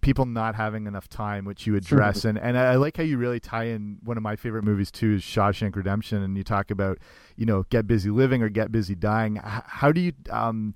people 0.00 0.26
not 0.26 0.54
having 0.54 0.86
enough 0.86 1.08
time, 1.08 1.44
which 1.44 1.66
you 1.66 1.76
address. 1.76 2.24
and 2.24 2.38
and 2.38 2.56
I 2.56 2.76
like 2.76 2.96
how 2.96 3.02
you 3.02 3.18
really 3.18 3.40
tie 3.40 3.64
in 3.64 3.98
one 4.02 4.16
of 4.16 4.22
my 4.22 4.36
favorite 4.36 4.64
movies 4.64 4.90
too 4.90 5.14
is 5.14 5.22
Shawshank 5.22 5.76
Redemption, 5.76 6.22
and 6.22 6.36
you 6.36 6.44
talk 6.44 6.70
about 6.70 6.98
you 7.36 7.44
know 7.44 7.64
get 7.70 7.86
busy 7.86 8.10
living 8.10 8.42
or 8.42 8.48
get 8.48 8.72
busy 8.72 8.94
dying. 8.94 9.40
How 9.42 9.92
do 9.92 10.00
you 10.00 10.12
um, 10.30 10.74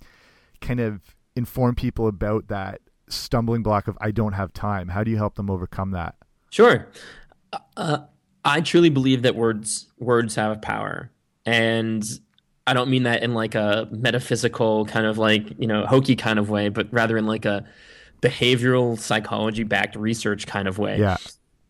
kind 0.60 0.80
of 0.80 1.00
inform 1.36 1.76
people 1.76 2.08
about 2.08 2.48
that 2.48 2.80
stumbling 3.12 3.62
block 3.62 3.88
of 3.88 3.96
I 4.00 4.10
don't 4.10 4.32
have 4.32 4.52
time? 4.52 4.88
How 4.88 5.04
do 5.04 5.10
you 5.10 5.16
help 5.16 5.34
them 5.34 5.50
overcome 5.50 5.92
that? 5.92 6.16
Sure. 6.50 6.88
Uh, 7.76 7.98
I 8.44 8.60
truly 8.60 8.90
believe 8.90 9.22
that 9.22 9.34
words 9.34 9.86
words 9.98 10.34
have 10.36 10.62
power, 10.62 11.10
and 11.44 12.04
I 12.66 12.74
don't 12.74 12.90
mean 12.90 13.04
that 13.04 13.22
in 13.22 13.34
like 13.34 13.54
a 13.54 13.88
metaphysical 13.90 14.84
kind 14.86 15.06
of 15.06 15.18
like 15.18 15.58
you 15.58 15.66
know 15.66 15.86
hokey 15.86 16.16
kind 16.16 16.38
of 16.38 16.50
way, 16.50 16.68
but 16.68 16.88
rather 16.92 17.16
in 17.16 17.26
like 17.26 17.44
a 17.44 17.64
behavioral 18.20 18.98
psychology 18.98 19.64
backed 19.64 19.96
research 19.96 20.46
kind 20.46 20.68
of 20.68 20.78
way. 20.78 20.98
Yeah. 20.98 21.16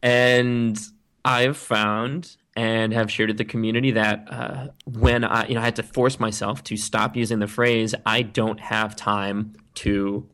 And 0.03 0.79
I've 1.25 1.57
found 1.57 2.37
and 2.57 2.93
have 2.93 3.11
shared 3.11 3.31
with 3.31 3.39
the 3.39 3.45
community 3.45 3.93
that 3.93 4.27
uh, 4.29 4.69
when 4.85 5.23
I 5.23 5.47
you 5.47 5.55
know 5.55 5.61
I 5.61 5.65
had 5.65 5.77
to 5.77 5.83
force 5.83 6.19
myself 6.19 6.65
to 6.65 6.77
stop 6.77 7.17
using 7.17 7.39
the 7.39 7.47
phrase 7.47 7.95
"I 8.05 8.23
don't 8.23 8.59
have 8.61 8.97
time 8.97 9.55
to 9.77 10.29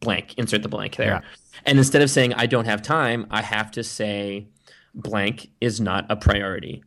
blank, 0.00 0.34
insert 0.36 0.62
the 0.62 0.68
blank 0.68 0.96
there. 0.96 1.06
Yeah. 1.06 1.20
And 1.66 1.78
instead 1.78 2.02
of 2.02 2.10
saying 2.10 2.34
I 2.34 2.46
don't 2.46 2.64
have 2.64 2.82
time, 2.82 3.26
I 3.30 3.42
have 3.42 3.70
to 3.72 3.84
say 3.84 4.48
blank 4.94 5.50
is 5.60 5.80
not 5.80 6.06
a 6.10 6.16
priority. 6.16 6.82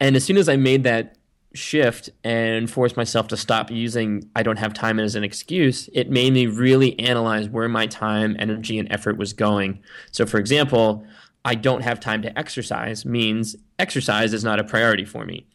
And 0.00 0.16
as 0.16 0.24
soon 0.24 0.36
as 0.36 0.48
I 0.48 0.56
made 0.56 0.84
that 0.84 1.16
shift 1.54 2.10
and 2.24 2.68
forced 2.68 2.96
myself 2.96 3.28
to 3.28 3.36
stop 3.36 3.70
using 3.70 4.28
I 4.34 4.42
don't 4.42 4.58
have 4.58 4.74
time 4.74 4.98
as 4.98 5.14
an 5.14 5.24
excuse, 5.24 5.88
it 5.92 6.10
made 6.10 6.32
me 6.32 6.46
really 6.46 6.98
analyze 6.98 7.48
where 7.48 7.68
my 7.68 7.86
time, 7.86 8.36
energy, 8.38 8.78
and 8.78 8.90
effort 8.90 9.16
was 9.16 9.32
going. 9.32 9.80
So, 10.10 10.26
for 10.26 10.38
example, 10.38 11.06
I 11.44 11.54
don't 11.54 11.82
have 11.82 12.00
time 12.00 12.22
to 12.22 12.38
exercise 12.38 13.04
means 13.04 13.54
exercise 13.78 14.32
is 14.32 14.44
not 14.44 14.58
a 14.58 14.64
priority 14.64 15.04
for 15.04 15.24
me. 15.24 15.46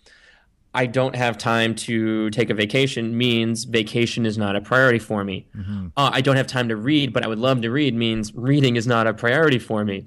I 0.73 0.85
don't 0.85 1.15
have 1.15 1.37
time 1.37 1.73
to 1.75 2.29
take 2.29 2.51
a 2.51 2.53
vacation 2.53 3.17
means 3.17 3.63
vacation 3.63 4.25
is 4.27 4.37
not 4.37 4.55
a 4.55 4.61
priority 4.61 4.99
for 4.99 5.23
me. 5.23 5.47
Mm-hmm. 5.57 5.87
Uh, 5.97 6.11
I 6.13 6.21
don't 6.21 6.35
have 6.35 6.45
time 6.45 6.69
to 6.69 6.75
read, 6.75 7.11
but 7.11 7.23
I 7.23 7.27
would 7.27 7.39
love 7.39 7.61
to 7.61 7.71
read 7.71 7.95
means 7.95 8.35
reading 8.35 8.75
is 8.75 8.85
not 8.85 9.07
a 9.07 9.13
priority 9.13 9.57
for 9.57 9.83
me. 9.83 10.05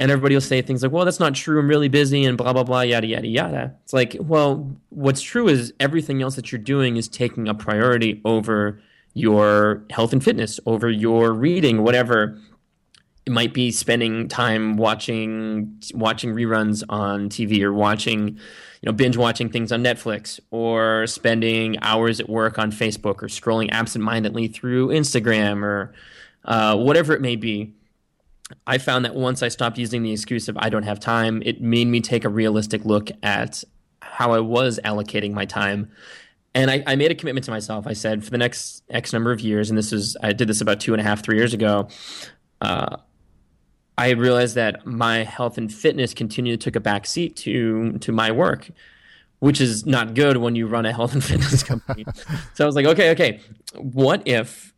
And 0.00 0.10
everybody 0.10 0.34
will 0.34 0.40
say 0.40 0.62
things 0.62 0.82
like, 0.82 0.90
well, 0.90 1.04
that's 1.04 1.20
not 1.20 1.36
true. 1.36 1.60
I'm 1.60 1.68
really 1.68 1.88
busy 1.88 2.24
and 2.24 2.36
blah, 2.36 2.52
blah, 2.52 2.64
blah, 2.64 2.80
yada, 2.80 3.06
yada, 3.06 3.28
yada. 3.28 3.74
It's 3.84 3.92
like, 3.92 4.16
well, 4.18 4.76
what's 4.88 5.22
true 5.22 5.46
is 5.46 5.72
everything 5.78 6.22
else 6.22 6.34
that 6.34 6.50
you're 6.50 6.60
doing 6.60 6.96
is 6.96 7.06
taking 7.06 7.46
a 7.46 7.54
priority 7.54 8.20
over 8.24 8.80
your 9.14 9.84
health 9.90 10.12
and 10.12 10.22
fitness, 10.22 10.58
over 10.66 10.90
your 10.90 11.32
reading, 11.32 11.82
whatever 11.82 12.36
might 13.30 13.54
be 13.54 13.70
spending 13.70 14.28
time 14.28 14.76
watching 14.76 15.80
watching 15.94 16.34
reruns 16.34 16.82
on 16.88 17.28
TV 17.28 17.62
or 17.62 17.72
watching, 17.72 18.28
you 18.28 18.86
know, 18.86 18.92
binge 18.92 19.16
watching 19.16 19.48
things 19.48 19.72
on 19.72 19.82
Netflix 19.82 20.40
or 20.50 21.06
spending 21.06 21.78
hours 21.82 22.20
at 22.20 22.28
work 22.28 22.58
on 22.58 22.70
Facebook 22.70 23.22
or 23.22 23.28
scrolling 23.28 23.70
absentmindedly 23.70 24.48
through 24.48 24.88
Instagram 24.88 25.62
or 25.62 25.94
uh, 26.44 26.76
whatever 26.76 27.14
it 27.14 27.20
may 27.20 27.36
be. 27.36 27.72
I 28.66 28.78
found 28.78 29.04
that 29.04 29.14
once 29.14 29.42
I 29.42 29.48
stopped 29.48 29.78
using 29.78 30.02
the 30.02 30.12
excuse 30.12 30.48
of 30.48 30.58
I 30.58 30.68
don't 30.68 30.82
have 30.82 30.98
time, 30.98 31.42
it 31.44 31.60
made 31.60 31.86
me 31.86 32.00
take 32.00 32.24
a 32.24 32.28
realistic 32.28 32.84
look 32.84 33.10
at 33.22 33.62
how 34.02 34.32
I 34.32 34.40
was 34.40 34.80
allocating 34.84 35.32
my 35.32 35.44
time. 35.44 35.90
And 36.52 36.68
I, 36.70 36.82
I 36.84 36.96
made 36.96 37.12
a 37.12 37.14
commitment 37.14 37.44
to 37.44 37.52
myself. 37.52 37.86
I 37.86 37.92
said 37.92 38.24
for 38.24 38.30
the 38.30 38.38
next 38.38 38.82
X 38.90 39.12
number 39.12 39.30
of 39.30 39.40
years, 39.40 39.70
and 39.70 39.78
this 39.78 39.92
is 39.92 40.16
I 40.20 40.32
did 40.32 40.48
this 40.48 40.60
about 40.60 40.80
two 40.80 40.92
and 40.92 41.00
a 41.00 41.04
half, 41.04 41.22
three 41.22 41.36
years 41.36 41.54
ago. 41.54 41.88
Uh, 42.60 42.96
I 44.00 44.12
realized 44.12 44.54
that 44.54 44.86
my 44.86 45.24
health 45.24 45.58
and 45.58 45.70
fitness 45.70 46.14
continued 46.14 46.58
to 46.58 46.70
take 46.70 46.74
a 46.74 46.80
backseat 46.80 47.36
to 47.36 47.98
to 47.98 48.12
my 48.12 48.32
work, 48.32 48.70
which 49.40 49.60
is 49.60 49.84
not 49.84 50.14
good 50.14 50.38
when 50.38 50.56
you 50.56 50.66
run 50.66 50.86
a 50.86 50.92
health 50.92 51.12
and 51.12 51.22
fitness 51.30 51.62
company. 51.62 52.06
so 52.54 52.64
I 52.64 52.66
was 52.66 52.74
like, 52.74 52.86
okay, 52.86 53.10
okay, 53.10 53.40
what 53.74 54.26
if 54.26 54.72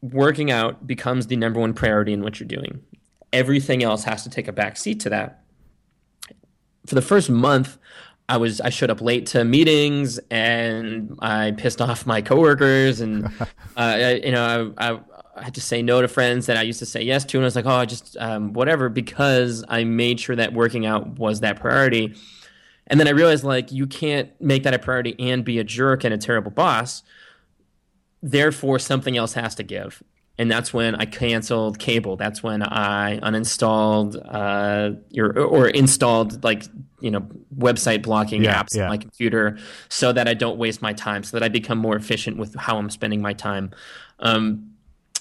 working 0.00 0.50
out 0.50 0.84
becomes 0.84 1.28
the 1.28 1.36
number 1.36 1.60
one 1.60 1.74
priority 1.74 2.12
in 2.12 2.22
what 2.22 2.40
you're 2.40 2.48
doing? 2.48 2.82
Everything 3.32 3.84
else 3.84 4.02
has 4.02 4.24
to 4.24 4.30
take 4.30 4.48
a 4.48 4.52
back 4.52 4.76
seat 4.76 4.98
to 5.00 5.10
that. 5.10 5.44
For 6.86 6.96
the 6.96 7.02
first 7.02 7.30
month, 7.30 7.78
I 8.28 8.36
was 8.36 8.60
I 8.60 8.70
showed 8.70 8.90
up 8.90 9.00
late 9.00 9.26
to 9.26 9.44
meetings 9.44 10.18
and 10.28 11.16
I 11.20 11.52
pissed 11.52 11.80
off 11.80 12.04
my 12.04 12.20
coworkers 12.20 13.00
and 13.00 13.30
uh, 13.76 14.16
you 14.24 14.32
know 14.32 14.74
I, 14.76 14.90
I, 14.90 15.00
I 15.34 15.44
had 15.44 15.54
to 15.54 15.60
say 15.60 15.82
no 15.82 16.02
to 16.02 16.08
friends 16.08 16.46
that 16.46 16.56
I 16.56 16.62
used 16.62 16.78
to 16.80 16.86
say 16.86 17.02
yes 17.02 17.24
to, 17.26 17.38
and 17.38 17.44
I 17.44 17.46
was 17.46 17.56
like, 17.56 17.66
oh, 17.66 17.70
I 17.70 17.84
just 17.86 18.16
um, 18.18 18.52
whatever, 18.52 18.88
because 18.88 19.64
I 19.68 19.84
made 19.84 20.20
sure 20.20 20.36
that 20.36 20.52
working 20.52 20.84
out 20.84 21.18
was 21.18 21.40
that 21.40 21.58
priority. 21.58 22.14
And 22.86 23.00
then 23.00 23.08
I 23.08 23.12
realized 23.12 23.44
like 23.44 23.72
you 23.72 23.86
can't 23.86 24.38
make 24.40 24.64
that 24.64 24.74
a 24.74 24.78
priority 24.78 25.16
and 25.18 25.44
be 25.44 25.58
a 25.58 25.64
jerk 25.64 26.04
and 26.04 26.12
a 26.12 26.18
terrible 26.18 26.50
boss. 26.50 27.02
Therefore, 28.22 28.78
something 28.78 29.16
else 29.16 29.32
has 29.32 29.54
to 29.56 29.62
give. 29.62 30.02
And 30.38 30.50
that's 30.50 30.74
when 30.74 30.94
I 30.96 31.04
canceled 31.06 31.78
cable. 31.78 32.16
That's 32.16 32.42
when 32.42 32.62
I 32.62 33.18
uninstalled 33.20 34.20
uh, 34.28 34.98
your 35.10 35.38
or 35.38 35.68
installed 35.68 36.42
like 36.42 36.64
you 37.00 37.10
know 37.10 37.26
website 37.56 38.02
blocking 38.02 38.44
yeah, 38.44 38.62
apps 38.62 38.74
yeah. 38.74 38.84
on 38.84 38.88
my 38.90 38.96
computer, 38.98 39.58
so 39.88 40.12
that 40.12 40.28
I 40.28 40.34
don't 40.34 40.58
waste 40.58 40.82
my 40.82 40.92
time, 40.92 41.22
so 41.22 41.38
that 41.38 41.44
I 41.44 41.48
become 41.48 41.78
more 41.78 41.96
efficient 41.96 42.38
with 42.38 42.54
how 42.56 42.78
I'm 42.78 42.90
spending 42.90 43.20
my 43.20 43.34
time. 43.34 43.70
Um, 44.20 44.71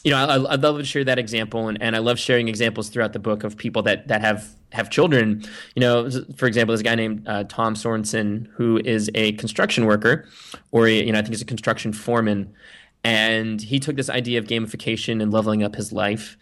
you 0.04 0.12
know, 0.12 0.18
I, 0.18 0.36
I 0.36 0.56
love 0.56 0.78
to 0.78 0.86
share 0.86 1.04
that 1.04 1.20
example, 1.20 1.68
and, 1.68 1.82
and 1.82 1.96
I 1.96 2.00
love 2.00 2.18
sharing 2.18 2.48
examples 2.48 2.90
throughout 2.90 3.14
the 3.14 3.20
book 3.20 3.44
of 3.44 3.58
people 3.58 3.84
that 3.84 4.08
that 4.08 4.22
have 4.22 4.48
have 4.72 4.90
children. 4.90 5.44
You 5.76 5.82
know, 5.82 6.10
for 6.36 6.48
example, 6.48 6.74
a 6.74 6.82
guy 6.82 6.96
named 6.96 7.28
uh, 7.28 7.44
Tom 7.46 7.76
Sorensen 7.76 8.48
who 8.54 8.82
is 8.84 9.12
a 9.14 9.34
construction 9.34 9.86
worker, 9.86 10.28
or 10.72 10.88
a, 10.88 11.06
you 11.06 11.12
know, 11.12 11.20
I 11.20 11.22
think 11.22 11.34
he's 11.34 11.42
a 11.42 11.46
construction 11.46 11.94
foreman, 11.94 12.54
and 13.04 13.62
he 13.62 13.80
took 13.80 13.96
this 13.96 14.10
idea 14.10 14.40
of 14.40 14.46
gamification 14.46 15.22
and 15.22 15.32
leveling 15.32 15.64
up 15.64 15.76
his 15.76 15.92
life, 15.92 16.38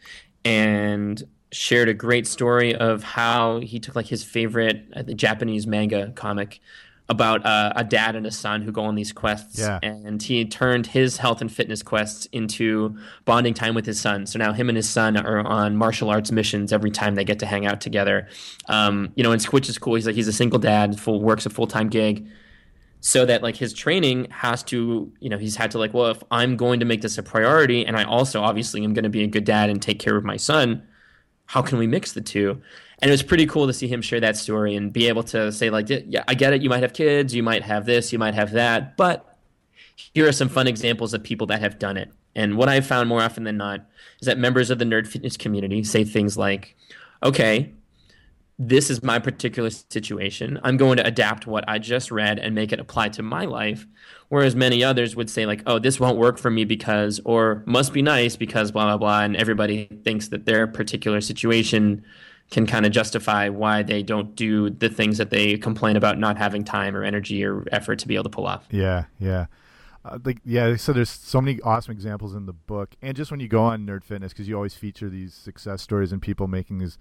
and 0.45 1.21
shared 1.51 1.89
a 1.89 1.93
great 1.93 2.27
story 2.27 2.75
of 2.75 3.03
how 3.03 3.59
he 3.59 3.79
took 3.79 3.95
like 3.95 4.05
his 4.05 4.23
favorite 4.23 4.85
uh, 4.95 5.01
Japanese 5.03 5.65
manga 5.65 6.11
comic 6.15 6.61
about 7.09 7.43
uh, 7.43 7.73
a 7.75 7.83
dad 7.83 8.15
and 8.15 8.25
a 8.27 8.31
son 8.31 8.61
who 8.61 8.71
go 8.71 8.83
on 8.83 8.93
these 8.93 9.11
quests. 9.11 9.57
Yeah. 9.57 9.79
And 9.81 10.21
he 10.21 10.45
turned 10.45 10.85
his 10.85 11.17
health 11.17 11.41
and 11.41 11.51
fitness 11.51 11.81
quests 11.81 12.27
into 12.27 12.95
bonding 13.25 13.55
time 13.55 13.73
with 13.73 13.85
his 13.85 13.99
son. 13.99 14.27
So 14.27 14.37
now 14.37 14.53
him 14.53 14.69
and 14.69 14.75
his 14.75 14.87
son 14.87 15.17
are 15.17 15.39
on 15.39 15.75
martial 15.75 16.09
arts 16.11 16.31
missions 16.31 16.71
every 16.71 16.91
time 16.91 17.15
they 17.15 17.23
get 17.23 17.39
to 17.39 17.47
hang 17.47 17.65
out 17.65 17.81
together. 17.81 18.27
Um, 18.67 19.11
you 19.15 19.23
know, 19.23 19.31
and 19.31 19.43
which 19.45 19.67
is 19.69 19.79
cool. 19.79 19.95
He's 19.95 20.05
like 20.05 20.15
he's 20.15 20.27
a 20.27 20.33
single 20.33 20.59
dad, 20.59 20.99
full 20.99 21.19
works 21.19 21.47
a 21.47 21.49
full 21.49 21.67
time 21.67 21.89
gig. 21.89 22.27
So 23.01 23.25
that 23.25 23.41
like 23.41 23.55
his 23.55 23.73
training 23.73 24.27
has 24.29 24.61
to, 24.63 25.11
you 25.19 25.29
know, 25.29 25.37
he's 25.37 25.55
had 25.55 25.71
to 25.71 25.79
like, 25.79 25.93
well, 25.93 26.07
if 26.07 26.21
I'm 26.31 26.57
going 26.57 26.81
to 26.81 26.85
make 26.85 27.01
this 27.01 27.17
a 27.17 27.23
priority, 27.23 27.85
and 27.85 27.95
I 27.95 28.03
also 28.03 28.41
obviously 28.41 28.83
am 28.83 28.93
going 28.93 29.03
to 29.03 29.09
be 29.09 29.23
a 29.23 29.27
good 29.27 29.45
dad 29.45 29.69
and 29.69 29.81
take 29.81 29.99
care 29.99 30.17
of 30.17 30.25
my 30.25 30.35
son, 30.35 30.83
how 31.45 31.61
can 31.61 31.79
we 31.79 31.87
mix 31.87 32.11
the 32.11 32.21
two? 32.21 32.61
And 33.01 33.09
it 33.09 33.13
was 33.13 33.23
pretty 33.23 33.45
cool 33.45 33.67
to 33.67 33.73
see 33.73 33.87
him 33.87 34.01
share 34.01 34.19
that 34.19 34.37
story 34.37 34.75
and 34.75 34.91
be 34.91 35.07
able 35.07 35.23
to 35.23 35.51
say 35.51 35.69
like 35.69 35.87
yeah 35.89 36.23
i 36.27 36.33
get 36.33 36.53
it. 36.53 36.61
You 36.61 36.69
might 36.69 36.83
have 36.83 36.93
kids. 36.93 37.33
You 37.33 37.43
might 37.43 37.63
have 37.63 37.85
this. 37.85 38.11
You 38.13 38.19
might 38.19 38.35
have 38.35 38.51
that. 38.51 38.97
But 38.97 39.37
here 39.95 40.27
are 40.27 40.31
some 40.31 40.49
fun 40.49 40.67
examples 40.67 41.13
of 41.13 41.23
people 41.23 41.47
that 41.47 41.61
have 41.61 41.79
done 41.79 41.97
it. 41.97 42.11
And 42.35 42.57
what 42.57 42.69
i've 42.69 42.85
found 42.85 43.09
more 43.09 43.21
often 43.21 43.43
than 43.43 43.57
not 43.57 43.85
is 44.21 44.25
that 44.25 44.37
members 44.37 44.69
of 44.69 44.79
the 44.79 44.85
nerd 44.85 45.07
fitness 45.07 45.37
community 45.37 45.83
say 45.83 46.03
things 46.03 46.37
like 46.37 46.75
okay 47.23 47.73
this 48.61 48.89
is 48.89 49.01
my 49.01 49.19
particular 49.19 49.69
situation. 49.69 50.59
I'm 50.65 50.75
going 50.75 50.97
to 50.97 51.07
adapt 51.07 51.47
what 51.47 51.63
i 51.69 51.79
just 51.79 52.11
read 52.11 52.39
and 52.39 52.53
make 52.53 52.73
it 52.73 52.79
apply 52.81 53.07
to 53.09 53.23
my 53.23 53.45
life. 53.45 53.87
Whereas 54.27 54.53
many 54.53 54.83
others 54.83 55.15
would 55.15 55.29
say 55.29 55.45
like 55.45 55.63
oh 55.65 55.79
this 55.79 55.99
won't 55.99 56.17
work 56.17 56.37
for 56.37 56.51
me 56.51 56.65
because 56.65 57.21
or 57.23 57.63
must 57.65 57.93
be 57.93 58.01
nice 58.01 58.35
because 58.35 58.71
blah 58.71 58.83
blah 58.83 58.97
blah 58.97 59.21
and 59.21 59.37
everybody 59.37 59.85
thinks 60.03 60.27
that 60.27 60.45
their 60.45 60.67
particular 60.67 61.21
situation 61.21 62.03
can 62.51 62.65
kind 62.65 62.85
of 62.85 62.91
justify 62.91 63.49
why 63.49 63.83
they 63.83 64.01
don't 64.01 64.35
do 64.35 64.69
the 64.69 64.89
things 64.89 65.17
that 65.17 65.29
they 65.29 65.57
complain 65.57 65.95
about 65.95 66.17
not 66.17 66.37
having 66.37 66.63
time 66.63 66.95
or 66.95 67.03
energy 67.03 67.43
or 67.43 67.63
effort 67.71 67.99
to 67.99 68.07
be 68.07 68.15
able 68.15 68.23
to 68.23 68.29
pull 68.29 68.47
off. 68.47 68.67
Yeah, 68.71 69.05
yeah. 69.19 69.45
Uh, 70.03 70.17
like 70.23 70.39
yeah, 70.45 70.75
so 70.75 70.93
there's 70.93 71.09
so 71.09 71.41
many 71.41 71.59
awesome 71.61 71.91
examples 71.91 72.33
in 72.33 72.45
the 72.45 72.53
book, 72.53 72.95
and 73.01 73.15
just 73.15 73.31
when 73.31 73.39
you 73.39 73.47
go 73.47 73.63
on 73.63 73.85
Nerd 73.85 74.03
Fitness, 74.03 74.31
because 74.31 74.47
you 74.47 74.55
always 74.55 74.73
feature 74.73 75.09
these 75.09 75.33
success 75.33 75.81
stories 75.81 76.11
and 76.11 76.21
people 76.21 76.47
making 76.47 76.77
these 76.77 76.97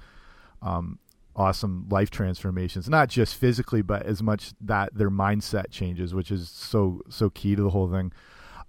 um, 0.61 0.99
awesome 1.37 1.87
life 1.89 2.11
transformations, 2.11 2.89
not 2.89 3.09
just 3.09 3.37
physically, 3.37 3.83
but 3.83 4.05
as 4.05 4.23
much 4.23 4.53
that 4.61 4.93
their 4.95 5.11
mindset 5.11 5.71
changes, 5.71 6.13
which 6.13 6.31
is 6.33 6.51
so 6.51 7.01
so 7.09 7.31
key 7.31 7.55
to 7.55 7.63
the 7.63 7.71
whole 7.71 7.91
thing. 7.91 8.13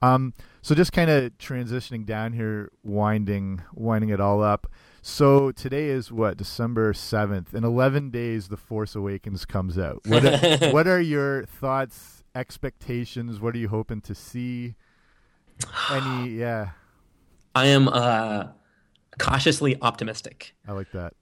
Um, 0.01 0.33
so 0.61 0.75
just 0.75 0.93
kind 0.93 1.09
of 1.09 1.37
transitioning 1.39 2.05
down 2.05 2.33
here, 2.33 2.71
winding 2.83 3.63
winding 3.73 4.09
it 4.09 4.21
all 4.21 4.43
up. 4.43 4.67
So 5.01 5.51
today 5.51 5.85
is 5.85 6.11
what 6.11 6.37
December 6.37 6.93
seventh. 6.93 7.53
In 7.53 7.63
eleven 7.63 8.09
days, 8.09 8.49
The 8.49 8.57
Force 8.57 8.95
Awakens 8.95 9.45
comes 9.45 9.77
out. 9.77 10.01
What 10.05 10.25
are, 10.25 10.57
what 10.71 10.87
are 10.87 10.99
your 10.99 11.45
thoughts, 11.45 12.23
expectations? 12.35 13.39
What 13.39 13.55
are 13.55 13.59
you 13.59 13.69
hoping 13.69 14.01
to 14.01 14.15
see? 14.15 14.75
Any 15.91 16.29
yeah. 16.39 16.71
I 17.55 17.67
am 17.67 17.87
uh, 17.87 18.47
cautiously 19.17 19.77
optimistic. 19.81 20.55
I 20.67 20.73
like 20.73 20.91
that. 20.91 21.13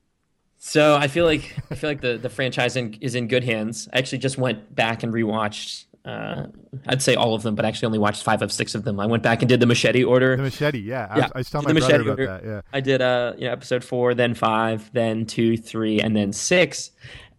So 0.58 0.96
I 0.96 1.08
feel 1.08 1.26
like 1.26 1.56
I 1.70 1.76
feel 1.76 1.90
like 1.90 2.02
the 2.02 2.18
the 2.18 2.30
franchise 2.30 2.76
in, 2.76 2.96
is 3.02 3.16
in 3.16 3.28
good 3.28 3.44
hands. 3.44 3.88
I 3.94 4.00
actually 4.00 4.20
just 4.20 4.38
went 4.38 4.74
back 4.74 5.04
and 5.04 5.14
rewatched 5.14 5.86
uh, 6.08 6.48
I'd 6.88 7.02
say 7.02 7.16
all 7.16 7.36
of 7.36 7.44
them, 7.44 7.54
but 7.54 7.66
actually 7.66 7.88
only 7.88 8.00
watched 8.00 8.24
five 8.24 8.42
of 8.42 8.50
six 8.52 8.76
of 8.76 8.86
them. 8.86 8.98
I 8.98 9.06
went 9.06 9.24
back 9.24 9.42
and 9.42 9.50
did 9.50 9.60
the 9.60 9.66
machete 9.66 10.06
order. 10.06 10.38
The 10.38 10.44
machete, 10.44 10.80
yeah. 10.80 11.08
I, 11.10 11.18
yeah. 11.18 11.24
Was, 11.24 11.32
I 11.34 11.38
was 11.40 11.50
telling 11.50 11.74
my 11.74 11.80
brother 11.80 12.02
about 12.02 12.08
order. 12.08 12.26
that. 12.28 12.44
Yeah. 12.46 12.62
I 12.72 12.80
did 12.80 13.02
uh, 13.02 13.34
you 13.38 13.46
know, 13.46 13.52
episode 13.52 13.84
four, 13.84 14.14
then 14.14 14.34
five, 14.34 14.90
then 14.94 15.26
two, 15.26 15.58
three, 15.58 16.00
and 16.00 16.16
then 16.16 16.32
six. 16.32 16.92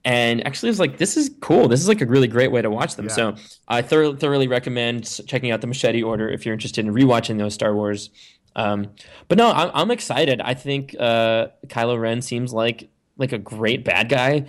And 0.04 0.46
actually, 0.46 0.68
I 0.68 0.72
was 0.72 0.80
like, 0.80 0.98
this 0.98 1.16
is 1.16 1.30
cool. 1.40 1.68
This 1.68 1.80
is 1.80 1.88
like 1.88 2.02
a 2.02 2.06
really 2.06 2.28
great 2.28 2.52
way 2.52 2.60
to 2.60 2.70
watch 2.70 2.96
them. 2.96 3.06
Yeah. 3.06 3.12
So 3.12 3.34
I 3.68 3.80
thoroughly, 3.80 4.18
thoroughly 4.18 4.48
recommend 4.48 5.26
checking 5.26 5.50
out 5.50 5.62
the 5.62 5.66
machete 5.66 6.02
order 6.02 6.28
if 6.28 6.44
you're 6.44 6.52
interested 6.52 6.84
in 6.84 6.92
rewatching 6.92 7.38
those 7.38 7.54
Star 7.54 7.74
Wars. 7.74 8.10
Um, 8.54 8.90
but 9.28 9.38
no, 9.38 9.50
I'm, 9.50 9.70
I'm 9.72 9.90
excited. 9.90 10.42
I 10.42 10.52
think 10.52 10.94
uh, 10.98 11.48
Kylo 11.68 11.98
Ren 11.98 12.20
seems 12.20 12.52
like 12.52 12.90
like 13.16 13.32
a 13.32 13.38
great 13.38 13.84
bad 13.84 14.08
guy. 14.08 14.46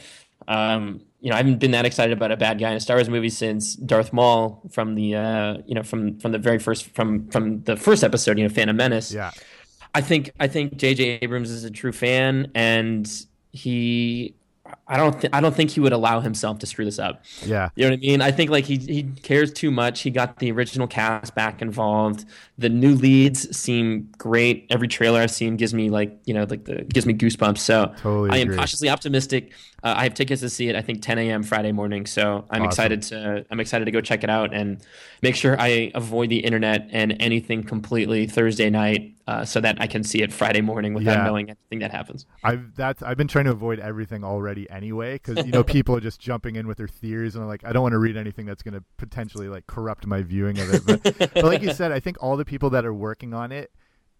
Um, 0.47 1.01
you 1.21 1.29
know, 1.29 1.35
I 1.35 1.37
haven't 1.37 1.59
been 1.59 1.71
that 1.71 1.85
excited 1.85 2.15
about 2.15 2.31
a 2.31 2.37
bad 2.37 2.59
guy 2.59 2.71
in 2.71 2.77
a 2.77 2.79
Star 2.79 2.97
Wars 2.97 3.09
movie 3.09 3.29
since 3.29 3.75
Darth 3.75 4.13
Maul 4.13 4.61
from 4.71 4.95
the 4.95 5.15
uh, 5.15 5.57
you 5.65 5.75
know 5.75 5.83
from 5.83 6.17
from 6.19 6.31
the 6.31 6.37
very 6.37 6.59
first 6.59 6.93
from 6.95 7.27
from 7.29 7.61
the 7.63 7.75
first 7.75 8.03
episode, 8.03 8.37
you 8.37 8.43
know, 8.47 8.53
Phantom 8.53 8.75
Menace. 8.75 9.11
Yeah. 9.13 9.31
I 9.93 10.01
think 10.01 10.31
I 10.39 10.47
think 10.47 10.77
J.J. 10.77 11.19
Abrams 11.21 11.49
is 11.49 11.63
a 11.63 11.71
true 11.71 11.91
fan, 11.91 12.51
and 12.53 13.09
he 13.51 14.35
I 14.87 14.97
don't 14.97 15.19
th- 15.19 15.31
I 15.33 15.41
don't 15.41 15.55
think 15.55 15.71
he 15.71 15.79
would 15.79 15.93
allow 15.93 16.19
himself 16.19 16.59
to 16.59 16.65
screw 16.65 16.85
this 16.85 16.99
up. 16.99 17.23
Yeah. 17.45 17.69
You 17.75 17.85
know 17.85 17.91
what 17.91 17.97
I 17.97 18.01
mean? 18.01 18.21
I 18.21 18.31
think 18.31 18.49
like 18.49 18.65
he 18.65 18.77
he 18.77 19.03
cares 19.23 19.51
too 19.51 19.71
much. 19.71 20.01
He 20.01 20.11
got 20.11 20.39
the 20.39 20.51
original 20.51 20.87
cast 20.87 21.35
back 21.35 21.61
involved. 21.61 22.25
The 22.57 22.69
new 22.69 22.95
leads 22.95 23.55
seem 23.55 24.09
great. 24.17 24.67
Every 24.69 24.87
trailer 24.87 25.21
I've 25.21 25.31
seen 25.31 25.57
gives 25.57 25.73
me 25.73 25.89
like, 25.89 26.17
you 26.25 26.33
know, 26.33 26.45
like 26.49 26.65
the 26.65 26.83
gives 26.83 27.05
me 27.05 27.13
goosebumps. 27.13 27.59
So 27.59 27.93
totally 27.97 28.31
I 28.31 28.37
am 28.37 28.47
agree. 28.47 28.57
cautiously 28.57 28.89
optimistic. 28.89 29.53
Uh, 29.83 29.93
I 29.97 30.03
have 30.03 30.13
tickets 30.13 30.41
to 30.41 30.49
see 30.49 30.67
it 30.69 30.75
I 30.75 30.81
think 30.81 31.01
10 31.01 31.17
a.m. 31.19 31.43
Friday 31.43 31.71
morning. 31.71 32.05
So 32.05 32.45
I'm 32.49 32.61
Awesome. 32.61 32.65
excited 32.65 33.01
to 33.03 33.45
I'm 33.49 33.59
excited 33.59 33.85
to 33.85 33.91
go 33.91 34.01
check 34.01 34.23
it 34.23 34.29
out 34.29 34.53
and 34.53 34.81
make 35.21 35.35
sure 35.35 35.59
I 35.59 35.91
avoid 35.95 36.29
the 36.29 36.39
internet 36.39 36.87
and 36.91 37.15
anything 37.19 37.63
completely 37.63 38.27
Thursday 38.27 38.69
night 38.69 39.13
uh, 39.27 39.45
so 39.45 39.61
that 39.61 39.79
I 39.79 39.85
can 39.87 40.03
see 40.03 40.21
it 40.23 40.33
Friday 40.33 40.61
morning 40.61 40.93
without 40.93 41.17
Yeah. 41.19 41.23
knowing 41.23 41.49
anything 41.49 41.79
that 41.79 41.91
happens. 41.91 42.25
I've 42.43 42.75
that's 42.75 43.03
I've 43.03 43.17
been 43.17 43.27
trying 43.27 43.45
to 43.45 43.51
avoid 43.51 43.79
everything 43.79 44.23
already 44.23 44.69
anyway 44.69 45.13
because 45.13 45.45
you 45.45 45.51
know 45.51 45.63
people 45.75 45.95
are 45.95 45.99
just 46.01 46.19
jumping 46.19 46.55
in 46.55 46.67
with 46.67 46.77
their 46.77 46.87
theories 46.87 47.35
and 47.35 47.43
I'm 47.43 47.47
like 47.47 47.63
I 47.63 47.71
don't 47.71 47.83
want 47.83 47.93
to 47.93 47.99
read 47.99 48.17
anything 48.17 48.45
that's 48.45 48.63
going 48.63 48.73
to 48.73 48.83
potentially 48.97 49.47
like 49.47 49.67
corrupt 49.67 50.05
my 50.07 50.21
viewing 50.23 50.57
of 50.59 50.73
it. 50.73 50.85
But, 50.85 51.03
but 51.33 51.43
like 51.45 51.61
you 51.61 51.71
said, 51.73 51.91
I 51.91 51.99
think 51.99 52.17
all 52.21 52.37
the 52.37 52.45
people 52.45 52.69
that 52.71 52.85
are 52.85 52.93
working 52.93 53.33
on 53.33 53.51
it 53.51 53.71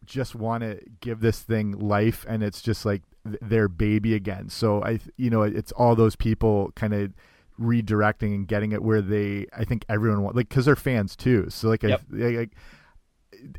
just 0.05 0.33
want 0.33 0.63
to 0.63 0.79
give 1.01 1.19
this 1.19 1.41
thing 1.41 1.71
life 1.77 2.25
and 2.29 2.41
it's 2.41 2.61
just 2.61 2.85
like 2.85 3.01
their 3.23 3.67
baby 3.67 4.13
again. 4.15 4.49
So 4.49 4.83
I 4.83 4.99
you 5.17 5.29
know 5.29 5.41
it's 5.43 5.71
all 5.73 5.95
those 5.95 6.15
people 6.15 6.71
kind 6.75 6.93
of 6.93 7.13
redirecting 7.59 8.33
and 8.33 8.47
getting 8.47 8.71
it 8.71 8.81
where 8.81 9.01
they 9.01 9.45
I 9.55 9.65
think 9.65 9.85
everyone 9.89 10.21
want 10.23 10.35
like 10.35 10.49
because 10.49 10.65
they're 10.65 10.75
fans 10.75 11.15
too. 11.15 11.49
So 11.49 11.67
like 11.67 11.83
Yep. 11.83 12.01
I, 12.13 12.15
like 12.15 12.51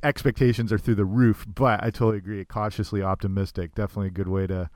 expectations 0.02 0.72
are 0.72 0.78
through 0.78 0.96
the 0.96 1.04
roof, 1.04 1.46
but 1.52 1.82
I 1.82 1.90
totally 1.90 2.18
agree. 2.18 2.44
Cautiously 2.44 3.02
optimistic, 3.02 3.74
definitely 3.74 4.08
a 4.08 4.12
good 4.12 4.28
way 4.28 4.46
to 4.46 4.70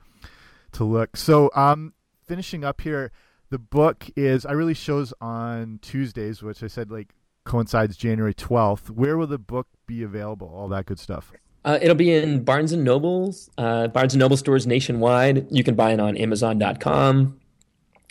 to 0.73 0.83
look. 0.83 1.15
So, 1.17 1.49
um, 1.55 1.93
finishing 2.25 2.63
up 2.63 2.81
here, 2.81 3.11
the 3.49 3.59
book 3.59 4.05
is 4.15 4.45
I 4.45 4.51
really 4.51 4.73
shows 4.73 5.13
on 5.21 5.79
Tuesdays, 5.81 6.41
which 6.43 6.63
I 6.63 6.67
said 6.67 6.91
like 6.91 7.13
coincides 7.45 7.97
January 7.97 8.33
twelfth. 8.33 8.89
Where 8.89 9.17
will 9.17 9.27
the 9.27 9.37
book 9.37 9.67
be 9.87 10.03
available? 10.03 10.51
All 10.53 10.67
that 10.69 10.85
good 10.85 10.99
stuff. 10.99 11.31
Uh, 11.65 11.79
it'll 11.81 11.95
be 11.95 12.13
in 12.13 12.43
Barnes 12.43 12.71
and 12.71 12.83
Nobles, 12.83 13.49
uh, 13.57 13.87
Barnes 13.87 14.13
and 14.13 14.19
Noble 14.19 14.37
stores 14.37 14.67
nationwide. 14.67 15.47
You 15.49 15.63
can 15.63 15.73
buy 15.73 15.93
it 15.93 15.99
on 15.99 16.15
Amazon.com. 16.15 17.39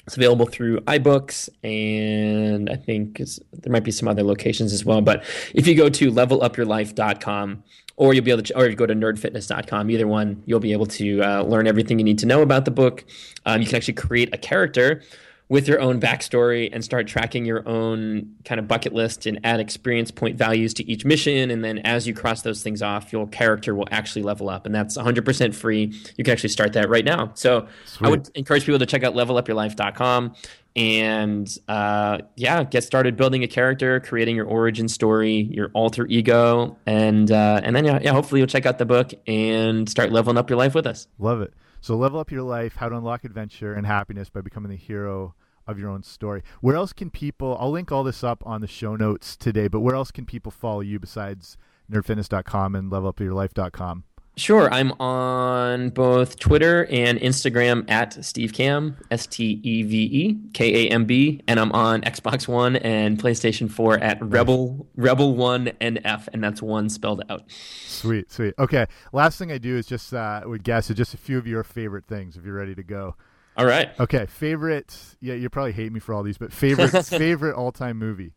It's 0.07 0.17
available 0.17 0.45
through 0.45 0.81
iBooks, 0.81 1.49
and 1.63 2.69
I 2.69 2.77
think 2.77 3.19
there 3.19 3.73
might 3.73 3.85
be 3.85 3.93
some 3.93 4.09
other 4.09 4.25
locations 4.25 4.73
as 4.73 4.85
well. 4.85 5.01
But 5.01 5.25
if 5.55 5.67
you 5.69 5.77
go 5.77 5.89
to 5.89 6.11
levelupyourlife.com, 6.11 7.63
or 7.97 8.13
you'll 8.13 8.25
be 8.25 8.33
able 8.33 8.43
to, 8.43 8.59
or 8.59 8.67
you 8.67 8.75
go 8.75 8.87
to 8.87 8.95
nerdfitness.com, 8.95 9.89
either 9.89 10.09
one, 10.09 10.43
you'll 10.47 10.61
be 10.61 10.73
able 10.73 10.87
to 10.87 11.23
uh, 11.23 11.43
learn 11.45 11.69
everything 11.69 11.99
you 12.01 12.05
need 12.05 12.19
to 12.19 12.27
know 12.27 12.43
about 12.43 12.65
the 12.65 12.73
book. 12.73 13.05
Um, 13.47 13.61
you 13.61 13.69
can 13.69 13.77
actually 13.77 13.95
create 13.95 14.35
a 14.35 14.39
character 14.39 15.01
with 15.49 15.69
your 15.69 15.81
own 15.81 16.01
backstory 16.01 16.71
and 16.73 16.83
start 16.83 17.07
tracking 17.07 17.45
your 17.45 17.69
own 17.69 18.35
kind 18.45 18.59
of 18.59 18.67
bucket 18.67 18.95
list 18.95 19.27
and 19.27 19.39
add 19.45 19.61
experience 19.61 20.11
point 20.11 20.37
values 20.37 20.73
to 20.75 20.91
each 20.91 21.05
mission. 21.05 21.51
And 21.51 21.63
then 21.63 21.79
as 21.81 22.07
you 22.07 22.15
cross 22.15 22.43
those 22.43 22.63
things 22.63 22.81
off, 22.81 23.13
your 23.13 23.27
character 23.29 23.75
will 23.75 23.89
actually 23.91 24.23
level 24.23 24.49
up. 24.49 24.65
And 24.65 24.75
that's 24.75 24.97
100% 24.97 25.55
free. 25.55 25.93
You 26.17 26.25
can 26.25 26.33
actually 26.33 26.49
start 26.49 26.73
that 26.73 26.89
right 26.89 27.05
now. 27.05 27.31
So 27.35 27.69
Sweet. 27.85 28.07
I 28.07 28.11
would 28.11 28.31
encourage 28.35 28.65
people 28.65 28.79
to 28.79 28.87
check 28.87 29.03
out 29.03 29.15
levelupyourlife.com 29.15 30.35
and 30.77 31.59
uh, 31.69 32.19
yeah, 32.37 32.65
get 32.65 32.83
started 32.83 33.17
building 33.17 33.45
a 33.45 33.47
character, 33.47 34.01
creating 34.01 34.37
your 34.37 34.47
origin 34.47 34.89
story, 34.89 35.49
your 35.53 35.71
alter 35.73 36.07
ego, 36.07 36.77
and 36.85 37.31
uh, 37.31 37.61
and 37.63 37.77
then 37.77 37.85
yeah, 37.85 38.01
yeah, 38.03 38.13
hopefully 38.13 38.41
you'll 38.41 38.49
check 38.49 38.67
out 38.67 38.79
the 38.79 38.85
book 38.85 39.13
and 39.29 39.89
start 39.89 40.11
leveling 40.11 40.37
up 40.37 40.51
your 40.51 40.59
life 40.59 40.75
with 40.75 40.87
us. 40.87 41.07
Love 41.21 41.43
it. 41.43 41.55
So, 41.85 41.95
level 41.97 42.19
up 42.19 42.31
your 42.31 42.41
life, 42.41 42.77
how 42.77 42.89
to 42.89 42.97
unlock 42.97 43.25
adventure 43.25 43.75
and 43.75 43.87
happiness 43.87 44.31
by 44.31 44.41
becoming 44.41 44.71
the 44.71 44.77
hero 44.77 45.35
of 45.67 45.79
your 45.79 45.91
own 45.91 46.03
story. 46.03 46.43
Where 46.63 46.77
else 46.77 46.95
can 46.95 47.11
people? 47.11 47.59
I'll 47.61 47.73
link 47.73 47.93
all 47.93 48.03
this 48.03 48.25
up 48.25 48.43
on 48.47 48.63
the 48.63 48.67
show 48.67 48.97
notes 48.97 49.37
today. 49.37 49.69
But 49.69 49.81
where 49.81 49.95
else 49.95 50.11
can 50.11 50.25
people 50.25 50.51
follow 50.51 50.81
you 50.81 50.99
besides 50.99 51.59
nerdfitness.com 51.93 52.75
and 52.75 52.91
levelupyourlife.com? 52.91 54.05
Sure, 54.37 54.73
I'm 54.73 54.91
on 55.01 55.91
both 55.91 56.41
Twitter 56.41 56.87
and 56.87 57.21
Instagram 57.21 57.89
at 57.89 58.25
Steve 58.25 58.53
Kamb, 58.53 58.97
S 59.13 59.29
T 59.29 59.61
E 59.63 59.83
V 59.85 59.97
E 59.97 60.39
K 60.53 60.87
A 60.87 60.91
M 60.91 61.05
B, 61.05 61.41
and 61.47 61.61
I'm 61.61 61.71
on 61.71 62.03
Xbox 62.03 62.49
One 62.49 62.75
and 62.77 63.17
PlayStation 63.17 63.71
4 63.71 63.99
at 63.99 64.19
Rebel 64.21 64.89
Rebel 64.97 65.37
One 65.37 65.67
NF, 65.81 66.29
and 66.33 66.43
that's 66.43 66.61
one 66.61 66.89
spelled 66.89 67.23
out. 67.31 67.45
Sweet, 67.49 68.33
sweet. 68.33 68.55
Okay, 68.59 68.87
last 69.13 69.39
thing 69.39 69.53
I 69.53 69.59
do 69.59 69.77
is 69.77 69.87
just 69.87 70.13
uh, 70.13 70.41
would 70.45 70.65
guess 70.65 70.89
just 70.89 71.15
a 71.15 71.19
few 71.19 71.39
of 71.39 71.47
your 71.47 71.63
favorite 71.63 72.07
things 72.07 72.37
if 72.37 72.45
you're 72.45 72.57
ready 72.57 72.75
to 72.75 72.83
go. 72.83 73.15
All 73.57 73.67
right. 73.67 73.91
Okay, 74.01 74.27
favorite. 74.27 75.17
Yeah, 75.21 75.35
you 75.35 75.49
probably 75.49 75.73
hate 75.73 75.93
me 75.93 76.01
for 76.01 76.13
all 76.13 76.25
these, 76.25 76.39
but 76.39 76.53
favorite 76.53 76.91
favorite 77.07 77.55
all 77.55 77.71
time 77.71 77.99
movie. 77.99 78.35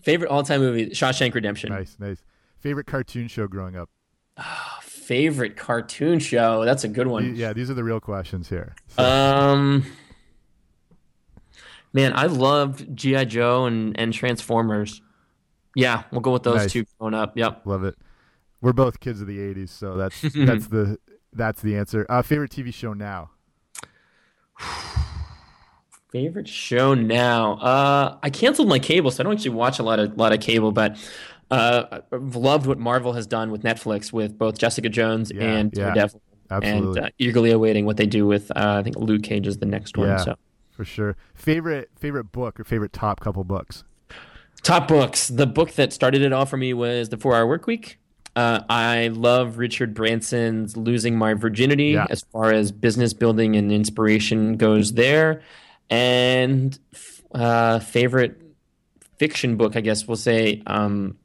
Favorite 0.00 0.30
all-time 0.30 0.60
movie: 0.60 0.90
Shawshank 0.90 1.34
Redemption. 1.34 1.70
Nice, 1.70 1.96
nice. 2.00 2.24
Favorite 2.58 2.86
cartoon 2.86 3.28
show 3.28 3.46
growing 3.46 3.76
up. 3.76 3.88
Favorite 4.82 5.56
cartoon 5.56 6.18
show? 6.18 6.64
That's 6.64 6.84
a 6.84 6.88
good 6.88 7.06
one. 7.06 7.34
Yeah, 7.36 7.52
these 7.52 7.70
are 7.70 7.74
the 7.74 7.84
real 7.84 8.00
questions 8.00 8.48
here. 8.48 8.74
So, 8.88 9.02
Um, 9.04 9.84
man, 11.92 12.12
I 12.14 12.26
loved 12.26 12.96
GI 12.96 13.26
Joe 13.26 13.66
and 13.66 13.98
and 13.98 14.12
Transformers. 14.12 15.02
Yeah, 15.74 16.04
we'll 16.12 16.20
go 16.20 16.32
with 16.32 16.42
those 16.44 16.56
Nice. 16.56 16.72
two 16.72 16.84
growing 16.98 17.14
up. 17.14 17.36
Yep. 17.36 17.62
love 17.66 17.84
it. 17.84 17.96
We're 18.60 18.72
both 18.72 19.00
kids 19.00 19.20
of 19.20 19.26
the 19.26 19.38
'80s, 19.38 19.70
so 19.70 19.96
that's 19.96 20.20
that's 20.34 20.68
the 20.68 20.98
that's 21.32 21.60
the 21.62 21.76
answer. 21.76 22.06
Uh, 22.08 22.22
favorite 22.22 22.50
TV 22.52 22.72
show 22.72 22.92
now. 22.92 23.30
Favorite 26.12 26.46
show 26.46 26.92
now? 26.92 27.54
Uh, 27.54 28.18
I 28.22 28.28
canceled 28.28 28.68
my 28.68 28.78
cable, 28.78 29.10
so 29.10 29.22
I 29.22 29.24
don't 29.24 29.32
actually 29.32 29.50
watch 29.52 29.78
a 29.78 29.82
lot 29.82 29.98
of 29.98 30.16
lot 30.18 30.32
of 30.34 30.40
cable, 30.40 30.70
but 30.70 30.96
uh, 31.52 32.00
I've 32.12 32.34
loved 32.36 32.66
what 32.66 32.78
Marvel 32.78 33.12
has 33.12 33.26
done 33.26 33.50
with 33.52 33.62
Netflix 33.62 34.12
with 34.12 34.36
both 34.38 34.58
Jessica 34.58 34.88
Jones 34.88 35.30
Yeah, 35.34 35.42
and 35.44 35.72
yeah, 35.76 35.84
Daredevil, 35.84 36.20
Absolutely, 36.50 36.98
and 37.00 37.06
uh, 37.06 37.10
eagerly 37.18 37.50
awaiting 37.52 37.86
what 37.86 37.96
they 37.96 38.06
do 38.06 38.26
with 38.26 38.50
uh, 38.50 38.76
I 38.78 38.82
think 38.82 38.96
Luke 38.96 39.22
Cage 39.22 39.46
is 39.46 39.58
the 39.58 39.66
next 39.66 39.96
one. 39.96 40.08
Yeah. 40.08 40.16
So 40.16 40.34
for 40.72 40.84
sure. 40.84 41.16
Favorite 41.34 41.90
favorite 41.98 42.32
book 42.32 42.58
or 42.58 42.64
favorite 42.64 42.92
top 42.92 43.20
couple 43.20 43.44
books. 43.44 43.84
top 44.62 44.88
books. 44.88 45.28
The 45.28 45.46
book 45.46 45.72
that 45.72 45.92
started 45.92 46.22
it 46.22 46.32
all 46.32 46.46
for 46.46 46.56
me 46.56 46.72
was 46.74 47.10
The 47.10 47.16
Four 47.18 47.36
Hour 47.36 47.46
Work 47.46 47.66
Week. 47.66 47.98
Uh, 48.34 48.60
I 48.70 49.08
love 49.08 49.58
Richard 49.58 49.92
Branson's 49.92 50.74
Losing 50.76 51.16
My 51.18 51.34
Virginity 51.34 51.90
Yeah. 51.90 52.06
as 52.08 52.22
far 52.32 52.50
as 52.50 52.72
business 52.72 53.12
building 53.12 53.56
and 53.56 53.70
inspiration 53.70 54.56
goes 54.56 54.94
there. 54.94 55.42
And 55.90 56.78
uh, 57.34 57.80
favorite 57.80 58.40
fiction 59.18 59.56
book, 59.56 59.76
I 59.76 59.82
guess 59.82 60.08
we'll 60.08 60.16
say, 60.16 60.62
um, 60.66 61.18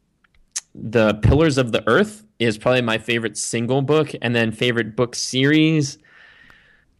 The 0.80 1.16
Pillars 1.16 1.58
of 1.58 1.72
the 1.72 1.88
Earth 1.88 2.24
is 2.40 2.58
probably 2.58 2.82
my 2.82 2.98
favorite 2.98 3.38
single 3.38 3.82
book. 3.82 4.12
And 4.22 4.36
then 4.36 4.52
favorite 4.52 4.96
book 4.96 5.16
series. 5.16 5.98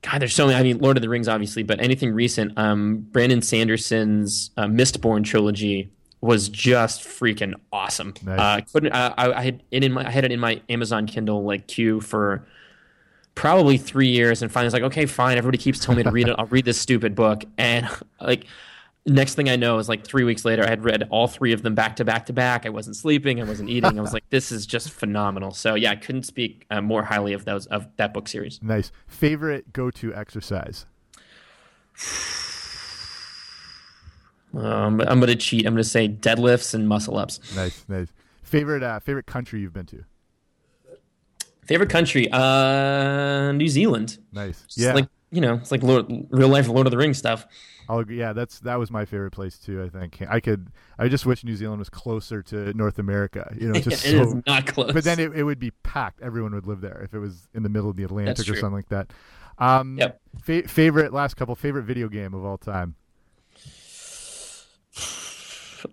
God, 0.02 0.22
there's 0.22 0.36
so 0.36 0.48
many. 0.48 0.58
I 0.58 0.64
mean, 0.64 0.80
Lord 0.80 0.98
of 0.98 1.02
the 1.02 1.10
Rings, 1.10 1.28
obviously, 1.28 1.64
but 1.64 1.80
anything 1.82 2.14
recent. 2.14 2.58
Um, 2.58 3.08
Brandon 3.12 3.42
Sanderson's 3.42 4.52
uh, 4.58 4.66
Mistborn 4.66 5.24
trilogy 5.24 5.92
was 6.22 6.50
just 6.50 7.02
freaking 7.02 7.54
awesome. 7.72 8.14
Nice. 8.24 8.40
Uh, 8.40 8.62
couldn't 8.72 8.94
I, 8.94 9.14
I 9.18 9.40
I 9.40 9.44
had 9.44 9.64
it 9.72 9.84
in 9.84 9.94
my 9.94 10.08
I 10.08 10.10
had 10.10 10.26
it 10.26 10.32
in 10.32 10.40
my 10.40 10.62
Amazon 10.70 11.08
Kindle 11.08 11.44
like 11.44 11.68
queue 11.68 12.02
for 12.02 12.48
probably 13.36 13.78
three 13.78 14.08
years, 14.08 14.42
and 14.42 14.52
finally 14.52 14.66
I 14.66 14.68
was 14.68 14.74
like, 14.74 14.84
okay, 14.84 15.06
fine. 15.06 15.38
Everybody 15.38 15.58
keeps 15.58 15.80
telling 15.84 15.98
me 15.98 16.04
to 16.04 16.12
read 16.12 16.28
it. 16.28 16.36
I'll 16.38 16.46
read 16.46 16.66
this 16.66 16.80
stupid 16.80 17.16
book, 17.16 17.44
and 17.58 17.88
like. 18.22 18.46
Next 19.08 19.36
thing 19.36 19.50
I 19.50 19.56
know 19.56 19.78
is 19.78 19.88
like 19.88 20.06
three 20.06 20.26
weeks 20.26 20.44
later, 20.44 20.64
I 20.64 20.68
had 20.68 20.84
read 20.84 21.08
all 21.10 21.28
three 21.28 21.54
of 21.54 21.64
them 21.64 21.74
back 21.74 21.96
to 21.96 22.06
back 22.06 22.26
to 22.26 22.34
back. 22.34 22.66
I 22.66 22.70
wasn't 22.70 22.98
sleeping, 22.98 23.40
I 23.42 23.46
wasn't 23.46 23.70
eating. 23.70 23.98
I 23.98 24.02
was 24.02 24.12
like, 24.12 24.30
"This 24.30 24.52
is 24.52 24.66
just 24.66 24.92
phenomenal." 24.92 25.52
So 25.52 25.76
yeah, 25.76 25.92
I 25.92 25.96
couldn't 25.96 26.24
speak 26.24 26.66
uh, 26.70 26.82
more 26.82 27.04
highly 27.04 27.32
of 27.32 27.46
those 27.46 27.68
of 27.68 27.88
that 27.96 28.14
book 28.14 28.28
series. 28.28 28.60
Nice. 28.62 28.92
Favorite 29.08 29.72
go 29.72 29.90
to 29.92 30.14
exercise. 30.14 30.86
Um, 34.54 35.02
I'm 35.02 35.20
going 35.20 35.28
to 35.28 35.36
cheat. 35.36 35.66
I'm 35.66 35.74
going 35.74 35.84
to 35.84 35.90
say 35.90 36.08
deadlifts 36.08 36.74
and 36.74 36.88
muscle 36.88 37.18
ups. 37.18 37.40
Nice, 37.56 37.86
nice. 37.88 38.08
Favorite 38.44 38.84
uh, 38.84 39.00
favorite 39.00 39.26
country 39.26 39.62
you've 39.62 39.74
been 39.74 39.86
to. 39.88 40.04
Favorite 41.66 41.90
country? 41.90 42.30
Uh, 42.32 43.52
New 43.52 43.68
Zealand. 43.68 44.18
Nice. 44.32 44.64
It's 44.66 44.78
Yeah, 44.78 44.94
like 44.94 45.08
you 45.32 45.42
know, 45.42 45.56
it's 45.56 45.72
like 45.72 45.84
Lord, 45.84 46.06
real 46.30 46.48
life 46.48 46.68
Lord 46.70 46.88
of 46.88 46.92
the 46.92 46.98
Rings 46.98 47.18
stuff. 47.18 47.46
I'll 47.90 48.00
agree. 48.00 48.20
Yeah, 48.20 48.34
that's 48.34 48.60
that 48.62 48.78
was 48.78 48.92
my 48.92 49.06
favorite 49.06 49.32
place 49.32 49.58
too. 49.58 49.82
I 49.84 49.90
think 49.90 50.22
I 50.30 50.40
could. 50.40 50.70
I 51.00 51.08
just 51.08 51.26
wish 51.26 51.44
New 51.44 51.56
Zealand 51.56 51.80
was 51.80 51.90
closer 51.90 52.42
to 52.44 52.74
North 52.74 53.00
America. 53.00 53.54
You 53.58 53.70
know, 53.70 53.74
just 53.80 54.06
it 54.06 54.14
is 54.16 54.30
so. 54.32 54.42
not 54.46 54.66
close. 54.68 54.92
But 54.94 55.04
then 55.04 55.20
it, 55.20 55.32
it 55.36 55.44
would 55.44 55.60
be 55.60 55.72
packed. 55.84 56.22
Everyone 56.22 56.54
would 56.54 56.68
live 56.68 56.82
there 56.82 57.02
if 57.04 57.14
it 57.14 57.20
was 57.20 57.48
in 57.54 57.64
the 57.64 57.70
middle 57.70 57.90
of 57.90 57.96
the 57.96 58.04
Atlantic 58.04 58.48
or 58.50 58.56
something 58.56 58.74
like 58.74 58.90
that. 58.90 59.12
Um, 59.60 59.98
Yep. 59.98 60.22
fa- 60.42 60.68
favorite 60.68 61.14
last 61.14 61.36
couple 61.36 61.56
favorite 61.56 61.84
video 61.84 62.10
game 62.10 62.34
of 62.34 62.44
all 62.46 62.58
time. 62.58 62.96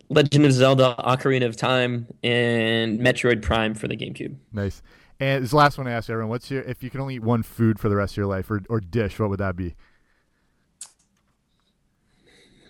Legend 0.08 0.46
of 0.46 0.52
Zelda: 0.52 0.94
Ocarina 0.98 1.46
of 1.46 1.56
Time 1.56 2.06
and 2.22 2.98
Metroid 3.00 3.42
Prime 3.42 3.74
for 3.74 3.86
the 3.88 3.96
GameCube. 3.96 4.36
Nice. 4.52 4.82
And 5.20 5.44
this 5.44 5.52
last 5.52 5.78
one 5.78 5.86
I 5.86 5.92
asked 5.92 6.10
everyone: 6.10 6.30
What's 6.30 6.50
your 6.50 6.62
if 6.62 6.82
you 6.82 6.90
could 6.90 7.00
only 7.00 7.16
eat 7.16 7.22
one 7.22 7.42
food 7.42 7.78
for 7.78 7.88
the 7.88 7.96
rest 7.96 8.14
of 8.14 8.16
your 8.18 8.26
life 8.26 8.50
or 8.50 8.62
or 8.68 8.80
dish? 8.80 9.18
What 9.18 9.30
would 9.30 9.40
that 9.40 9.56
be? 9.56 9.74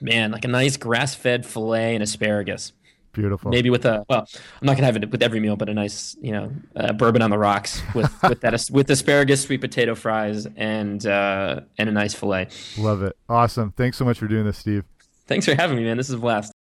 Man, 0.00 0.30
like 0.30 0.44
a 0.44 0.48
nice 0.48 0.76
grass-fed 0.76 1.46
fillet 1.46 1.94
and 1.94 2.02
asparagus. 2.02 2.72
Beautiful. 3.12 3.50
Maybe 3.50 3.70
with 3.70 3.84
a 3.84 4.04
well, 4.08 4.26
I'm 4.60 4.66
not 4.66 4.76
gonna 4.76 4.86
have 4.86 4.96
it 4.96 5.08
with 5.10 5.22
every 5.22 5.38
meal, 5.38 5.56
but 5.56 5.68
a 5.68 5.74
nice, 5.74 6.16
you 6.20 6.32
know, 6.32 6.52
uh, 6.74 6.92
bourbon 6.92 7.22
on 7.22 7.30
the 7.30 7.38
rocks 7.38 7.80
with 7.94 8.12
with 8.28 8.40
that 8.40 8.68
with 8.72 8.90
asparagus, 8.90 9.42
sweet 9.42 9.60
potato 9.60 9.94
fries, 9.94 10.46
and 10.56 11.06
uh, 11.06 11.60
and 11.78 11.88
a 11.88 11.92
nice 11.92 12.12
fillet. 12.12 12.48
Love 12.76 13.02
it. 13.02 13.16
Awesome. 13.28 13.72
Thanks 13.72 13.96
so 13.96 14.04
much 14.04 14.18
for 14.18 14.26
doing 14.26 14.44
this, 14.44 14.58
Steve. 14.58 14.84
Thanks 15.26 15.46
for 15.46 15.54
having 15.54 15.76
me, 15.76 15.84
man. 15.84 15.96
This 15.96 16.08
is 16.08 16.16
a 16.16 16.18
blast. 16.18 16.52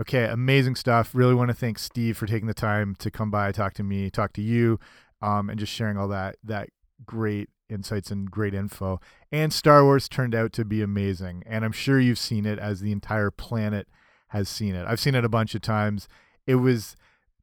Okay, 0.00 0.24
amazing 0.24 0.76
stuff. 0.76 1.14
Really 1.14 1.34
want 1.34 1.48
to 1.48 1.54
thank 1.54 1.78
Steve 1.78 2.16
for 2.16 2.26
taking 2.26 2.46
the 2.46 2.54
time 2.54 2.94
to 3.00 3.10
come 3.10 3.30
by, 3.30 3.50
talk 3.50 3.74
to 3.74 3.82
me, 3.82 4.10
talk 4.10 4.32
to 4.34 4.42
you, 4.42 4.78
um, 5.22 5.50
and 5.50 5.58
just 5.58 5.72
sharing 5.72 5.96
all 5.96 6.08
that 6.08 6.36
that 6.44 6.68
great 7.04 7.50
insights 7.68 8.10
and 8.10 8.30
great 8.30 8.54
info. 8.54 9.00
And 9.30 9.52
Star 9.52 9.84
Wars 9.84 10.08
turned 10.08 10.34
out 10.34 10.52
to 10.54 10.64
be 10.64 10.82
amazing, 10.82 11.42
and 11.46 11.64
I'm 11.64 11.72
sure 11.72 12.00
you've 12.00 12.18
seen 12.18 12.46
it 12.46 12.58
as 12.58 12.80
the 12.80 12.92
entire 12.92 13.30
planet 13.30 13.88
has 14.28 14.48
seen 14.48 14.74
it. 14.74 14.86
I've 14.86 15.00
seen 15.00 15.14
it 15.14 15.24
a 15.24 15.28
bunch 15.28 15.54
of 15.54 15.62
times. 15.62 16.08
It 16.46 16.56
was, 16.56 16.96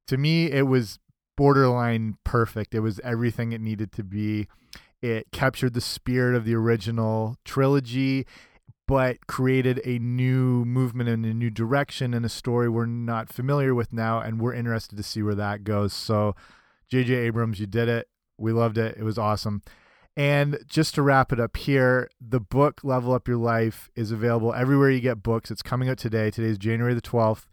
to 0.07 0.17
me, 0.17 0.51
it 0.51 0.67
was 0.67 0.99
borderline 1.36 2.17
perfect. 2.23 2.73
It 2.73 2.80
was 2.80 2.99
everything 3.03 3.51
it 3.51 3.61
needed 3.61 3.91
to 3.93 4.03
be. 4.03 4.47
It 5.01 5.32
captured 5.32 5.73
the 5.73 5.82
spirit 5.82 6.36
of 6.36 6.45
the 6.45 6.55
original 6.55 7.38
trilogy, 7.43 8.26
but 8.88 9.28
created 9.28 9.82
a 9.84 9.99
new 9.99 10.63
movement 10.65 11.09
and 11.09 11.26
a 11.26 11.34
new 11.34 11.49
direction 11.49 12.13
and 12.13 12.26
a 12.26 12.30
story 12.30 12.69
we're 12.69 12.86
not 12.86 13.30
familiar 13.30 13.73
with 13.73 13.91
now, 13.91 14.19
and 14.19 14.39
we're 14.39 14.53
interested 14.53 14.95
to 14.95 15.03
see 15.03 15.21
where 15.21 15.36
that 15.36 15.63
goes. 15.63 15.93
So, 15.93 16.36
J.J. 16.89 17.13
Abrams, 17.13 17.59
you 17.59 17.65
did 17.65 17.89
it. 17.89 18.07
We 18.38 18.51
loved 18.51 18.78
it. 18.78 18.95
It 18.97 19.03
was 19.03 19.17
awesome. 19.17 19.63
And 20.18 20.59
just 20.68 20.95
to 20.95 21.01
wrap 21.01 21.34
it 21.34 21.39
up 21.39 21.57
here, 21.57 22.09
the 22.22 22.39
book 22.39 22.82
Level 22.84 23.13
Up 23.13 23.28
Your 23.28 23.38
Life 23.38 23.89
is 23.95 24.11
available 24.11 24.53
everywhere 24.53 24.89
you 24.89 25.01
get 25.01 25.22
books. 25.22 25.51
It's 25.51 25.61
coming 25.61 25.89
out 25.89 25.97
today. 25.97 26.32
Today 26.32 26.47
is 26.47 26.57
January 26.57 26.93
the 26.93 27.01
12th. 27.01 27.45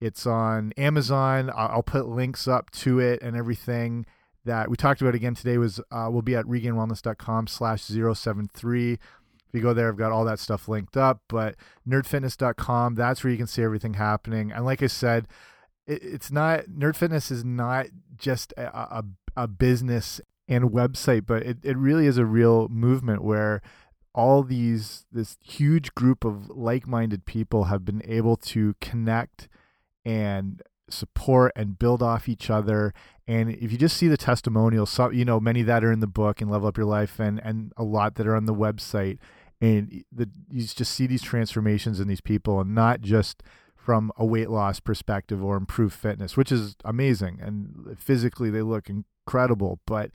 It's 0.00 0.26
on 0.26 0.72
Amazon. 0.76 1.50
I'll 1.54 1.82
put 1.82 2.08
links 2.08 2.48
up 2.48 2.70
to 2.72 2.98
it 2.98 3.22
and 3.22 3.36
everything 3.36 4.06
that 4.44 4.70
we 4.70 4.76
talked 4.76 5.02
about 5.02 5.14
again 5.14 5.34
today 5.34 5.58
was 5.58 5.80
uh, 5.92 6.08
will 6.10 6.22
be 6.22 6.34
at 6.34 6.46
regainedwellness.com 6.46 7.46
slash 7.46 7.82
073. 7.82 8.92
If 8.94 8.98
you 9.52 9.60
go 9.60 9.74
there, 9.74 9.88
I've 9.88 9.96
got 9.96 10.12
all 10.12 10.24
that 10.24 10.38
stuff 10.38 10.68
linked 10.68 10.96
up. 10.96 11.22
But 11.28 11.56
nerdfitness.com, 11.86 12.94
that's 12.94 13.22
where 13.22 13.30
you 13.30 13.36
can 13.36 13.46
see 13.46 13.62
everything 13.62 13.94
happening. 13.94 14.50
And 14.50 14.64
like 14.64 14.82
I 14.82 14.86
said, 14.86 15.28
it, 15.86 16.02
it's 16.02 16.30
not, 16.32 16.64
Nerd 16.66 16.96
Fitness 16.96 17.30
is 17.30 17.44
not 17.44 17.86
just 18.16 18.52
a, 18.56 18.98
a, 18.98 19.04
a 19.36 19.46
business 19.46 20.20
and 20.50 20.70
website, 20.70 21.24
but 21.26 21.44
it, 21.44 21.58
it 21.62 21.76
really 21.76 22.06
is 22.06 22.18
a 22.18 22.26
real 22.26 22.68
movement 22.68 23.22
where 23.22 23.62
all 24.12 24.42
these 24.42 25.06
this 25.12 25.38
huge 25.42 25.94
group 25.94 26.24
of 26.24 26.50
like-minded 26.50 27.24
people 27.24 27.64
have 27.64 27.84
been 27.84 28.02
able 28.04 28.36
to 28.36 28.74
connect 28.80 29.48
and 30.04 30.60
support 30.88 31.52
and 31.54 31.78
build 31.78 32.02
off 32.02 32.28
each 32.28 32.50
other. 32.50 32.92
And 33.28 33.50
if 33.50 33.70
you 33.70 33.78
just 33.78 33.96
see 33.96 34.08
the 34.08 34.16
testimonials 34.16 34.90
some 34.90 35.14
you 35.14 35.24
know 35.24 35.38
many 35.38 35.62
that 35.62 35.84
are 35.84 35.92
in 35.92 36.00
the 36.00 36.08
book 36.08 36.40
and 36.40 36.50
level 36.50 36.68
up 36.68 36.76
your 36.76 36.86
life 36.86 37.20
and 37.20 37.40
and 37.44 37.72
a 37.76 37.84
lot 37.84 38.16
that 38.16 38.26
are 38.26 38.34
on 38.34 38.46
the 38.46 38.54
website 38.54 39.18
and 39.60 40.04
the 40.10 40.28
you 40.50 40.66
just 40.66 40.92
see 40.92 41.06
these 41.06 41.22
transformations 41.22 42.00
in 42.00 42.08
these 42.08 42.20
people 42.20 42.60
and 42.60 42.74
not 42.74 43.00
just 43.00 43.44
from 43.76 44.10
a 44.16 44.26
weight 44.26 44.50
loss 44.50 44.80
perspective 44.80 45.44
or 45.44 45.56
improved 45.56 45.94
fitness 45.94 46.36
which 46.36 46.50
is 46.50 46.76
amazing 46.84 47.38
and 47.40 47.96
physically 47.98 48.50
they 48.50 48.62
look 48.62 48.88
incredible 48.88 49.78
but 49.86 50.10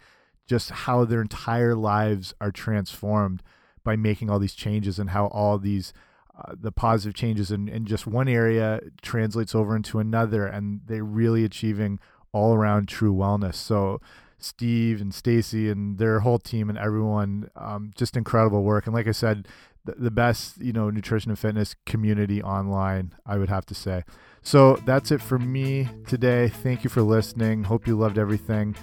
just 0.47 0.69
how 0.69 1.05
their 1.05 1.21
entire 1.21 1.75
lives 1.75 2.33
are 2.39 2.51
transformed 2.51 3.41
by 3.83 3.95
making 3.95 4.29
all 4.29 4.39
these 4.39 4.55
changes 4.55 4.99
and 4.99 5.11
how 5.11 5.27
all 5.27 5.57
these 5.57 5.93
uh, 6.37 6.53
the 6.59 6.71
positive 6.71 7.13
changes 7.13 7.49
in, 7.49 7.69
in 7.69 7.85
just 7.85 8.05
one 8.05 8.27
area 8.27 8.81
translates 9.01 9.55
over 9.55 9.73
into 9.73 9.99
another 9.99 10.45
and 10.45 10.81
they're 10.85 11.03
really 11.03 11.45
achieving 11.45 11.97
all 12.33 12.53
around 12.53 12.89
true 12.89 13.13
wellness. 13.13 13.55
So 13.55 14.01
steve 14.37 14.99
and 14.99 15.13
staci 15.13 15.71
and 15.71 15.97
their 15.97 16.19
whole 16.19 16.37
team 16.37 16.69
and 16.69 16.77
everyone 16.77 17.49
um, 17.55 17.93
just 17.95 18.17
incredible 18.17 18.63
work. 18.63 18.85
And 18.85 18.93
like 18.93 19.07
i 19.07 19.11
said 19.11 19.47
the, 19.85 19.93
the 19.93 20.11
best 20.11 20.57
you 20.57 20.73
know 20.73 20.89
nutrition 20.89 21.31
and 21.31 21.39
fitness 21.39 21.75
community 21.85 22.43
online 22.43 23.13
i 23.25 23.37
would 23.37 23.49
have 23.49 23.65
to 23.67 23.75
say. 23.75 24.03
So 24.41 24.75
that's 24.85 25.09
it 25.09 25.21
for 25.21 25.39
me 25.39 25.87
today. 26.05 26.49
Thank 26.49 26.83
you 26.83 26.89
for 26.89 27.01
listening. 27.01 27.63
Hope 27.63 27.87
you 27.87 27.97
loved 27.97 28.19
everything 28.19 28.75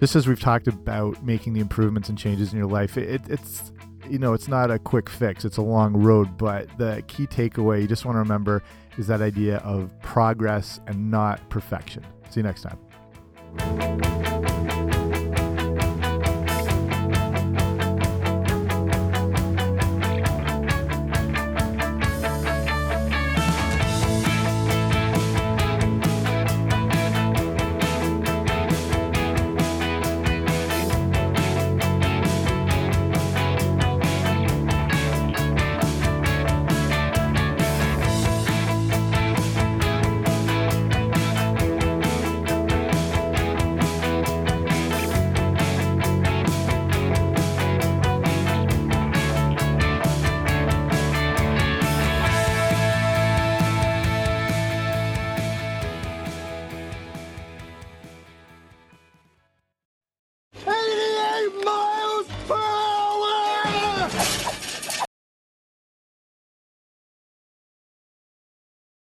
just 0.00 0.16
as 0.16 0.26
we've 0.26 0.40
talked 0.40 0.68
about 0.68 1.22
making 1.24 1.54
the 1.54 1.60
improvements 1.60 2.08
and 2.08 2.18
changes 2.18 2.52
in 2.52 2.58
your 2.58 2.68
life, 2.68 2.96
it, 2.96 3.22
it's 3.28 3.72
you 4.08 4.18
know 4.18 4.32
it's 4.34 4.48
not 4.48 4.70
a 4.70 4.78
quick 4.78 5.08
fix; 5.08 5.44
it's 5.44 5.56
a 5.56 5.62
long 5.62 5.94
road. 5.94 6.36
But 6.36 6.68
the 6.78 7.02
key 7.06 7.26
takeaway 7.26 7.82
you 7.82 7.88
just 7.88 8.04
want 8.04 8.16
to 8.16 8.20
remember 8.20 8.62
is 8.98 9.06
that 9.08 9.20
idea 9.20 9.58
of 9.58 9.90
progress 10.02 10.80
and 10.86 11.10
not 11.10 11.48
perfection. 11.50 12.04
See 12.30 12.40
you 12.40 12.44
next 12.44 12.62
time. 12.62 14.35